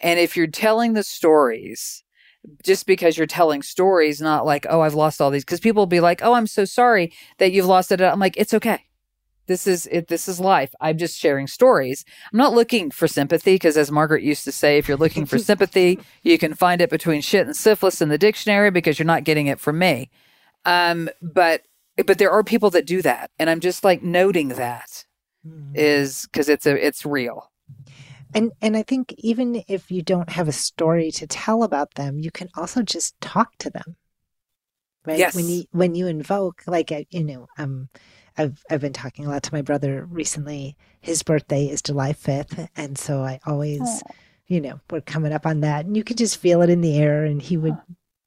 And 0.03 0.19
if 0.19 0.37
you're 0.37 0.47
telling 0.47 0.95
the 0.95 1.03
stories 1.03 2.03
just 2.63 2.87
because 2.87 3.17
you're 3.17 3.27
telling 3.27 3.63
stories 3.63 4.21
not 4.21 4.45
like 4.45 4.67
oh 4.69 4.83
i've 4.83 4.95
lost 4.95 5.21
all 5.21 5.31
these 5.31 5.45
because 5.45 5.61
people 5.61 5.81
will 5.81 5.87
be 5.87 6.01
like 6.01 6.23
oh 6.23 6.35
i'm 6.35 6.47
so 6.47 6.65
sorry 6.65 7.11
that 7.39 7.53
you've 7.53 7.67
lost 7.67 7.91
it. 7.91 8.01
I'm 8.01 8.21
like 8.21 8.37
it's 8.37 8.55
okay. 8.55 8.85
This 9.47 9.67
is 9.67 9.87
it 9.91 10.09
this 10.09 10.27
is 10.27 10.41
life. 10.41 10.75
I'm 10.81 10.97
just 10.97 11.19
sharing 11.19 11.47
stories. 11.47 12.05
I'm 12.33 12.39
not 12.39 12.55
looking 12.55 12.91
for 12.91 13.09
sympathy 13.09 13.55
because 13.55 13.77
as 13.77 13.91
margaret 13.91 14.23
used 14.23 14.45
to 14.45 14.53
say 14.53 14.79
if 14.79 14.89
you're 14.89 14.97
looking 14.97 15.27
for 15.27 15.39
sympathy 15.51 15.99
you 16.23 16.39
can 16.39 16.55
find 16.55 16.81
it 16.81 16.91
between 16.91 17.21
shit 17.21 17.47
and 17.47 17.57
syphilis 17.57 18.03
in 18.03 18.09
the 18.09 18.19
dictionary 18.19 18.71
because 18.71 18.99
you're 18.99 19.07
not 19.07 19.25
getting 19.25 19.47
it 19.47 19.61
from 19.61 19.79
me 19.79 20.11
um, 20.65 21.09
but 21.21 21.63
but 22.05 22.19
there 22.19 22.31
are 22.31 22.43
people 22.43 22.71
that 22.71 22.87
do 22.87 23.03
that, 23.03 23.31
and 23.39 23.49
I'm 23.49 23.61
just 23.61 23.85
like 23.85 24.03
noting 24.03 24.49
that 24.49 25.05
mm. 25.47 25.71
is 25.75 26.23
because 26.23 26.49
it's 26.49 26.67
a 26.67 26.87
it's 26.87 27.07
real. 27.07 27.51
And 28.35 28.53
and 28.61 28.77
I 28.77 28.83
think 28.83 29.15
even 29.19 29.63
if 29.69 29.91
you 29.91 30.03
don't 30.03 30.31
have 30.31 30.49
a 30.49 30.53
story 30.53 31.11
to 31.13 31.27
tell 31.27 31.63
about 31.63 31.95
them, 31.95 32.19
you 32.19 32.31
can 32.31 32.49
also 32.57 32.83
just 32.83 33.21
talk 33.21 33.57
to 33.59 33.71
them. 33.71 33.97
Right? 35.07 35.19
Yes. 35.19 35.35
When 35.37 35.49
you 35.49 35.65
when 35.71 35.95
you 35.95 36.07
invoke, 36.07 36.63
like 36.67 36.91
you 37.11 37.25
know, 37.25 37.47
um, 37.59 37.89
I've 38.37 38.65
I've 38.71 38.81
been 38.81 38.93
talking 38.93 39.27
a 39.27 39.31
lot 39.31 39.43
to 39.45 39.55
my 39.55 39.63
brother 39.63 40.07
recently. 40.11 40.77
His 41.01 41.23
birthday 41.23 41.67
is 41.67 41.83
July 41.83 42.13
fifth, 42.13 42.69
and 42.77 42.99
so 42.99 43.23
I 43.23 43.39
always, 43.47 43.83
oh. 43.83 44.15
you 44.47 44.61
know, 44.61 44.81
we're 44.91 45.03
coming 45.03 45.33
up 45.33 45.47
on 45.47 45.61
that, 45.61 45.85
and 45.85 45.97
you 45.97 46.03
could 46.03 46.19
just 46.19 46.39
feel 46.39 46.63
it 46.63 46.71
in 46.71 46.81
the 46.81 46.97
air. 46.97 47.25
And 47.25 47.41
he 47.41 47.57
would 47.57 47.77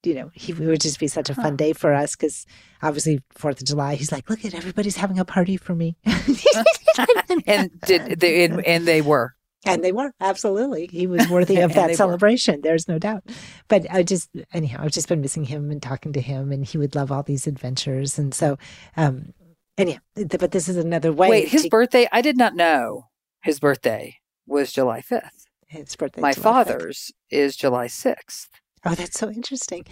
you 0.07 0.13
know, 0.13 0.31
he 0.33 0.53
would 0.53 0.79
just 0.79 0.99
be 0.99 1.07
such 1.07 1.29
a 1.29 1.35
fun 1.35 1.57
day 1.57 1.73
for 1.73 1.93
us 1.93 2.15
because 2.15 2.45
obviously 2.81 3.21
Fourth 3.31 3.59
of 3.59 3.67
July. 3.67 3.95
He's 3.95 4.11
like, 4.11 4.29
look 4.29 4.45
at 4.45 4.53
everybody's 4.53 4.95
having 4.95 5.19
a 5.19 5.25
party 5.25 5.57
for 5.57 5.75
me, 5.75 5.97
and 7.45 7.71
did 7.81 8.19
they, 8.21 8.45
and, 8.45 8.65
and, 8.65 8.87
they 8.87 9.01
were. 9.01 9.35
And 9.65 9.83
they 9.83 9.91
were 9.91 10.13
absolutely. 10.21 10.87
He 10.87 11.07
was 11.07 11.27
worthy 11.27 11.57
of 11.59 11.73
that 11.75 11.95
celebration. 11.95 12.55
Were. 12.55 12.61
There's 12.61 12.87
no 12.87 12.97
doubt. 12.97 13.23
But 13.67 13.85
I 13.91 14.03
just 14.03 14.29
anyhow, 14.53 14.79
I've 14.81 14.93
just 14.93 15.09
been 15.09 15.19
missing 15.19 15.43
him 15.43 15.71
and 15.71 15.81
talking 15.81 16.13
to 16.13 16.21
him, 16.21 16.53
and 16.53 16.63
he 16.63 16.77
would 16.77 16.95
love 16.95 17.11
all 17.11 17.23
these 17.23 17.45
adventures. 17.45 18.17
And 18.17 18.33
so, 18.33 18.57
um, 18.95 19.33
anyhow, 19.77 19.99
but 20.15 20.51
this 20.51 20.69
is 20.69 20.77
another 20.77 21.11
way. 21.11 21.29
Wait, 21.29 21.49
his 21.49 21.63
to... 21.63 21.69
birthday? 21.69 22.07
I 22.13 22.21
did 22.21 22.37
not 22.37 22.55
know 22.55 23.09
his 23.43 23.59
birthday 23.59 24.19
was 24.45 24.71
July 24.71 25.01
fifth. 25.01 25.47
His 25.67 25.97
birthday. 25.97 26.21
My 26.21 26.31
father's 26.31 27.11
5th. 27.31 27.37
is 27.37 27.57
July 27.57 27.87
sixth. 27.87 28.47
Oh, 28.87 28.95
that's 28.95 29.19
so 29.19 29.29
interesting. 29.29 29.85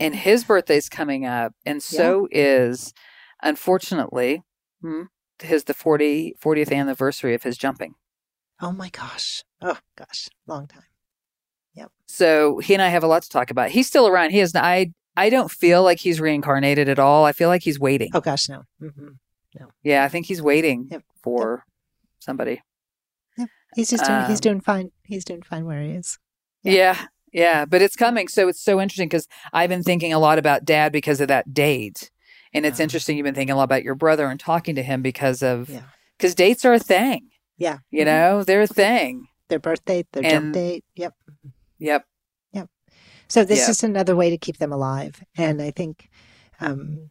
and 0.00 0.14
his 0.14 0.44
birthday's 0.44 0.88
coming 0.88 1.26
up, 1.26 1.52
and 1.66 1.82
so 1.82 2.28
yeah. 2.30 2.38
is, 2.38 2.92
unfortunately, 3.42 4.42
hmm, 4.80 5.02
his 5.40 5.64
the 5.64 5.74
40, 5.74 6.34
40th 6.42 6.72
anniversary 6.72 7.34
of 7.34 7.42
his 7.42 7.56
jumping. 7.58 7.94
Oh 8.62 8.72
my 8.72 8.88
gosh! 8.90 9.42
Oh 9.62 9.78
gosh, 9.96 10.28
long 10.46 10.66
time. 10.66 10.82
Yep. 11.74 11.90
So 12.06 12.58
he 12.58 12.74
and 12.74 12.82
I 12.82 12.88
have 12.88 13.02
a 13.04 13.06
lot 13.06 13.22
to 13.22 13.28
talk 13.28 13.50
about. 13.50 13.70
He's 13.70 13.86
still 13.86 14.06
around. 14.06 14.30
He 14.30 14.40
is. 14.40 14.54
I 14.54 14.92
I 15.16 15.30
don't 15.30 15.50
feel 15.50 15.82
like 15.82 15.98
he's 16.00 16.20
reincarnated 16.20 16.88
at 16.88 16.98
all. 16.98 17.24
I 17.24 17.32
feel 17.32 17.48
like 17.48 17.62
he's 17.62 17.80
waiting. 17.80 18.10
Oh 18.14 18.20
gosh, 18.20 18.48
no. 18.48 18.62
Mm-mm. 18.82 19.16
No. 19.58 19.66
Yeah, 19.82 20.04
I 20.04 20.08
think 20.08 20.26
he's 20.26 20.40
waiting 20.42 20.88
Yep. 20.90 21.02
for 21.22 21.64
somebody. 22.20 22.62
He's 23.76 23.88
just 23.90 24.04
doing, 24.04 24.20
he's 24.26 24.38
Um, 24.38 24.40
doing 24.40 24.60
fine. 24.60 24.90
He's 25.04 25.24
doing 25.24 25.42
fine 25.42 25.64
where 25.64 25.80
he 25.82 25.90
is. 25.90 26.18
Yeah. 26.62 26.72
yeah, 26.72 27.06
but 27.32 27.82
it's 27.82 27.96
coming. 27.96 28.28
So 28.28 28.48
it's 28.48 28.62
so 28.62 28.80
interesting 28.80 29.08
because 29.08 29.26
I've 29.52 29.70
been 29.70 29.82
thinking 29.82 30.12
a 30.12 30.18
lot 30.18 30.38
about 30.38 30.64
dad 30.64 30.92
because 30.92 31.20
of 31.20 31.28
that 31.28 31.52
date, 31.54 32.10
and 32.52 32.66
it's 32.66 32.80
interesting 32.80 33.16
you've 33.16 33.24
been 33.24 33.34
thinking 33.34 33.54
a 33.54 33.56
lot 33.56 33.64
about 33.64 33.84
your 33.84 33.94
brother 33.94 34.26
and 34.26 34.38
talking 34.40 34.74
to 34.74 34.82
him 34.82 35.02
because 35.02 35.42
of 35.42 35.70
because 36.18 36.34
dates 36.34 36.64
are 36.64 36.74
a 36.74 36.78
thing. 36.78 37.28
Yeah. 37.56 37.78
You 37.90 38.04
know, 38.04 38.42
they're 38.42 38.62
a 38.62 38.66
thing. 38.66 39.26
Their 39.48 39.58
birth 39.58 39.84
date, 39.84 40.06
their 40.12 40.24
And- 40.24 40.32
jump 40.32 40.54
date. 40.54 40.84
Yep. 40.96 41.14
Yep. 41.78 42.04
Yep. 42.52 42.68
So 43.28 43.44
this 43.44 43.60
Yeah. 43.60 43.70
is 43.70 43.82
another 43.84 44.16
way 44.16 44.30
to 44.30 44.38
keep 44.38 44.56
them 44.58 44.72
alive. 44.72 45.22
And 45.36 45.60
I 45.60 45.70
think, 45.70 46.08
um, 46.60 47.10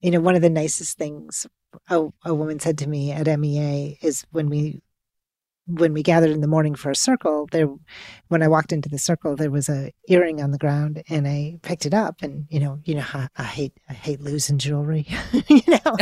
you 0.00 0.10
know, 0.10 0.20
one 0.20 0.34
of 0.34 0.42
the 0.42 0.50
nicest 0.50 0.96
things 0.96 1.46
a, 1.88 2.08
a 2.24 2.34
woman 2.34 2.58
said 2.60 2.78
to 2.78 2.88
me 2.88 3.12
at 3.12 3.26
MEA 3.38 3.98
is 4.02 4.24
when 4.30 4.48
we 4.50 4.82
when 5.66 5.92
we 5.92 6.02
gathered 6.02 6.30
in 6.30 6.40
the 6.40 6.46
morning 6.48 6.74
for 6.74 6.90
a 6.90 6.96
circle 6.96 7.48
there 7.52 7.68
when 8.28 8.42
i 8.42 8.48
walked 8.48 8.72
into 8.72 8.88
the 8.88 8.98
circle 8.98 9.36
there 9.36 9.50
was 9.50 9.68
a 9.68 9.92
earring 10.08 10.42
on 10.42 10.50
the 10.50 10.58
ground 10.58 11.02
and 11.08 11.26
i 11.28 11.58
picked 11.62 11.86
it 11.86 11.94
up 11.94 12.22
and 12.22 12.46
you 12.50 12.58
know 12.60 12.80
you 12.84 12.94
know 12.94 13.00
how 13.00 13.28
i 13.36 13.44
hate 13.44 13.72
i 13.88 13.92
hate 13.92 14.20
losing 14.20 14.58
jewelry 14.58 15.06
you 15.48 15.62
know 15.68 15.78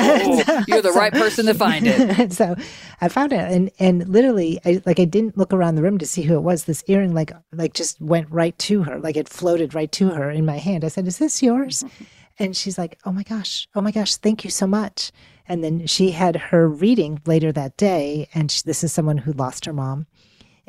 Oh, 0.00 0.64
you're 0.68 0.82
the 0.82 0.92
right 0.92 1.12
person 1.12 1.46
to 1.46 1.54
find 1.54 1.86
it. 1.86 2.32
so 2.32 2.56
I 3.00 3.08
found 3.08 3.32
it, 3.32 3.40
and 3.40 3.70
and 3.78 4.08
literally, 4.08 4.60
I 4.64 4.82
like 4.86 5.00
I 5.00 5.04
didn't 5.04 5.36
look 5.36 5.52
around 5.52 5.74
the 5.74 5.82
room 5.82 5.98
to 5.98 6.06
see 6.06 6.22
who 6.22 6.34
it 6.34 6.42
was. 6.42 6.64
This 6.64 6.84
earring, 6.86 7.14
like 7.14 7.32
like 7.52 7.74
just 7.74 8.00
went 8.00 8.30
right 8.30 8.58
to 8.60 8.82
her, 8.84 8.98
like 8.98 9.16
it 9.16 9.28
floated 9.28 9.74
right 9.74 9.90
to 9.92 10.10
her 10.10 10.30
in 10.30 10.44
my 10.44 10.58
hand. 10.58 10.84
I 10.84 10.88
said, 10.88 11.06
"Is 11.06 11.18
this 11.18 11.42
yours?" 11.42 11.82
Mm-hmm. 11.82 12.04
And 12.40 12.56
she's 12.56 12.78
like, 12.78 12.98
"Oh 13.04 13.12
my 13.12 13.22
gosh, 13.22 13.68
oh 13.74 13.80
my 13.80 13.90
gosh, 13.90 14.16
thank 14.16 14.44
you 14.44 14.50
so 14.50 14.66
much." 14.66 15.12
And 15.48 15.64
then 15.64 15.86
she 15.86 16.10
had 16.10 16.36
her 16.36 16.68
reading 16.68 17.20
later 17.26 17.50
that 17.52 17.76
day, 17.76 18.28
and 18.34 18.50
she, 18.50 18.62
this 18.64 18.84
is 18.84 18.92
someone 18.92 19.18
who 19.18 19.32
lost 19.32 19.64
her 19.64 19.72
mom 19.72 20.06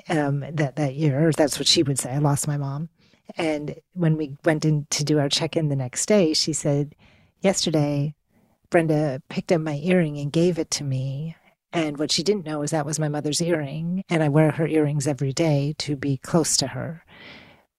um, 0.08 0.46
that 0.52 0.78
that 0.78 0.96
year. 0.96 1.32
That's 1.36 1.60
what 1.60 1.68
she 1.68 1.84
would 1.84 2.00
say. 2.00 2.12
I 2.12 2.20
lost 2.20 2.48
my 2.48 2.58
mom. 2.58 2.90
And 3.38 3.76
when 3.94 4.18
we 4.18 4.38
went 4.46 4.66
in 4.66 4.88
to 4.92 5.04
do 5.04 5.20
our 5.20 5.30
check 5.30 5.56
in 5.56 5.70
the 5.70 5.76
next 5.76 6.06
day, 6.06 6.34
she 6.34 6.54
said, 6.54 6.96
"Yesterday, 7.42 8.16
Brenda 8.70 9.22
picked 9.30 9.52
up 9.52 9.62
my 9.62 9.76
earring 9.84 10.18
and 10.18 10.32
gave 10.32 10.58
it 10.58 10.72
to 10.72 10.84
me." 10.84 11.36
And 11.72 12.00
what 12.00 12.12
she 12.12 12.24
didn't 12.24 12.46
know 12.46 12.64
is 12.64 12.72
that 12.72 12.86
was 12.86 12.98
my 13.00 13.10
mother's 13.10 13.42
earring, 13.42 14.04
and 14.10 14.24
I 14.24 14.30
wear 14.30 14.52
her 14.52 14.66
earrings 14.66 15.08
every 15.08 15.34
day 15.34 15.76
to 15.80 15.96
be 15.96 16.18
close 16.18 16.58
to 16.58 16.68
her. 16.68 17.04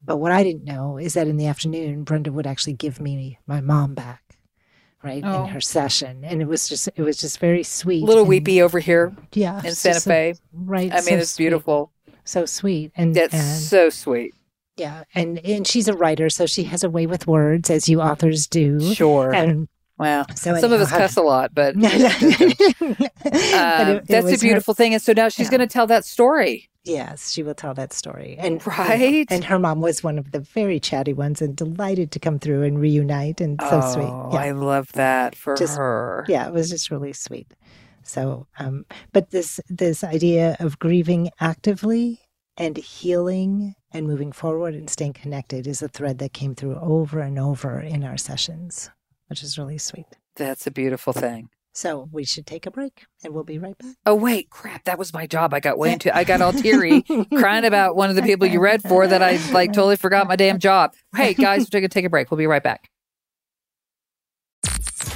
But 0.02 0.18
what 0.18 0.32
I 0.32 0.44
didn't 0.44 0.64
know 0.64 0.96
is 0.96 1.14
that 1.14 1.26
in 1.26 1.36
the 1.36 1.46
afternoon, 1.46 2.04
Brenda 2.04 2.30
would 2.32 2.46
actually 2.46 2.74
give 2.74 3.00
me 3.00 3.38
my 3.46 3.60
mom 3.60 3.94
back, 3.94 4.29
right 5.02 5.22
Oh. 5.24 5.44
in 5.44 5.48
her 5.50 5.60
session, 5.60 6.24
and 6.24 6.40
it 6.42 6.46
was 6.48 6.68
just 6.68 6.88
it 6.94 7.02
was 7.02 7.16
just 7.16 7.38
very 7.38 7.62
sweet. 7.62 8.02
A 8.02 8.06
little 8.06 8.22
and- 8.22 8.28
weepy 8.28 8.60
over 8.62 8.78
here. 8.78 9.14
Yeah, 9.32 9.60
In 9.64 9.74
Santa 9.74 10.00
Fe. 10.00 10.34
right? 10.52 10.90
I 10.92 10.96
mean, 10.96 11.04
so 11.04 11.14
it's 11.16 11.30
sweet. 11.30 11.44
beautiful. 11.44 11.92
so 12.24 12.44
sweet, 12.46 12.92
and 12.96 13.14
That's 13.14 13.34
and, 13.34 13.58
so 13.62 13.90
sweet. 13.90 14.34
yeah, 14.76 15.04
and 15.14 15.38
and 15.44 15.66
she's 15.66 15.88
a 15.88 15.94
writer, 15.94 16.28
so 16.30 16.46
she 16.46 16.64
has 16.64 16.84
a 16.84 16.90
way 16.90 17.06
with 17.06 17.26
words, 17.26 17.70
as 17.70 17.88
you 17.88 18.00
authors 18.00 18.46
do. 18.46 18.94
Sure. 18.94 19.32
And 19.34 19.68
Wow. 20.00 20.24
So 20.34 20.56
Some 20.56 20.72
of 20.72 20.80
us 20.80 20.90
cuss 20.90 21.16
a 21.16 21.22
lot, 21.22 21.54
but, 21.54 21.74
But 21.80 21.84
um, 21.84 22.96
it- 22.98 23.96
it 23.96 24.06
that's 24.08 24.26
a 24.26 24.30
was 24.30 24.40
her- 24.42 24.46
beautiful 24.48 24.74
thing. 24.74 24.94
And 24.94 25.02
so 25.02 25.12
now 25.12 25.28
she's 25.28 25.46
Yeah. 25.46 25.50
going 25.58 25.60
to 25.68 25.72
tell 25.72 25.86
that 25.88 26.04
story. 26.04 26.68
Yes, 26.84 27.30
she 27.30 27.42
will 27.42 27.54
tell 27.54 27.74
that 27.74 27.92
story. 27.92 28.36
And 28.38 28.66
Right? 28.66 29.26
And 29.30 29.44
her 29.44 29.58
mom 29.58 29.82
was 29.82 30.02
one 30.02 30.18
of 30.18 30.32
the 30.32 30.40
very 30.40 30.80
chatty 30.80 31.12
ones 31.12 31.42
and 31.42 31.54
delighted 31.54 32.10
to 32.12 32.18
come 32.18 32.38
through 32.38 32.62
and 32.62 32.80
reunite 32.80 33.42
and 33.42 33.60
so 33.60 33.80
oh, 33.82 33.92
sweet. 33.92 34.38
I 34.38 34.52
love 34.52 34.90
that 34.92 35.36
for 35.36 35.54
Just- 35.56 35.76
her. 35.76 36.24
Yeah, 36.28 36.46
it 36.48 36.54
was 36.54 36.70
just 36.70 36.90
really 36.90 37.12
sweet. 37.12 37.52
So 38.02 38.46
um 38.58 38.86
but 39.12 39.30
this 39.30 39.60
this 39.68 40.02
idea 40.02 40.56
of 40.58 40.78
grieving 40.78 41.30
actively 41.38 42.20
and 42.56 42.78
healing 42.78 43.74
and 43.92 44.06
moving 44.06 44.32
forward 44.32 44.74
and 44.74 44.88
staying 44.88 45.12
connected 45.12 45.66
is 45.66 45.82
a 45.82 45.88
thread 45.88 46.16
that 46.18 46.32
came 46.32 46.54
through 46.54 46.76
over 46.80 47.20
and 47.20 47.38
over 47.38 47.78
in 47.78 48.02
our 48.04 48.16
sessions, 48.16 48.88
which 49.30 49.42
is 49.42 49.56
really 49.56 49.78
sweet. 49.78 50.06
That's 50.36 50.66
a 50.66 50.70
beautiful 50.70 51.12
thing. 51.12 51.48
So 51.72 52.08
we 52.10 52.24
should 52.24 52.46
take 52.46 52.66
a 52.66 52.70
break 52.70 53.06
and 53.22 53.32
we'll 53.32 53.44
be 53.44 53.58
right 53.58 53.78
back. 53.78 53.94
Oh 54.04 54.16
wait, 54.16 54.50
crap! 54.50 54.84
That 54.84 54.98
was 54.98 55.14
my 55.14 55.28
job. 55.28 55.54
I 55.54 55.60
got 55.60 55.78
way 55.78 55.92
into. 55.92 56.14
I 56.14 56.24
got 56.24 56.40
all 56.40 56.52
teary, 56.52 57.02
crying 57.36 57.64
about 57.64 57.94
one 57.94 58.10
of 58.10 58.16
the 58.16 58.22
people 58.22 58.48
you 58.48 58.60
read 58.60 58.82
for 58.82 59.06
that 59.06 59.22
I 59.22 59.38
like 59.52 59.72
totally 59.72 59.96
forgot 59.96 60.26
my 60.26 60.34
damn 60.34 60.58
job. 60.58 60.94
Hey 61.14 61.32
guys, 61.32 61.68
we're 61.72 61.78
gonna 61.78 61.88
take 61.88 62.04
a 62.04 62.10
break. 62.10 62.30
We'll 62.30 62.38
be 62.38 62.48
right 62.48 62.62
back. 62.62 62.90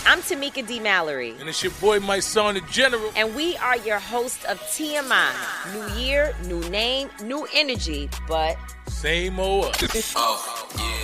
I'm 0.07 0.21
Tamika 0.21 0.67
D. 0.67 0.79
Mallory. 0.79 1.35
And 1.41 1.49
it's 1.49 1.63
your 1.63 1.73
boy, 1.73 1.99
Mysonne, 1.99 2.55
the 2.55 2.61
general. 2.71 3.11
And 3.17 3.35
we 3.35 3.57
are 3.57 3.77
your 3.79 3.99
host 3.99 4.45
of 4.45 4.61
TMI. 4.61 5.33
New 5.75 6.01
year, 6.01 6.35
new 6.47 6.61
name, 6.71 7.11
new 7.25 7.49
energy, 7.53 8.09
but. 8.29 8.57
Same 8.87 9.41
old 9.41 9.67
us. 9.83 10.15
Oh, 10.17 10.69
yeah. 10.79 11.04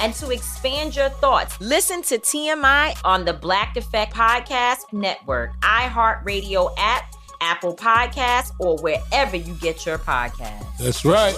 and 0.00 0.14
to 0.14 0.30
expand 0.30 0.96
your 0.96 1.08
thoughts, 1.08 1.60
listen 1.60 2.02
to 2.02 2.18
TMI 2.18 2.98
on 3.04 3.24
the 3.24 3.32
Black 3.32 3.76
Effect 3.76 4.14
Podcast 4.14 4.92
Network, 4.92 5.58
iHeartRadio 5.60 6.74
app, 6.78 7.14
Apple 7.40 7.74
Podcasts, 7.74 8.52
or 8.58 8.76
wherever 8.78 9.36
you 9.36 9.54
get 9.54 9.84
your 9.84 9.98
podcasts. 9.98 10.76
That's 10.78 11.04
right. 11.04 11.36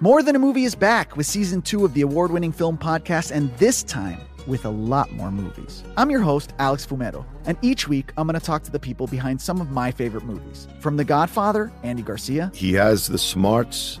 More 0.00 0.22
Than 0.22 0.36
a 0.36 0.38
Movie 0.38 0.64
is 0.64 0.76
back 0.76 1.16
with 1.16 1.26
season 1.26 1.60
two 1.60 1.84
of 1.84 1.92
the 1.92 2.02
award 2.02 2.30
winning 2.30 2.52
film 2.52 2.78
podcast, 2.78 3.32
and 3.32 3.52
this 3.58 3.82
time 3.82 4.20
with 4.46 4.64
a 4.64 4.70
lot 4.70 5.12
more 5.12 5.30
movies. 5.30 5.84
I'm 5.96 6.10
your 6.10 6.20
host, 6.22 6.54
Alex 6.58 6.86
Fumero, 6.86 7.24
and 7.44 7.58
each 7.62 7.86
week 7.86 8.12
I'm 8.16 8.26
going 8.26 8.38
to 8.38 8.44
talk 8.44 8.62
to 8.62 8.70
the 8.70 8.78
people 8.78 9.06
behind 9.06 9.40
some 9.40 9.60
of 9.60 9.70
my 9.70 9.90
favorite 9.90 10.24
movies. 10.24 10.68
From 10.80 10.96
The 10.96 11.04
Godfather, 11.04 11.70
Andy 11.82 12.02
Garcia, 12.02 12.50
He 12.54 12.72
has 12.74 13.06
the 13.06 13.18
smarts 13.18 14.00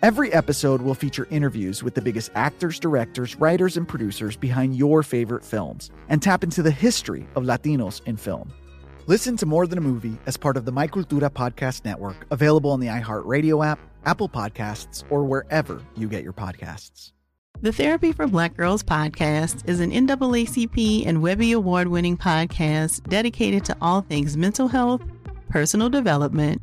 Every 0.00 0.32
episode 0.32 0.80
will 0.80 0.94
feature 0.94 1.26
interviews 1.28 1.82
with 1.82 1.94
the 1.94 2.00
biggest 2.00 2.30
actors, 2.36 2.78
directors, 2.78 3.34
writers, 3.34 3.76
and 3.76 3.88
producers 3.88 4.36
behind 4.36 4.76
your 4.76 5.02
favorite 5.02 5.44
films 5.44 5.90
and 6.08 6.22
tap 6.22 6.44
into 6.44 6.62
the 6.62 6.70
history 6.70 7.26
of 7.34 7.42
Latinos 7.42 8.00
in 8.06 8.16
film. 8.16 8.52
Listen 9.08 9.36
to 9.38 9.44
More 9.46 9.66
Than 9.66 9.78
a 9.78 9.80
Movie 9.80 10.16
as 10.26 10.36
part 10.36 10.56
of 10.56 10.64
the 10.64 10.70
My 10.70 10.86
Cultura 10.86 11.28
Podcast 11.28 11.84
Network, 11.84 12.28
available 12.30 12.70
on 12.70 12.78
the 12.78 12.86
iHeartRadio 12.86 13.66
app, 13.66 13.80
Apple 14.04 14.28
Podcasts, 14.28 15.02
or 15.10 15.24
wherever 15.24 15.82
you 15.96 16.08
get 16.08 16.22
your 16.22 16.32
podcasts. 16.32 17.10
The 17.60 17.72
Therapy 17.72 18.12
for 18.12 18.28
Black 18.28 18.56
Girls 18.56 18.84
podcast 18.84 19.68
is 19.68 19.80
an 19.80 19.90
NAACP 19.90 21.08
and 21.08 21.20
Webby 21.20 21.50
Award 21.50 21.88
winning 21.88 22.16
podcast 22.16 23.02
dedicated 23.08 23.64
to 23.64 23.76
all 23.80 24.02
things 24.02 24.36
mental 24.36 24.68
health, 24.68 25.02
personal 25.48 25.90
development, 25.90 26.62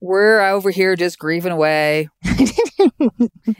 We're 0.00 0.40
over 0.40 0.70
here 0.70 0.96
just 0.96 1.18
grieving 1.18 1.52
away. 1.52 2.08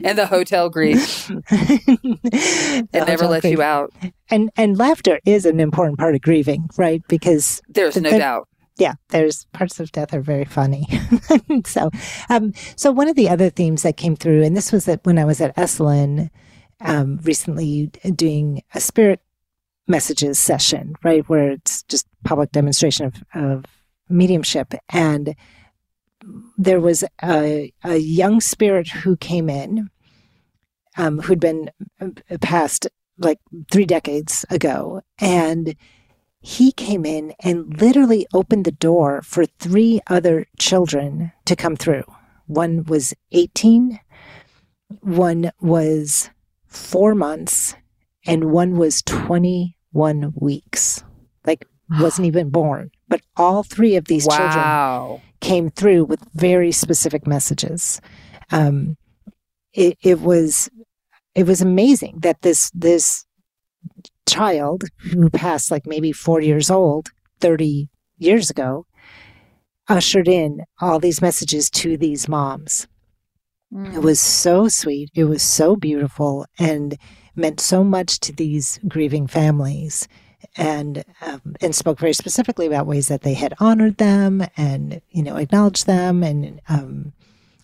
and 0.03 0.17
the 0.17 0.25
hotel 0.27 0.69
grief. 0.69 1.29
it 1.51 3.07
never 3.07 3.27
lets 3.27 3.41
grief. 3.41 3.57
you 3.57 3.61
out. 3.61 3.93
And 4.29 4.49
and 4.57 4.77
laughter 4.77 5.19
is 5.25 5.45
an 5.45 5.59
important 5.59 5.99
part 5.99 6.15
of 6.15 6.21
grieving, 6.21 6.69
right? 6.77 7.01
Because 7.07 7.61
There's 7.69 7.97
no 7.97 8.17
doubt. 8.17 8.47
Yeah, 8.77 8.93
there's 9.09 9.45
parts 9.53 9.79
of 9.79 9.91
death 9.91 10.13
are 10.13 10.21
very 10.21 10.45
funny. 10.45 10.87
so, 11.65 11.91
um, 12.29 12.53
so 12.75 12.91
one 12.91 13.07
of 13.07 13.15
the 13.15 13.29
other 13.29 13.51
themes 13.51 13.83
that 13.83 13.97
came 13.97 14.15
through, 14.15 14.41
and 14.41 14.57
this 14.57 14.71
was 14.71 14.87
at, 14.87 15.05
when 15.05 15.19
I 15.19 15.25
was 15.25 15.39
at 15.39 15.55
Esalen 15.55 16.29
um, 16.79 17.19
recently 17.21 17.91
doing 18.15 18.63
a 18.73 18.79
spirit 18.79 19.19
messages 19.87 20.39
session, 20.39 20.95
right, 21.03 21.27
where 21.29 21.51
it's 21.51 21.83
just 21.83 22.07
public 22.23 22.51
demonstration 22.51 23.05
of, 23.05 23.23
of 23.35 23.65
mediumship, 24.09 24.73
and 24.89 25.35
there 26.57 26.79
was 26.79 27.03
a, 27.23 27.73
a 27.83 27.97
young 27.97 28.41
spirit 28.41 28.87
who 28.89 29.15
came 29.17 29.49
in, 29.49 29.89
um, 30.97 31.19
who'd 31.19 31.39
been 31.39 31.71
uh, 31.99 32.09
passed 32.41 32.87
like 33.17 33.39
three 33.71 33.85
decades 33.85 34.45
ago, 34.49 35.01
and 35.19 35.75
he 36.41 36.71
came 36.71 37.05
in 37.05 37.33
and 37.39 37.79
literally 37.79 38.25
opened 38.33 38.65
the 38.65 38.71
door 38.71 39.21
for 39.21 39.45
three 39.45 40.01
other 40.07 40.47
children 40.57 41.31
to 41.45 41.55
come 41.55 41.75
through. 41.75 42.03
One 42.47 42.83
was 42.83 43.13
18, 43.31 43.99
one 45.01 45.51
was 45.61 46.29
four 46.65 47.13
months, 47.15 47.75
and 48.25 48.51
one 48.51 48.77
was 48.77 49.01
21 49.03 50.33
weeks. 50.35 51.03
Like, 51.45 51.67
wasn't 51.89 52.27
even 52.31 52.49
born. 52.49 52.91
But 53.07 53.21
all 53.37 53.63
three 53.63 53.95
of 53.95 54.05
these 54.05 54.27
Wow. 54.27 54.35
children 54.37 55.21
came 55.41 55.69
through 55.69 56.05
with 56.05 56.23
very 56.33 56.71
specific 56.71 57.27
messages. 57.27 57.99
Um, 58.51 58.97
it, 59.73 59.97
it 60.01 60.21
was 60.21 60.69
it 61.35 61.45
was 61.45 61.61
amazing 61.61 62.19
that 62.21 62.41
this 62.41 62.71
this 62.73 63.25
child 64.27 64.83
who 65.11 65.29
passed 65.29 65.71
like 65.71 65.85
maybe 65.85 66.11
four 66.11 66.41
years 66.41 66.69
old 66.69 67.09
30 67.39 67.89
years 68.17 68.49
ago 68.49 68.85
ushered 69.87 70.27
in 70.27 70.61
all 70.79 70.99
these 70.99 71.21
messages 71.21 71.69
to 71.69 71.97
these 71.97 72.27
moms. 72.29 72.87
It 73.93 73.99
was 73.99 74.19
so 74.19 74.67
sweet. 74.67 75.09
It 75.15 75.23
was 75.25 75.41
so 75.41 75.75
beautiful 75.75 76.45
and 76.59 76.97
meant 77.35 77.59
so 77.59 77.83
much 77.83 78.19
to 78.21 78.33
these 78.33 78.79
grieving 78.87 79.27
families 79.27 80.07
and 80.55 81.03
um, 81.21 81.55
and 81.61 81.75
spoke 81.75 81.99
very 81.99 82.13
specifically 82.13 82.67
about 82.67 82.87
ways 82.87 83.07
that 83.07 83.21
they 83.21 83.33
had 83.33 83.53
honored 83.59 83.97
them 83.97 84.43
and 84.57 85.01
you 85.09 85.23
know 85.23 85.37
acknowledged 85.37 85.85
them. 85.85 86.23
And 86.23 86.61
um, 86.69 87.13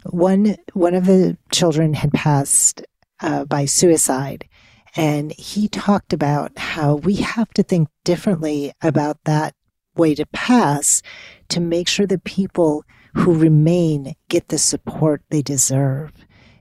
one 0.03 0.57
one 0.73 0.95
of 0.95 1.05
the 1.05 1.37
children 1.51 1.93
had 1.93 2.11
passed 2.13 2.81
uh, 3.21 3.45
by 3.45 3.65
suicide. 3.65 4.47
And 4.95 5.31
he 5.33 5.67
talked 5.67 6.11
about 6.11 6.57
how 6.57 6.95
we 6.95 7.15
have 7.17 7.49
to 7.53 7.63
think 7.63 7.89
differently 8.03 8.73
about 8.81 9.23
that 9.25 9.53
way 9.95 10.15
to 10.15 10.25
pass 10.27 11.03
to 11.49 11.59
make 11.59 11.87
sure 11.87 12.07
that 12.07 12.23
people 12.23 12.83
who 13.13 13.33
remain 13.33 14.15
get 14.29 14.47
the 14.47 14.57
support 14.57 15.21
they 15.29 15.41
deserve. 15.41 16.11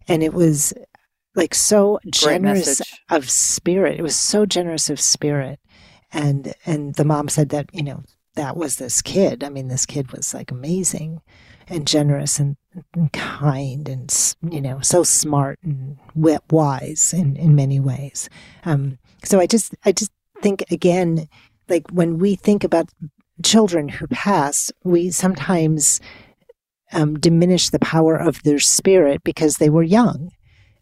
And 0.09 0.23
it 0.23 0.35
was 0.35 0.73
like 1.35 1.55
so 1.55 1.99
generous 2.11 2.81
of 3.11 3.31
spirit. 3.31 3.99
It 3.99 4.03
was 4.03 4.17
so 4.17 4.47
generous 4.47 4.91
of 4.91 5.01
spirit 5.01 5.61
and 6.17 6.55
and 6.65 6.95
the 6.95 7.05
mom 7.05 7.29
said 7.29 7.51
that 7.51 7.69
you 7.73 7.83
know 7.83 8.03
that 8.35 8.57
was 8.57 8.77
this 8.77 9.03
kid. 9.03 9.45
I 9.45 9.49
mean 9.49 9.69
this 9.69 9.87
kid 9.87 10.13
was 10.13 10.35
like 10.35 10.51
amazing 10.51 11.21
and 11.69 11.87
generous 11.87 12.39
and, 12.39 12.57
and 12.95 13.13
kind 13.13 13.89
and 13.89 14.35
you 14.51 14.61
know 14.61 14.81
so 14.81 15.03
smart 15.03 15.59
and 15.63 15.99
wise 16.51 17.13
in 17.13 17.37
in 17.37 17.55
many 17.55 17.81
ways. 17.81 18.29
Um 18.65 18.99
so 19.25 19.41
i 19.41 19.47
just 19.47 19.75
i 19.85 19.93
just 19.93 20.13
think 20.43 20.63
again 20.71 21.29
like 21.69 21.89
when 21.91 22.19
we 22.19 22.37
think 22.37 22.63
about 22.63 22.91
children 23.43 23.89
who 23.89 24.07
pass 24.07 24.71
we 24.85 25.11
sometimes 25.11 26.01
um, 26.93 27.19
diminish 27.19 27.71
the 27.71 27.79
power 27.81 28.17
of 28.17 28.43
their 28.43 28.61
spirit 28.61 29.23
because 29.25 29.57
they 29.57 29.69
were 29.69 29.83
young. 29.83 30.31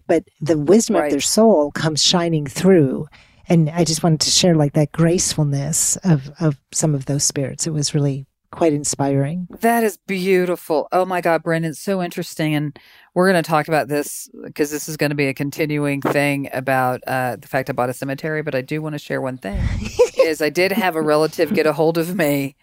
But 0.07 0.25
the 0.41 0.59
wisdom 0.59 0.97
of 0.97 1.11
their 1.11 1.21
soul 1.21 1.71
comes 1.73 2.05
shining 2.05 2.47
through 2.47 3.07
and 3.49 3.71
i 3.71 3.85
just 3.85 4.03
wanted 4.03 4.21
to 4.21 4.31
share 4.31 4.55
like 4.55 4.73
that 4.73 4.93
gracefulness 4.93 5.97
of 6.05 6.31
of 6.41 6.59
some 6.73 6.95
of 6.95 7.07
those 7.07 7.25
spirits 7.25 7.67
it 7.67 7.73
was 7.73 7.95
really 7.95 8.27
quite 8.55 8.73
inspiring 8.73 9.49
That 9.61 9.83
is 9.83 9.97
beautiful. 9.97 10.87
Oh 10.93 11.05
my 11.05 11.21
God, 11.21 11.43
Brenda, 11.43 11.69
it's 11.69 11.81
so 11.81 12.01
interesting. 12.01 12.55
And 12.55 12.79
we're 13.13 13.29
going 13.31 13.43
to 13.43 13.49
talk 13.49 13.67
about 13.67 13.89
this 13.89 14.29
because 14.45 14.71
this 14.71 14.89
is 14.89 14.97
going 14.97 15.11
to 15.11 15.17
be 15.17 15.27
a 15.27 15.35
continuing 15.35 16.01
thing 16.01 16.49
about 16.53 17.01
uh, 17.07 17.37
the 17.37 17.49
fact 17.49 17.69
I 17.69 17.73
bought 17.73 17.91
a 17.91 17.95
cemetery. 17.95 18.43
But 18.43 18.55
I 18.55 18.61
do 18.61 18.81
want 18.81 18.95
to 18.95 18.99
share 19.01 19.21
one 19.21 19.39
thing 19.39 19.61
is 20.21 20.41
I 20.41 20.51
did 20.51 20.71
have 20.71 20.95
a 20.95 21.03
relative 21.03 21.53
get 21.53 21.67
a 21.67 21.73
hold 21.73 21.99
of 21.99 22.15
me. 22.15 22.55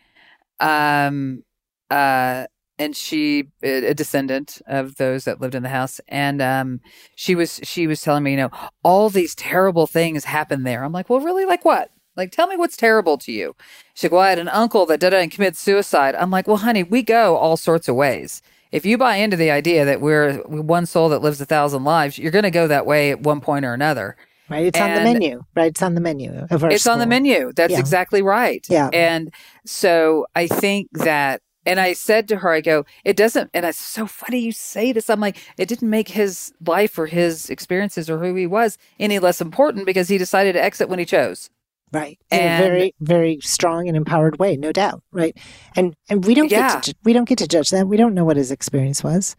Um, 0.61 1.43
uh, 1.89 2.45
and 2.81 2.95
she 2.95 3.47
a 3.61 3.93
descendant 3.93 4.59
of 4.65 4.95
those 4.95 5.25
that 5.25 5.39
lived 5.39 5.53
in 5.53 5.61
the 5.63 5.69
house. 5.69 6.01
And 6.07 6.41
um 6.41 6.81
she 7.15 7.35
was 7.35 7.59
she 7.63 7.85
was 7.85 8.01
telling 8.01 8.23
me 8.23 8.31
you 8.31 8.37
know 8.37 8.51
all 8.83 9.09
these 9.09 9.35
terrible 9.35 9.87
things 9.87 10.25
happened 10.25 10.65
there. 10.65 10.83
I'm 10.83 10.91
like 10.91 11.09
well 11.09 11.19
really? 11.19 11.45
Like 11.45 11.63
what? 11.63 11.91
Like 12.17 12.31
tell 12.31 12.47
me 12.47 12.57
what's 12.57 12.75
terrible 12.77 13.17
to 13.19 13.31
you. 13.31 13.55
She's 13.93 14.05
like 14.05 14.13
well 14.13 14.21
i 14.21 14.29
had 14.29 14.39
an 14.39 14.49
uncle 14.49 14.85
that 14.87 14.99
did 14.99 15.13
it 15.13 15.21
and 15.21 15.31
committed 15.31 15.57
suicide. 15.57 16.15
I'm 16.15 16.31
like 16.31 16.47
well 16.47 16.57
honey 16.57 16.83
we 16.83 17.03
go 17.03 17.37
all 17.37 17.55
sorts 17.55 17.87
of 17.87 17.95
ways. 17.95 18.41
If 18.71 18.85
you 18.85 18.97
buy 18.97 19.17
into 19.17 19.37
the 19.37 19.51
idea 19.51 19.85
that 19.85 20.01
we're 20.01 20.37
one 20.43 20.85
soul 20.85 21.09
that 21.09 21.21
lives 21.21 21.39
a 21.39 21.45
thousand 21.45 21.83
lives 21.83 22.17
you're 22.17 22.31
going 22.31 22.43
to 22.43 22.51
go 22.51 22.67
that 22.67 22.85
way 22.85 23.11
at 23.11 23.21
one 23.21 23.41
point 23.41 23.63
or 23.65 23.73
another. 23.73 24.17
Right? 24.49 24.65
It's 24.65 24.79
on 24.81 24.93
the 24.93 25.01
menu 25.01 25.43
right? 25.55 25.67
It's 25.67 25.81
on 25.81 25.93
the 25.93 26.01
menu 26.01 26.47
of 26.49 26.63
our 26.63 26.71
it's 26.71 26.87
on 26.87 26.99
the 26.99 27.05
menu. 27.05 27.53
That's 27.53 27.71
Yeah. 27.71 27.79
exactly 27.79 28.21
right. 28.21 28.65
Yeah. 28.69 28.89
And 28.91 29.31
so 29.65 30.25
I 30.35 30.47
think 30.47 30.87
that, 30.93 31.41
and 31.65 31.79
I 31.79 31.93
said 31.93 32.27
to 32.29 32.37
her, 32.37 32.49
I 32.51 32.61
go, 32.61 32.85
it 33.05 33.15
doesn't, 33.15 33.49
and 33.53 33.65
it's 33.65 33.77
so 33.77 34.07
funny 34.07 34.39
you 34.39 34.51
say 34.51 34.91
this. 34.91 35.09
I'm 35.09 35.19
like, 35.19 35.37
it 35.57 35.67
didn't 35.67 35.89
make 35.89 36.09
his 36.09 36.53
life 36.65 36.97
or 36.97 37.05
his 37.07 37.49
experiences 37.49 38.09
or 38.09 38.17
who 38.19 38.33
he 38.35 38.47
was 38.47 38.77
any 38.99 39.19
less 39.19 39.41
important 39.41 39.85
because 39.85 40.07
he 40.09 40.17
decided 40.17 40.53
to 40.53 40.63
exit 40.63 40.89
when 40.89 40.99
he 40.99 41.05
chose. 41.05 41.49
right 41.93 42.17
in 42.31 42.39
And- 42.39 42.63
a 42.63 42.67
very 42.67 42.95
very 43.01 43.39
strong 43.41 43.87
and 43.89 43.97
empowered 43.97 44.39
way 44.39 44.55
no 44.55 44.71
doubt 44.71 45.03
right 45.11 45.35
and 45.75 45.93
and 46.09 46.23
we 46.25 46.33
don't 46.33 46.49
Yeah. 46.49 46.75
get 46.75 46.83
to, 46.83 46.95
we 47.03 47.11
don't 47.11 47.27
get 47.27 47.37
to 47.39 47.47
judge 47.47 47.69
that 47.71 47.85
we 47.85 47.97
don't 47.97 48.13
know 48.13 48.23
what 48.23 48.37
his 48.37 48.49
experience 48.49 49.03
was 49.03 49.35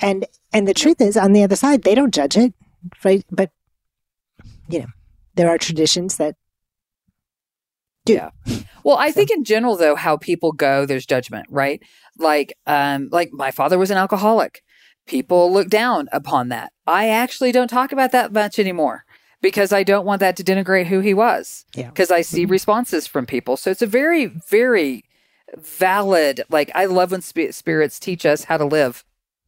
and 0.00 0.24
and 0.50 0.66
the 0.66 0.72
truth 0.72 0.98
is 1.02 1.18
on 1.18 1.32
the 1.34 1.42
other 1.44 1.56
side 1.56 1.82
they 1.82 1.94
don't 1.94 2.14
judge 2.14 2.38
it 2.38 2.54
right 3.04 3.22
but 3.30 3.50
you 4.70 4.78
know 4.80 4.86
there 5.34 5.50
are 5.50 5.58
traditions 5.58 6.16
that 6.16 6.36
do 8.14 8.20
Yeah. 8.46 8.60
Well, 8.84 8.96
I 8.96 9.10
think 9.12 9.30
in 9.30 9.44
general 9.44 9.76
though, 9.76 9.94
how 9.94 10.16
people 10.16 10.52
go, 10.52 10.86
there's 10.86 11.04
judgment, 11.06 11.46
right? 11.50 11.82
Like, 12.18 12.54
um, 12.66 13.08
like 13.12 13.30
my 13.32 13.50
father 13.50 13.78
was 13.78 13.90
an 13.90 13.98
alcoholic. 13.98 14.62
People 15.06 15.52
look 15.52 15.68
down 15.68 16.08
upon 16.12 16.48
that. 16.48 16.72
I 16.86 17.08
actually 17.08 17.52
don't 17.52 17.68
talk 17.68 17.92
about 17.92 18.12
that 18.12 18.32
much 18.32 18.58
anymore 18.58 19.04
because 19.42 19.72
I 19.72 19.82
don't 19.82 20.06
want 20.06 20.20
that 20.20 20.36
to 20.36 20.44
denigrate 20.44 20.86
who 20.86 21.00
he 21.00 21.14
was. 21.14 21.64
Yeah. 21.74 21.88
Because 21.88 22.10
I 22.10 22.20
see 22.22 22.44
responses 22.44 23.06
from 23.06 23.26
people. 23.26 23.56
So 23.56 23.70
it's 23.70 23.82
a 23.82 23.86
very, 23.86 24.26
very 24.26 25.04
valid, 25.58 26.42
like, 26.48 26.70
I 26.74 26.84
love 26.86 27.10
when 27.12 27.22
spi- 27.22 27.50
spirits 27.50 27.98
teach 27.98 28.24
us 28.24 28.44
how 28.44 28.56
to 28.56 28.64
live. 28.64 29.04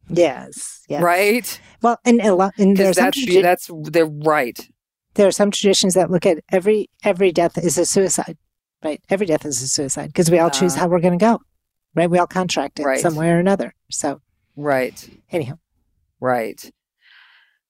yes 0.09 0.81
yes 0.89 1.01
Right? 1.01 1.59
well 1.81 1.97
and 2.05 2.19
a 2.21 2.35
lot 2.35 2.53
and 2.57 2.75
there's 2.75 2.97
that's, 2.97 3.17
tradi- 3.17 3.41
that's, 3.41 3.69
they're 3.83 4.05
right. 4.05 4.59
there 5.15 5.27
are 5.27 5.31
some 5.31 5.49
traditions 5.51 5.93
that 5.93 6.11
look 6.11 6.25
at 6.25 6.39
every 6.51 6.89
every 7.03 7.31
death 7.31 7.57
is 7.57 7.77
a 7.77 7.85
suicide, 7.85 8.37
right? 8.83 9.01
Every 9.09 9.25
death 9.25 9.45
is 9.45 9.61
a 9.61 9.67
suicide 9.67 10.07
because 10.07 10.29
we 10.29 10.39
all 10.39 10.49
choose 10.49 10.75
Uh, 10.75 10.81
how 10.81 10.87
we're 10.87 10.99
going 10.99 11.17
to 11.17 11.23
go, 11.23 11.41
right? 11.95 12.09
We 12.09 12.17
all 12.19 12.27
contract 12.27 12.79
it 12.79 12.85
Right. 12.85 12.99
some 12.99 13.15
way 13.15 13.29
or 13.29 13.39
another. 13.39 13.73
So 13.91 14.21
Right. 14.55 15.09
anyhow, 15.31 15.57
Right. 16.19 16.71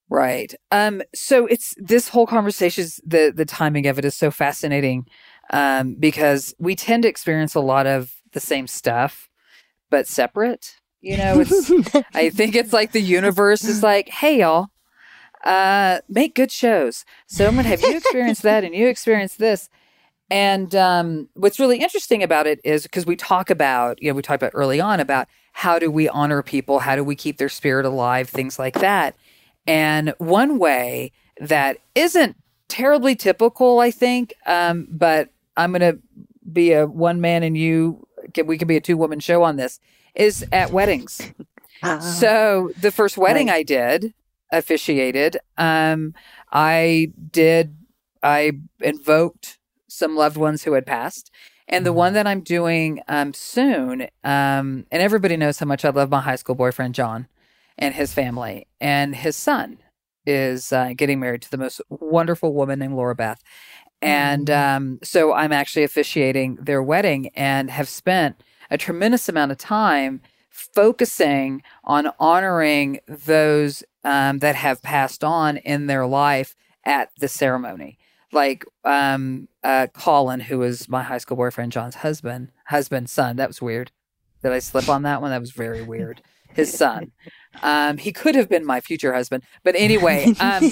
Right. 0.09 0.53
Um, 0.70 1.01
so 1.16 1.47
it's 1.47 1.74
this 1.78 2.09
whole 2.09 2.28
conversation 2.28 2.86
the 3.05 3.34
the 3.36 3.45
timing 3.45 3.88
of 3.88 3.97
it 3.97 4.05
is 4.05 4.14
so 4.16 4.30
fascinating 4.30 5.07
um, 5.49 5.95
because 5.95 6.53
we 6.59 6.76
tend 6.76 7.03
to 7.03 7.09
experience 7.09 7.55
a 7.55 7.61
lot 7.61 7.88
of 7.88 8.14
the 8.34 8.39
same 8.39 8.68
stuff, 8.68 9.28
but 9.89 10.07
separate. 10.07 10.76
You 11.01 11.18
know, 11.18 11.39
it's 11.39 11.72
I 12.14 12.30
think 12.30 12.55
it's 12.55 12.74
like 12.74 12.91
the 12.91 13.01
universe 13.01 13.64
is 13.64 13.82
like, 13.82 14.09
hey 14.09 14.39
y'all, 14.41 14.68
uh, 15.43 15.99
make 16.09 16.36
good 16.36 16.51
shows. 16.51 17.05
So 17.28 17.47
I'm 17.47 17.55
gonna 17.55 17.70
have 17.70 17.82
you 17.82 17.97
experience 17.97 18.41
that 18.41 18.64
and 18.64 18.76
you 18.76 18.88
experience 18.88 19.36
this. 19.36 19.70
And 20.34 20.73
um, 20.73 21.29
what's 21.36 21.59
really 21.59 21.77
interesting 21.77 22.23
about 22.23 22.47
it 22.47 22.59
is 22.63 22.81
because 22.81 23.05
we 23.05 23.15
talk 23.15 23.51
about, 23.51 24.01
you 24.01 24.09
know, 24.09 24.15
we 24.15 24.23
talked 24.23 24.41
about 24.41 24.53
early 24.55 24.81
on 24.81 24.99
about 24.99 25.27
how 25.51 25.77
do 25.77 25.91
we 25.91 26.09
honor 26.09 26.41
people, 26.41 26.79
how 26.79 26.95
do 26.95 27.03
we 27.03 27.15
keep 27.15 27.38
their 27.38 27.49
spirit 27.49 27.86
alive, 27.86 28.29
things 28.29 28.57
like 28.57 28.79
that. 28.79 29.15
And 29.67 30.15
one 30.17 30.57
way 30.57 31.11
that 31.39 31.77
isn't 31.93 32.36
terribly 32.67 33.15
typical, 33.15 33.79
I 33.79 33.91
think, 33.91 34.34
um, 34.47 34.88
but 34.89 35.29
I'm 35.55 35.71
going 35.71 35.81
to 35.81 35.99
be 36.51 36.73
a 36.73 36.88
one 36.88 37.21
man 37.21 37.43
and 37.43 37.55
you, 37.55 38.07
can, 38.34 38.47
we 38.47 38.57
can 38.57 38.67
be 38.67 38.77
a 38.77 38.81
two 38.81 38.97
woman 38.97 39.19
show 39.19 39.43
on 39.43 39.57
this, 39.57 39.79
is 40.15 40.43
at 40.51 40.71
weddings. 40.71 41.31
so 41.99 42.71
the 42.81 42.91
first 42.91 43.19
wedding 43.19 43.51
I 43.51 43.61
did, 43.61 44.15
officiated, 44.51 45.38
um, 45.59 46.15
I 46.51 47.11
did, 47.31 47.77
I 48.23 48.53
invoked 48.79 49.59
some 49.94 50.16
loved 50.16 50.38
ones 50.38 50.64
who 50.64 50.74
had 50.74 50.86
passed. 50.86 51.32
And 51.68 51.86
the 51.86 51.94
one 51.94 52.14
that 52.14 52.28
I'm 52.28 52.41
doing 52.41 53.02
um, 53.08 53.34
soon, 53.34 54.04
um, 54.24 54.86
and 54.91 55.02
everybody 55.02 55.38
knows 55.38 55.60
how 55.60 55.66
much 55.66 55.86
I 55.86 55.89
love 55.89 56.10
my 56.10 56.22
high 56.22 56.36
school 56.36 56.56
boyfriend, 56.56 56.94
John, 56.94 57.28
and 57.78 57.96
his 57.96 58.14
family. 58.14 58.68
And 58.82 59.16
his 59.16 59.38
son 59.38 59.78
is 60.26 60.74
uh, 60.74 60.94
getting 60.96 61.20
married 61.20 61.41
to 61.44 61.52
the 61.52 61.58
most 61.58 61.82
wonderful 61.89 62.54
woman 62.54 62.80
named 62.80 62.96
Laura 62.96 63.16
Beth. 63.16 63.41
And 64.02 64.50
um, 64.50 65.00
so 65.04 65.34
I'm 65.34 65.54
actually 65.54 65.84
officiating 65.84 66.56
their 66.56 66.84
wedding 66.84 67.30
and 67.36 67.70
have 67.70 67.88
spent 67.88 68.44
a 68.70 68.78
tremendous 68.78 69.30
amount 69.30 69.54
of 69.54 69.58
time 69.58 70.22
focusing 70.50 71.64
on 71.86 72.12
honoring 72.20 73.00
those 73.08 73.84
um, 74.04 74.39
that 74.39 74.56
have 74.56 74.82
passed 74.82 75.24
on 75.24 75.58
in 75.58 75.88
their 75.88 76.06
life 76.06 76.56
at 76.86 77.10
the 77.20 77.30
ceremony. 77.30 77.98
Like 78.34 78.65
um, 78.84 79.47
uh, 79.63 79.88
Colin, 79.93 80.41
who 80.41 80.59
was 80.59 80.89
my 80.89 81.03
high 81.03 81.19
school 81.19 81.38
boyfriend, 81.38 81.71
John's 81.71 81.95
husband, 81.95 82.51
husband, 82.65 83.09
son. 83.09 83.36
That 83.38 83.49
was 83.49 83.61
weird. 83.61 83.91
Did 84.41 84.51
I 84.51 84.59
slip 84.59 84.89
on 84.89 85.03
that 85.03 85.21
one? 85.21 85.31
That 85.31 85.39
was 85.39 85.51
very 85.51 85.81
weird. 85.81 86.21
His 86.53 86.73
son. 86.73 87.11
Um, 87.61 87.97
he 87.97 88.11
could 88.11 88.36
have 88.36 88.49
been 88.49 88.65
my 88.65 88.81
future 88.81 89.13
husband. 89.13 89.43
But 89.63 89.75
anyway, 89.75 90.34
um, 90.39 90.71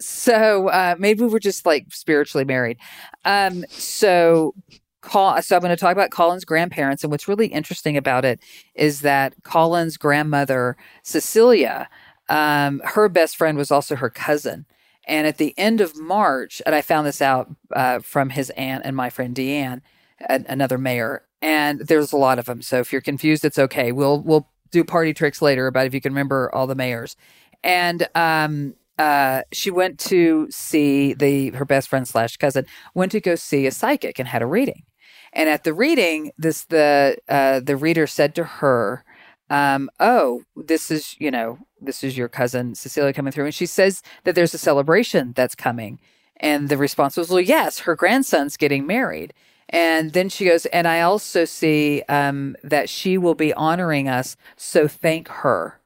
so 0.00 0.68
uh, 0.68 0.96
maybe 0.98 1.24
we're 1.24 1.38
just 1.38 1.66
like 1.66 1.86
spiritually 1.90 2.44
married. 2.44 2.78
Um, 3.24 3.64
so 3.70 4.54
call 5.00 5.40
so 5.42 5.56
I'm 5.56 5.62
going 5.62 5.70
to 5.70 5.76
talk 5.76 5.92
about 5.92 6.10
Colin's 6.10 6.44
grandparents 6.44 7.02
and 7.02 7.10
what's 7.10 7.26
really 7.26 7.48
interesting 7.48 7.96
about 7.96 8.24
it 8.24 8.40
is 8.74 9.00
that 9.00 9.34
Colin's 9.42 9.96
grandmother 9.96 10.76
Cecilia 11.02 11.88
um, 12.28 12.80
her 12.84 13.08
best 13.08 13.36
friend 13.36 13.58
was 13.58 13.70
also 13.70 13.96
her 13.96 14.08
cousin 14.08 14.64
and 15.06 15.26
at 15.26 15.38
the 15.38 15.54
end 15.58 15.80
of 15.80 15.98
March 15.98 16.62
and 16.64 16.74
I 16.74 16.82
found 16.82 17.06
this 17.06 17.22
out 17.22 17.50
uh, 17.74 18.00
from 18.00 18.30
his 18.30 18.50
aunt 18.50 18.82
and 18.84 18.96
my 18.96 19.10
friend 19.10 19.34
Deanne 19.34 19.80
another 20.28 20.78
mayor 20.78 21.24
and 21.40 21.80
there's 21.80 22.12
a 22.12 22.16
lot 22.16 22.38
of 22.38 22.46
them 22.46 22.62
so 22.62 22.78
if 22.78 22.92
you're 22.92 23.00
confused 23.00 23.44
it's 23.44 23.58
okay. 23.58 23.92
We'll 23.92 24.20
we'll 24.20 24.48
do 24.70 24.84
party 24.84 25.12
tricks 25.12 25.42
later 25.42 25.66
about 25.66 25.86
if 25.86 25.94
you 25.94 26.00
can 26.00 26.12
remember 26.12 26.54
all 26.54 26.66
the 26.66 26.74
mayors. 26.74 27.16
And 27.62 28.08
um 28.14 28.74
uh, 28.98 29.42
she 29.52 29.70
went 29.70 29.98
to 29.98 30.46
see 30.50 31.14
the 31.14 31.50
her 31.50 31.64
best 31.64 31.88
friend 31.88 32.06
slash 32.06 32.36
cousin 32.36 32.66
went 32.94 33.10
to 33.12 33.20
go 33.20 33.34
see 33.34 33.66
a 33.66 33.70
psychic 33.70 34.18
and 34.18 34.28
had 34.28 34.42
a 34.42 34.46
reading. 34.46 34.84
And 35.32 35.48
at 35.48 35.64
the 35.64 35.72
reading, 35.72 36.30
this 36.36 36.64
the 36.64 37.16
uh, 37.28 37.60
the 37.60 37.76
reader 37.76 38.06
said 38.06 38.34
to 38.34 38.44
her, 38.44 39.04
um, 39.52 39.90
"Oh, 40.00 40.42
this 40.56 40.90
is 40.90 41.14
you 41.18 41.30
know 41.30 41.58
this 41.80 42.02
is 42.02 42.16
your 42.16 42.28
cousin 42.28 42.74
Cecilia 42.74 43.12
coming 43.12 43.32
through," 43.32 43.44
and 43.46 43.54
she 43.54 43.66
says 43.66 44.02
that 44.24 44.34
there's 44.34 44.54
a 44.54 44.58
celebration 44.58 45.32
that's 45.36 45.54
coming. 45.54 46.00
And 46.38 46.68
the 46.68 46.76
response 46.78 47.16
was, 47.16 47.28
"Well, 47.30 47.40
yes, 47.40 47.80
her 47.80 47.94
grandson's 47.94 48.56
getting 48.56 48.86
married." 48.86 49.34
And 49.68 50.12
then 50.12 50.28
she 50.28 50.44
goes, 50.46 50.66
"And 50.66 50.88
I 50.88 51.02
also 51.02 51.44
see 51.44 52.02
um, 52.08 52.56
that 52.64 52.88
she 52.88 53.18
will 53.18 53.34
be 53.34 53.52
honoring 53.54 54.08
us, 54.08 54.36
so 54.56 54.88
thank 54.88 55.28
her." 55.28 55.80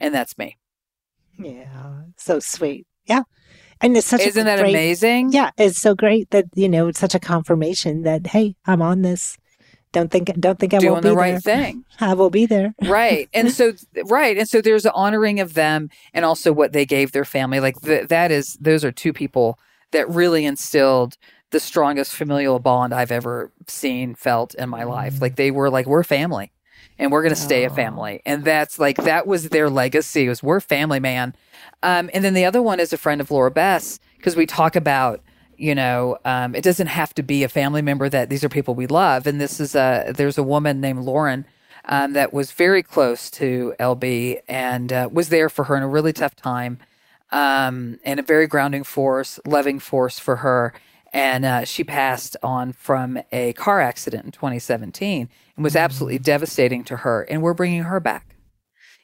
And 0.00 0.14
that's 0.14 0.38
me. 0.38 0.56
yeah, 1.38 2.02
so 2.16 2.40
sweet. 2.40 2.86
Yeah. 3.06 3.22
And 3.82 3.96
it's 3.96 4.06
such 4.06 4.20
Isn't 4.22 4.44
that 4.46 4.58
great, 4.60 4.70
amazing? 4.70 5.32
Yeah, 5.32 5.50
it's 5.56 5.80
so 5.80 5.94
great 5.94 6.30
that 6.30 6.46
you 6.54 6.68
know 6.68 6.88
it's 6.88 7.00
such 7.00 7.14
a 7.14 7.20
confirmation 7.20 8.02
that 8.02 8.26
hey, 8.28 8.56
I'm 8.66 8.82
on 8.82 9.02
this. 9.02 9.38
Don't 9.92 10.10
think 10.10 10.32
don't 10.38 10.58
think 10.58 10.72
I 10.74 10.78
Doing 10.78 10.92
won't 10.92 11.02
be 11.02 11.08
the 11.10 11.16
right 11.16 11.42
there. 11.42 11.64
thing. 11.64 11.84
I 12.00 12.14
will 12.14 12.30
be 12.30 12.46
there. 12.46 12.74
right. 12.82 13.28
And 13.34 13.50
so 13.50 13.72
right. 14.06 14.36
And 14.38 14.48
so 14.48 14.60
there's 14.60 14.84
an 14.86 14.92
honoring 14.94 15.40
of 15.40 15.54
them 15.54 15.90
and 16.14 16.24
also 16.24 16.52
what 16.52 16.72
they 16.72 16.86
gave 16.86 17.12
their 17.12 17.24
family. 17.24 17.58
Like 17.60 17.80
th- 17.80 18.08
that 18.08 18.30
is 18.30 18.56
those 18.60 18.84
are 18.84 18.92
two 18.92 19.12
people 19.12 19.58
that 19.90 20.08
really 20.08 20.44
instilled 20.44 21.16
the 21.50 21.58
strongest 21.58 22.12
familial 22.14 22.60
bond 22.60 22.94
i've 22.94 23.10
ever 23.10 23.50
seen 23.66 24.14
felt 24.14 24.54
in 24.54 24.68
my 24.68 24.84
life. 24.84 25.20
Like 25.20 25.34
they 25.34 25.50
were 25.50 25.68
like 25.68 25.86
we're 25.86 26.04
family 26.04 26.52
and 26.96 27.10
we're 27.10 27.22
going 27.22 27.34
to 27.34 27.40
stay 27.40 27.64
a 27.64 27.70
family. 27.70 28.22
And 28.24 28.44
that's 28.44 28.78
like 28.78 28.96
that 28.98 29.26
was 29.26 29.48
their 29.48 29.68
legacy. 29.68 30.28
Was 30.28 30.42
we're 30.42 30.60
family 30.60 31.00
man. 31.00 31.34
Um, 31.82 32.08
and 32.14 32.22
then 32.24 32.34
the 32.34 32.44
other 32.44 32.62
one 32.62 32.78
is 32.78 32.92
a 32.92 32.98
friend 32.98 33.20
of 33.20 33.30
Laura 33.32 33.50
Beth 33.50 33.98
because 34.16 34.36
we 34.36 34.46
talk 34.46 34.76
about 34.76 35.20
you 35.60 35.74
know 35.74 36.18
um, 36.24 36.54
it 36.54 36.64
doesn't 36.64 36.86
have 36.86 37.14
to 37.14 37.22
be 37.22 37.44
a 37.44 37.48
family 37.48 37.82
member 37.82 38.08
that 38.08 38.30
these 38.30 38.42
are 38.42 38.48
people 38.48 38.74
we 38.74 38.86
love. 38.86 39.26
And 39.26 39.40
this 39.40 39.60
is 39.60 39.74
a 39.74 40.12
there's 40.16 40.38
a 40.38 40.42
woman 40.42 40.80
named 40.80 41.00
lauren 41.00 41.44
um, 41.84 42.14
that 42.14 42.32
was 42.32 42.52
very 42.52 42.82
close 42.82 43.30
to 43.32 43.74
lb 43.78 44.40
and 44.48 44.92
uh, 44.92 45.08
was 45.12 45.28
there 45.28 45.48
for 45.48 45.64
her 45.64 45.76
in 45.76 45.82
a 45.82 45.88
really 45.88 46.12
tough 46.12 46.34
time 46.34 46.78
um, 47.30 47.98
and 48.04 48.18
a 48.18 48.22
very 48.22 48.46
grounding 48.46 48.84
force 48.84 49.38
loving 49.46 49.78
force 49.78 50.18
for 50.18 50.36
her. 50.36 50.72
And 51.12 51.44
uh, 51.44 51.64
she 51.64 51.82
passed 51.82 52.36
on 52.42 52.72
from 52.72 53.18
a 53.32 53.52
car 53.54 53.80
accident 53.80 54.24
in 54.24 54.30
2017 54.30 55.28
and 55.56 55.64
was 55.64 55.74
absolutely 55.74 56.20
devastating 56.20 56.84
to 56.84 56.98
her. 56.98 57.22
And 57.22 57.42
we're 57.42 57.54
bringing 57.54 57.82
her 57.82 58.00
back. 58.00 58.36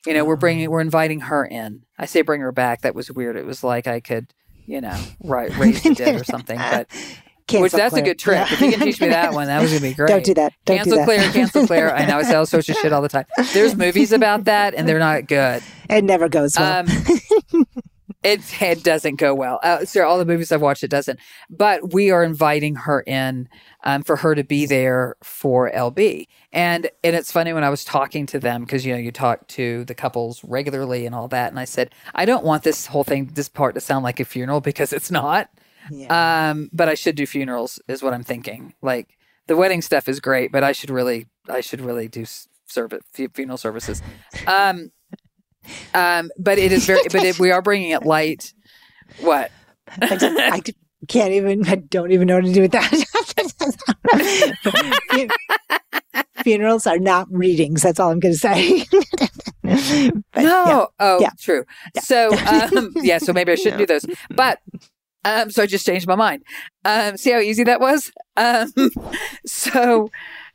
You 0.06 0.14
know 0.14 0.24
we're 0.24 0.36
bringing 0.36 0.70
we're 0.70 0.80
inviting 0.80 1.20
her 1.22 1.44
in. 1.44 1.82
I 1.98 2.06
say 2.06 2.22
bring 2.22 2.40
her 2.40 2.52
back. 2.52 2.80
That 2.82 2.94
was 2.94 3.10
weird. 3.10 3.36
It 3.36 3.44
was 3.44 3.62
like 3.64 3.86
i 3.86 4.00
could 4.00 4.32
you 4.66 4.80
know 4.80 4.96
right 5.24 5.56
raise 5.58 5.82
the 5.82 5.94
dead 5.94 6.20
or 6.20 6.24
something 6.24 6.58
but 6.58 6.88
Cancel 7.48 7.62
which 7.62 7.72
that's 7.72 7.90
Claire. 7.92 8.02
a 8.02 8.06
good 8.06 8.18
trick 8.18 8.36
Yeah. 8.38 8.52
if 8.54 8.60
you 8.60 8.70
can 8.72 8.80
teach 8.80 9.00
me 9.00 9.06
that 9.08 9.32
one 9.32 9.46
that 9.46 9.62
was 9.62 9.70
gonna 9.70 9.80
be 9.82 9.94
great 9.94 10.08
Don't 10.08 10.24
do 10.24 10.34
that. 10.34 10.52
Don't 10.64 10.78
do 10.78 10.82
cancel 10.84 10.96
that. 10.98 11.04
claire 11.04 11.32
cancel 11.32 11.66
claire 11.66 11.94
i 11.94 12.04
know 12.04 12.18
i 12.18 12.22
say 12.24 12.34
all 12.34 12.44
sorts 12.44 12.68
of 12.68 12.74
shit 12.76 12.92
all 12.92 13.02
the 13.02 13.08
time 13.08 13.24
there's 13.54 13.76
movies 13.76 14.10
about 14.12 14.44
that 14.44 14.74
and 14.74 14.88
they're 14.88 14.98
not 14.98 15.26
good 15.28 15.62
It 15.88 16.02
never 16.04 16.28
goes 16.28 16.56
well. 16.58 16.80
um, 16.80 17.66
it 18.22 18.40
it 18.60 18.82
doesn't 18.82 19.16
go 19.16 19.34
well. 19.34 19.60
Uh, 19.62 19.84
so 19.84 20.04
all 20.04 20.18
the 20.18 20.24
movies 20.24 20.50
I've 20.50 20.60
watched, 20.62 20.82
it 20.82 20.90
doesn't. 20.90 21.20
But 21.48 21.92
we 21.92 22.10
are 22.10 22.24
inviting 22.24 22.74
her 22.74 23.02
in 23.02 23.48
um, 23.86 24.02
for 24.02 24.16
her 24.16 24.34
to 24.34 24.42
be 24.42 24.66
there 24.66 25.14
for 25.22 25.70
LB. 25.70 26.26
And 26.52 26.90
and 27.04 27.14
it's 27.14 27.30
funny 27.30 27.52
when 27.52 27.62
I 27.62 27.70
was 27.70 27.84
talking 27.84 28.26
to 28.26 28.40
them 28.40 28.64
because 28.64 28.84
you 28.84 28.92
know 28.92 28.98
you 28.98 29.12
talk 29.12 29.46
to 29.48 29.84
the 29.84 29.94
couples 29.94 30.42
regularly 30.42 31.06
and 31.06 31.14
all 31.14 31.28
that, 31.28 31.50
and 31.50 31.58
I 31.58 31.64
said 31.64 31.94
I 32.14 32.24
don't 32.24 32.44
want 32.44 32.64
this 32.64 32.86
whole 32.86 33.04
thing, 33.04 33.30
this 33.32 33.48
part 33.48 33.76
to 33.76 33.80
sound 33.80 34.02
like 34.02 34.18
a 34.18 34.24
funeral 34.24 34.60
because 34.70 34.92
it's 34.92 35.10
not. 35.10 35.48
Um, 36.10 36.68
but 36.72 36.88
I 36.88 36.94
should 36.94 37.14
do 37.14 37.26
funerals 37.26 37.80
is 37.86 38.02
what 38.02 38.12
I'm 38.12 38.24
thinking. 38.24 38.74
Like 38.82 39.16
the 39.46 39.56
wedding 39.56 39.82
stuff 39.82 40.08
is 40.08 40.18
great, 40.18 40.50
but 40.50 40.64
I 40.64 40.72
should 40.72 40.90
really 40.90 41.28
I 41.48 41.60
should 41.60 41.80
really 41.80 42.08
do 42.08 42.26
service 42.66 43.04
funeral 43.32 43.56
services. 43.56 44.02
Um, 44.48 44.90
um, 45.94 46.32
but 46.38 46.58
it 46.58 46.72
is 46.72 46.86
very, 46.86 47.02
but 47.04 47.22
it, 47.22 47.38
we 47.38 47.52
are 47.52 47.62
bringing 47.62 47.90
it 47.90 48.04
light. 48.04 48.52
What? 49.20 49.52
I, 50.02 50.16
just, 50.16 50.36
I 50.36 50.60
can't 51.08 51.32
even. 51.32 51.68
I 51.68 51.76
don't 51.76 52.10
even 52.10 52.26
know 52.26 52.36
what 52.36 52.46
to 52.46 52.52
do 52.52 52.62
with 52.62 52.72
that. 52.72 52.92
Funerals 56.42 56.86
are 56.86 56.98
not 56.98 57.26
readings. 57.30 57.82
That's 57.82 57.98
all 57.98 58.10
I'm 58.10 58.20
going 58.20 58.34
to 58.34 58.38
say. 58.38 58.84
But, 60.32 60.42
no. 60.44 60.64
yeah. 60.66 60.86
Oh, 61.00 61.20
Yeah. 61.20 61.30
true. 61.40 61.64
So, 62.02 62.32
um, 62.46 62.92
yeah. 62.96 63.18
So 63.18 63.32
maybe 63.32 63.50
I 63.52 63.56
shouldn't 63.56 63.78
do 63.78 63.86
those. 63.86 64.06
But 64.30 64.60
um, 65.24 65.50
so 65.50 65.64
I 65.64 65.66
just 65.66 65.84
changed 65.84 66.06
my 66.06 66.14
mind. 66.14 66.44
Um, 66.84 67.16
see 67.16 67.32
how 67.32 67.40
easy 67.40 67.64
that 67.64 67.80
was. 67.80 68.12
Um, 68.36 68.72
so, 69.44 70.10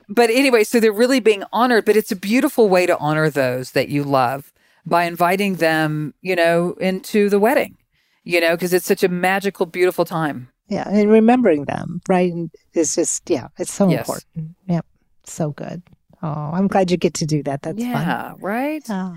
but 0.07 0.29
anyway, 0.29 0.63
so 0.63 0.79
they're 0.79 0.93
really 0.93 1.19
being 1.19 1.43
honored. 1.51 1.83
But 1.83 1.97
it's 1.97 2.11
a 2.11 2.15
beautiful 2.15 2.69
way 2.69 2.85
to 2.85 2.97
honor 2.99 3.29
those 3.29 3.71
that 3.71 3.89
you 3.89 4.03
love 4.05 4.53
by 4.85 5.03
inviting 5.03 5.55
them, 5.55 6.13
you 6.21 6.35
know, 6.37 6.73
into 6.79 7.27
the 7.29 7.39
wedding. 7.39 7.75
you 8.23 8.39
know, 8.39 8.55
because 8.55 8.71
it's 8.73 8.85
such 8.85 9.03
a 9.03 9.09
magical, 9.09 9.65
beautiful 9.65 10.05
time. 10.05 10.47
Yeah, 10.67 10.87
and 10.87 11.09
remembering 11.11 11.65
them, 11.65 12.01
right? 12.07 12.31
It's 12.73 12.95
just 12.95 13.29
yeah, 13.29 13.47
it's 13.57 13.73
so 13.73 13.89
Yes. 13.89 14.07
important. 14.07 14.55
Yep, 14.67 14.85
so 15.25 15.51
good. 15.51 15.83
Oh, 16.23 16.51
I'm 16.53 16.67
glad 16.67 16.91
you 16.91 16.97
get 16.97 17.15
to 17.15 17.25
do 17.25 17.43
that. 17.43 17.61
That's 17.63 17.77
yeah, 17.83 18.31
fun. 18.31 18.41
right. 18.41 18.83
Oh. 18.89 19.15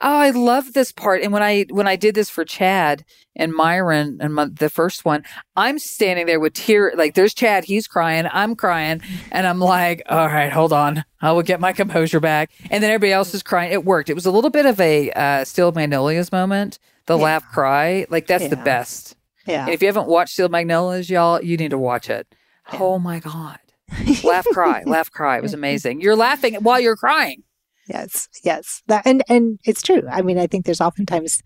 Oh, 0.00 0.16
I 0.16 0.30
love 0.30 0.72
this 0.72 0.90
part. 0.90 1.22
And 1.22 1.32
when 1.32 1.42
I 1.42 1.66
when 1.70 1.86
I 1.86 1.96
did 1.96 2.14
this 2.14 2.30
for 2.30 2.44
Chad 2.44 3.04
and 3.36 3.52
Myron 3.52 4.18
and 4.20 4.34
my, 4.34 4.46
the 4.46 4.70
first 4.70 5.04
one, 5.04 5.22
I'm 5.54 5.78
standing 5.78 6.26
there 6.26 6.40
with 6.40 6.54
tear. 6.54 6.92
Like 6.96 7.14
there's 7.14 7.34
Chad, 7.34 7.64
he's 7.64 7.86
crying, 7.86 8.26
I'm 8.32 8.56
crying, 8.56 9.00
and 9.30 9.46
I'm 9.46 9.60
like, 9.60 10.02
all 10.08 10.26
right, 10.26 10.52
hold 10.52 10.72
on, 10.72 11.04
I 11.20 11.32
will 11.32 11.42
get 11.42 11.60
my 11.60 11.72
composure 11.72 12.20
back. 12.20 12.50
And 12.70 12.82
then 12.82 12.90
everybody 12.90 13.12
else 13.12 13.34
is 13.34 13.42
crying. 13.42 13.72
It 13.72 13.84
worked. 13.84 14.08
It 14.10 14.14
was 14.14 14.26
a 14.26 14.30
little 14.30 14.50
bit 14.50 14.66
of 14.66 14.80
a 14.80 15.10
uh, 15.12 15.44
Steel 15.44 15.72
Magnolias 15.72 16.32
moment. 16.32 16.78
The 17.06 17.18
laugh 17.18 17.44
cry, 17.50 18.06
like 18.10 18.26
that's 18.26 18.48
the 18.48 18.56
best. 18.56 19.16
Yeah. 19.46 19.64
And 19.64 19.74
if 19.74 19.82
you 19.82 19.88
haven't 19.88 20.08
watched 20.08 20.34
Steel 20.34 20.48
Magnolias, 20.48 21.10
y'all, 21.10 21.42
you 21.42 21.56
need 21.56 21.70
to 21.70 21.78
watch 21.78 22.08
it. 22.10 22.26
Oh 22.74 22.98
my 22.98 23.18
god, 23.18 23.58
laugh 24.24 24.46
cry, 24.52 24.82
laugh 24.86 25.10
cry. 25.10 25.36
It 25.38 25.42
was 25.42 25.54
amazing. 25.54 26.00
You're 26.00 26.16
laughing 26.16 26.54
while 26.56 26.78
you're 26.80 26.96
crying. 26.96 27.42
Yes, 27.88 28.28
yes. 28.44 28.82
That 28.86 29.02
and 29.06 29.22
and 29.28 29.58
it's 29.64 29.82
true. 29.82 30.02
I 30.10 30.22
mean, 30.22 30.38
I 30.38 30.46
think 30.46 30.64
there's 30.64 30.80
oftentimes 30.80 31.42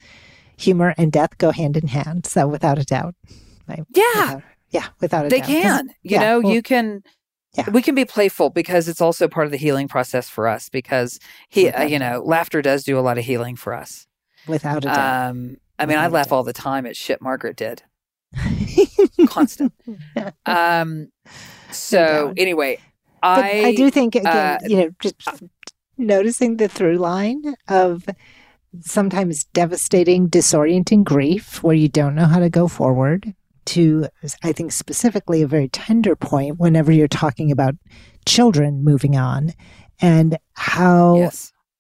humor 0.59 0.95
and 0.99 1.11
death 1.11 1.39
go 1.39 1.51
hand 1.53 1.77
in 1.77 1.87
hand. 1.89 2.27
So 2.27 2.47
without 2.47 2.79
a 2.79 2.85
doubt? 2.85 3.15
Yeah. 3.69 3.85
Without- 3.89 4.43
yeah, 4.71 4.87
without 5.01 5.27
a 5.27 5.29
doubt. 5.29 5.31
they 5.31 5.41
can 5.47 5.87
you 6.03 6.11
yeah, 6.17 6.21
know 6.21 6.41
well, 6.41 6.53
you 6.53 6.61
can 6.61 7.03
Yeah. 7.57 7.71
we 7.71 7.81
can 7.83 7.95
be 7.95 8.05
playful 8.05 8.51
because 8.51 8.89
it's 8.89 9.01
also 9.01 9.29
part 9.29 9.47
of 9.47 9.53
the 9.53 9.57
healing 9.59 9.87
process 9.89 10.29
for 10.29 10.47
us 10.49 10.69
because 10.69 11.19
he 11.49 11.69
uh, 11.71 11.85
you 11.85 11.99
know 11.99 12.21
laughter 12.25 12.61
does 12.63 12.85
do 12.85 12.99
a 12.99 13.01
lot 13.01 13.17
of 13.17 13.25
healing 13.25 13.57
for 13.57 13.73
us 13.73 14.07
without 14.47 14.79
a 14.85 14.89
doubt. 14.89 15.31
um 15.31 15.57
i 15.79 15.87
mean 15.87 15.99
i 15.99 16.07
laugh 16.07 16.33
all 16.33 16.43
the 16.43 16.53
time 16.53 16.87
at 16.87 16.97
shit 16.97 17.21
margaret 17.21 17.57
did. 17.57 17.83
Constant. 19.29 19.73
Um 20.47 21.09
so 21.71 22.33
anyway 22.37 22.79
i 23.23 23.65
I 23.67 23.75
do 23.75 23.91
think 23.91 24.15
again, 24.15 24.27
uh, 24.27 24.59
you 24.67 24.77
know, 24.77 24.91
just 25.01 25.17
noticing 25.99 26.57
the 26.57 26.69
through 26.69 26.99
line 26.99 27.43
of 27.69 28.07
sometimes 28.81 29.45
devastating, 29.45 30.29
disorienting 30.29 31.05
grief 31.05 31.63
where 31.63 31.75
you 31.75 31.89
don't 31.89 32.15
know 32.15 32.27
how 32.27 32.39
to 32.39 32.51
go 32.51 32.69
forward 32.69 33.35
to 33.67 34.07
I 34.45 34.53
think 34.53 34.73
specifically 34.73 35.43
a 35.43 35.47
very 35.47 35.69
tender 35.69 36.15
point 36.15 36.59
whenever 36.59 36.93
you're 36.93 37.09
talking 37.09 37.51
about 37.51 37.75
children 38.27 38.85
moving 38.85 39.17
on 39.17 39.55
and 40.01 40.39
how 40.55 41.31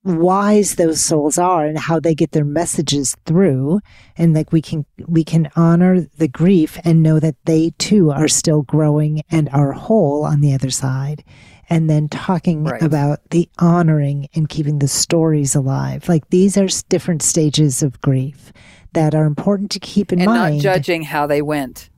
wise 0.06 0.76
those 0.76 1.00
souls 1.00 1.36
are 1.38 1.66
and 1.66 1.78
how 1.78 1.98
they 2.00 2.14
get 2.14 2.32
their 2.32 2.44
messages 2.44 3.16
through. 3.26 3.80
And 4.16 4.32
like 4.34 4.52
we 4.52 4.62
can 4.62 4.86
we 5.06 5.24
can 5.24 5.50
honor 5.56 6.00
the 6.18 6.28
grief 6.28 6.78
and 6.84 7.02
know 7.02 7.18
that 7.20 7.36
they 7.44 7.72
too 7.78 8.10
are 8.10 8.28
still 8.28 8.62
growing 8.62 9.22
and 9.30 9.48
are 9.50 9.72
whole 9.72 10.24
on 10.24 10.40
the 10.40 10.54
other 10.54 10.70
side. 10.70 11.24
And 11.68 11.90
then 11.90 12.08
talking 12.08 12.62
Right. 12.64 12.80
about 12.82 13.18
the 13.30 13.48
honoring 13.58 14.28
and 14.34 14.48
keeping 14.48 14.78
the 14.78 14.86
stories 14.88 15.54
alive. 15.56 16.08
Like 16.08 16.30
these 16.30 16.56
are 16.56 16.68
different 16.88 17.22
stages 17.22 17.82
of 17.82 18.00
grief 18.00 18.52
that 18.92 19.14
are 19.14 19.24
important 19.26 19.70
to 19.72 19.80
keep 19.80 20.12
in 20.12 20.20
and 20.20 20.26
mind. 20.30 20.56
not 20.56 20.62
judging 20.62 21.02
how 21.02 21.26
they 21.26 21.42
went. 21.42 21.90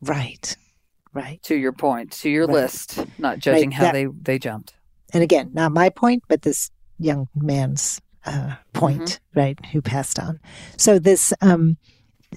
Right. 0.00 0.56
Right. 1.14 1.40
To 1.44 1.54
your 1.54 1.72
point 1.72 2.10
to 2.22 2.28
your 2.30 2.46
Right. 2.46 2.54
list 2.54 2.98
not 3.18 3.38
judging 3.38 3.70
how 3.70 3.84
that- 3.84 3.92
they 3.92 4.06
they 4.20 4.38
jumped. 4.38 4.74
And 5.14 5.22
again, 5.22 5.50
not 5.52 5.72
my 5.72 5.88
point, 5.90 6.22
but 6.28 6.42
this 6.42 6.70
young 7.02 7.28
man's 7.34 8.00
uh, 8.24 8.54
point, 8.72 9.20
right, 9.34 9.58
who 9.66 9.82
passed 9.82 10.18
on. 10.18 10.40
So 10.76 10.98
this, 10.98 11.32
um, 11.40 11.76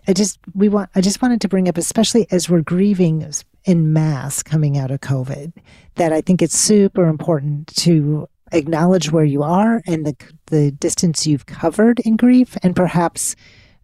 I 0.07 0.13
just 0.13 0.39
we 0.53 0.68
want, 0.68 0.89
I 0.95 1.01
just 1.01 1.22
wanted 1.22 1.41
to 1.41 1.47
bring 1.47 1.70
up, 1.70 1.78
especially 1.78 2.28
as 2.32 2.49
we're 2.49 2.61
grieving 2.61 3.32
in 3.63 3.93
mass 3.93 4.43
coming 4.43 4.78
out 4.78 4.91
of 4.91 5.01
COVID, 5.01 5.53
that 5.95 6.11
I 6.11 6.22
think 6.22 6.41
it's 6.41 6.57
super 6.57 7.07
important 7.07 7.68
to 7.78 8.28
acknowledge 8.51 9.11
where 9.11 9.24
you 9.24 9.43
are 9.43 9.82
and 9.86 10.05
the 10.05 10.16
the 10.47 10.72
distance 10.72 11.26
you've 11.26 11.45
covered 11.45 11.99
in 12.01 12.18
grief, 12.18 12.57
and 12.63 12.76
perhaps 12.76 13.36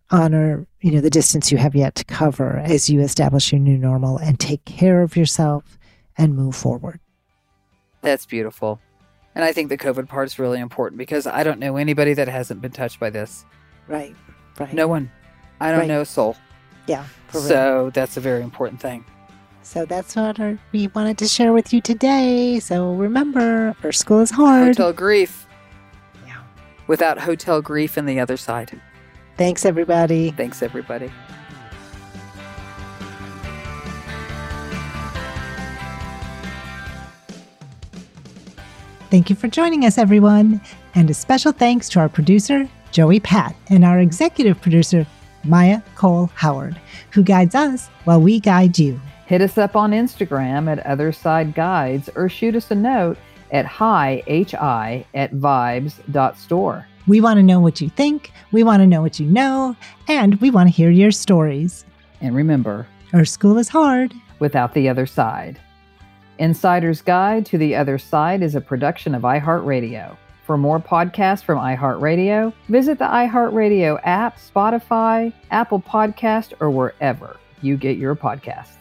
honor 0.09 0.67
you 0.81 0.91
know 0.91 0.99
the 0.99 1.09
distance 1.09 1.51
you 1.51 1.57
have 1.57 1.73
yet 1.73 1.95
to 1.95 2.03
cover 2.03 2.57
as 2.57 2.89
you 2.89 2.99
establish 2.99 3.51
your 3.53 3.61
new 3.61 3.77
normal 3.77 4.17
and 4.17 4.39
take 4.39 4.65
care 4.65 5.01
of 5.01 5.15
yourself 5.15 5.79
and 6.17 6.35
move 6.35 6.55
forward. 6.55 6.99
That's 8.01 8.25
beautiful. 8.25 8.79
And 9.35 9.43
I 9.45 9.53
think 9.53 9.69
the 9.69 9.77
COVID 9.77 10.07
part 10.07 10.27
is 10.27 10.39
really 10.39 10.59
important 10.59 10.97
because 10.97 11.25
I 11.25 11.43
don't 11.43 11.59
know 11.59 11.77
anybody 11.77 12.13
that 12.13 12.27
hasn't 12.27 12.61
been 12.61 12.71
touched 12.71 12.99
by 12.99 13.09
this. 13.09 13.45
Right, 13.87 14.15
right. 14.59 14.73
No 14.73 14.87
one. 14.87 15.09
I 15.59 15.71
don't 15.71 15.81
Right. 15.81 15.87
know 15.87 16.01
a 16.01 16.05
soul. 16.05 16.35
Yeah, 16.87 17.05
real. 17.33 17.43
So 17.43 17.91
that's 17.93 18.17
a 18.17 18.19
very 18.19 18.41
important 18.41 18.81
thing. 18.81 19.05
So 19.63 19.85
that's 19.85 20.15
what 20.15 20.39
our, 20.39 20.57
we 20.71 20.87
wanted 20.87 21.17
to 21.19 21.27
share 21.27 21.53
with 21.53 21.71
you 21.71 21.79
today. 21.81 22.59
So 22.59 22.93
remember, 22.93 23.75
Earth 23.83 23.95
school 23.95 24.19
is 24.19 24.31
hard. 24.31 24.67
Hotel 24.75 24.91
grief. 24.91 25.47
Yeah. 26.25 26.41
Without 26.87 27.19
hotel 27.19 27.61
grief 27.61 27.97
in 27.97 28.05
the 28.05 28.19
other 28.19 28.37
side. 28.37 28.81
Thanks, 29.37 29.63
everybody. 29.65 30.31
Thanks, 30.31 30.61
everybody. 30.63 31.11
Thank 39.11 39.29
you 39.29 39.35
for 39.35 39.49
joining 39.49 39.83
us, 39.83 39.97
everyone. 39.97 40.61
And 40.95 41.09
a 41.09 41.13
special 41.13 41.51
thanks 41.51 41.89
to 41.89 41.99
our 41.99 42.07
producer, 42.07 42.69
Joey 42.91 43.19
Pat, 43.19 43.53
and 43.67 43.83
our 43.83 43.99
executive 43.99 44.61
producer, 44.61 45.05
Maya 45.43 45.81
Cole 45.95 46.27
Howard, 46.35 46.79
who 47.11 47.21
guides 47.21 47.53
us 47.53 47.89
while 48.05 48.21
we 48.21 48.39
guide 48.39 48.79
you. 48.79 49.01
Hit 49.25 49.41
us 49.41 49.57
up 49.57 49.75
on 49.75 49.91
Instagram 49.91 50.71
at 50.71 50.85
Other 50.85 51.11
Side 51.11 51.53
Guides 51.53 52.09
or 52.15 52.29
shoot 52.29 52.55
us 52.55 52.71
a 52.71 52.75
note 52.75 53.17
at 53.51 53.65
hi, 53.65 54.23
hi, 54.27 55.05
at 55.13 55.33
vibes.store. 55.33 56.87
We 57.05 57.19
want 57.19 57.37
to 57.37 57.43
know 57.43 57.59
what 57.59 57.81
you 57.81 57.89
think, 57.89 58.31
we 58.53 58.63
want 58.63 58.79
to 58.81 58.87
know 58.87 59.01
what 59.01 59.19
you 59.19 59.25
know, 59.25 59.75
and 60.07 60.39
we 60.39 60.51
want 60.51 60.69
to 60.69 60.75
hear 60.75 60.89
your 60.89 61.11
stories. 61.11 61.83
And 62.21 62.33
remember, 62.33 62.87
Earth 63.13 63.27
school 63.27 63.57
is 63.57 63.67
hard. 63.67 64.13
without 64.39 64.73
the 64.73 64.87
other 64.87 65.05
side. 65.05 65.59
Insider's 66.41 67.03
Guide 67.03 67.45
to 67.45 67.59
the 67.59 67.75
Other 67.75 67.99
Side 67.99 68.41
is 68.41 68.55
a 68.55 68.61
production 68.61 69.13
of 69.13 69.21
iHeartRadio. 69.21 70.17
For 70.43 70.57
more 70.57 70.79
podcasts 70.79 71.43
from 71.43 71.59
iHeartRadio, 71.59 72.51
visit 72.67 72.97
the 72.97 73.05
iHeartRadio 73.05 73.99
app, 74.03 74.39
Spotify, 74.39 75.31
Apple 75.51 75.79
Podcast, 75.79 76.53
or 76.59 76.71
wherever 76.71 77.37
you 77.61 77.77
get 77.77 77.97
your 77.97 78.15
podcasts. 78.15 78.80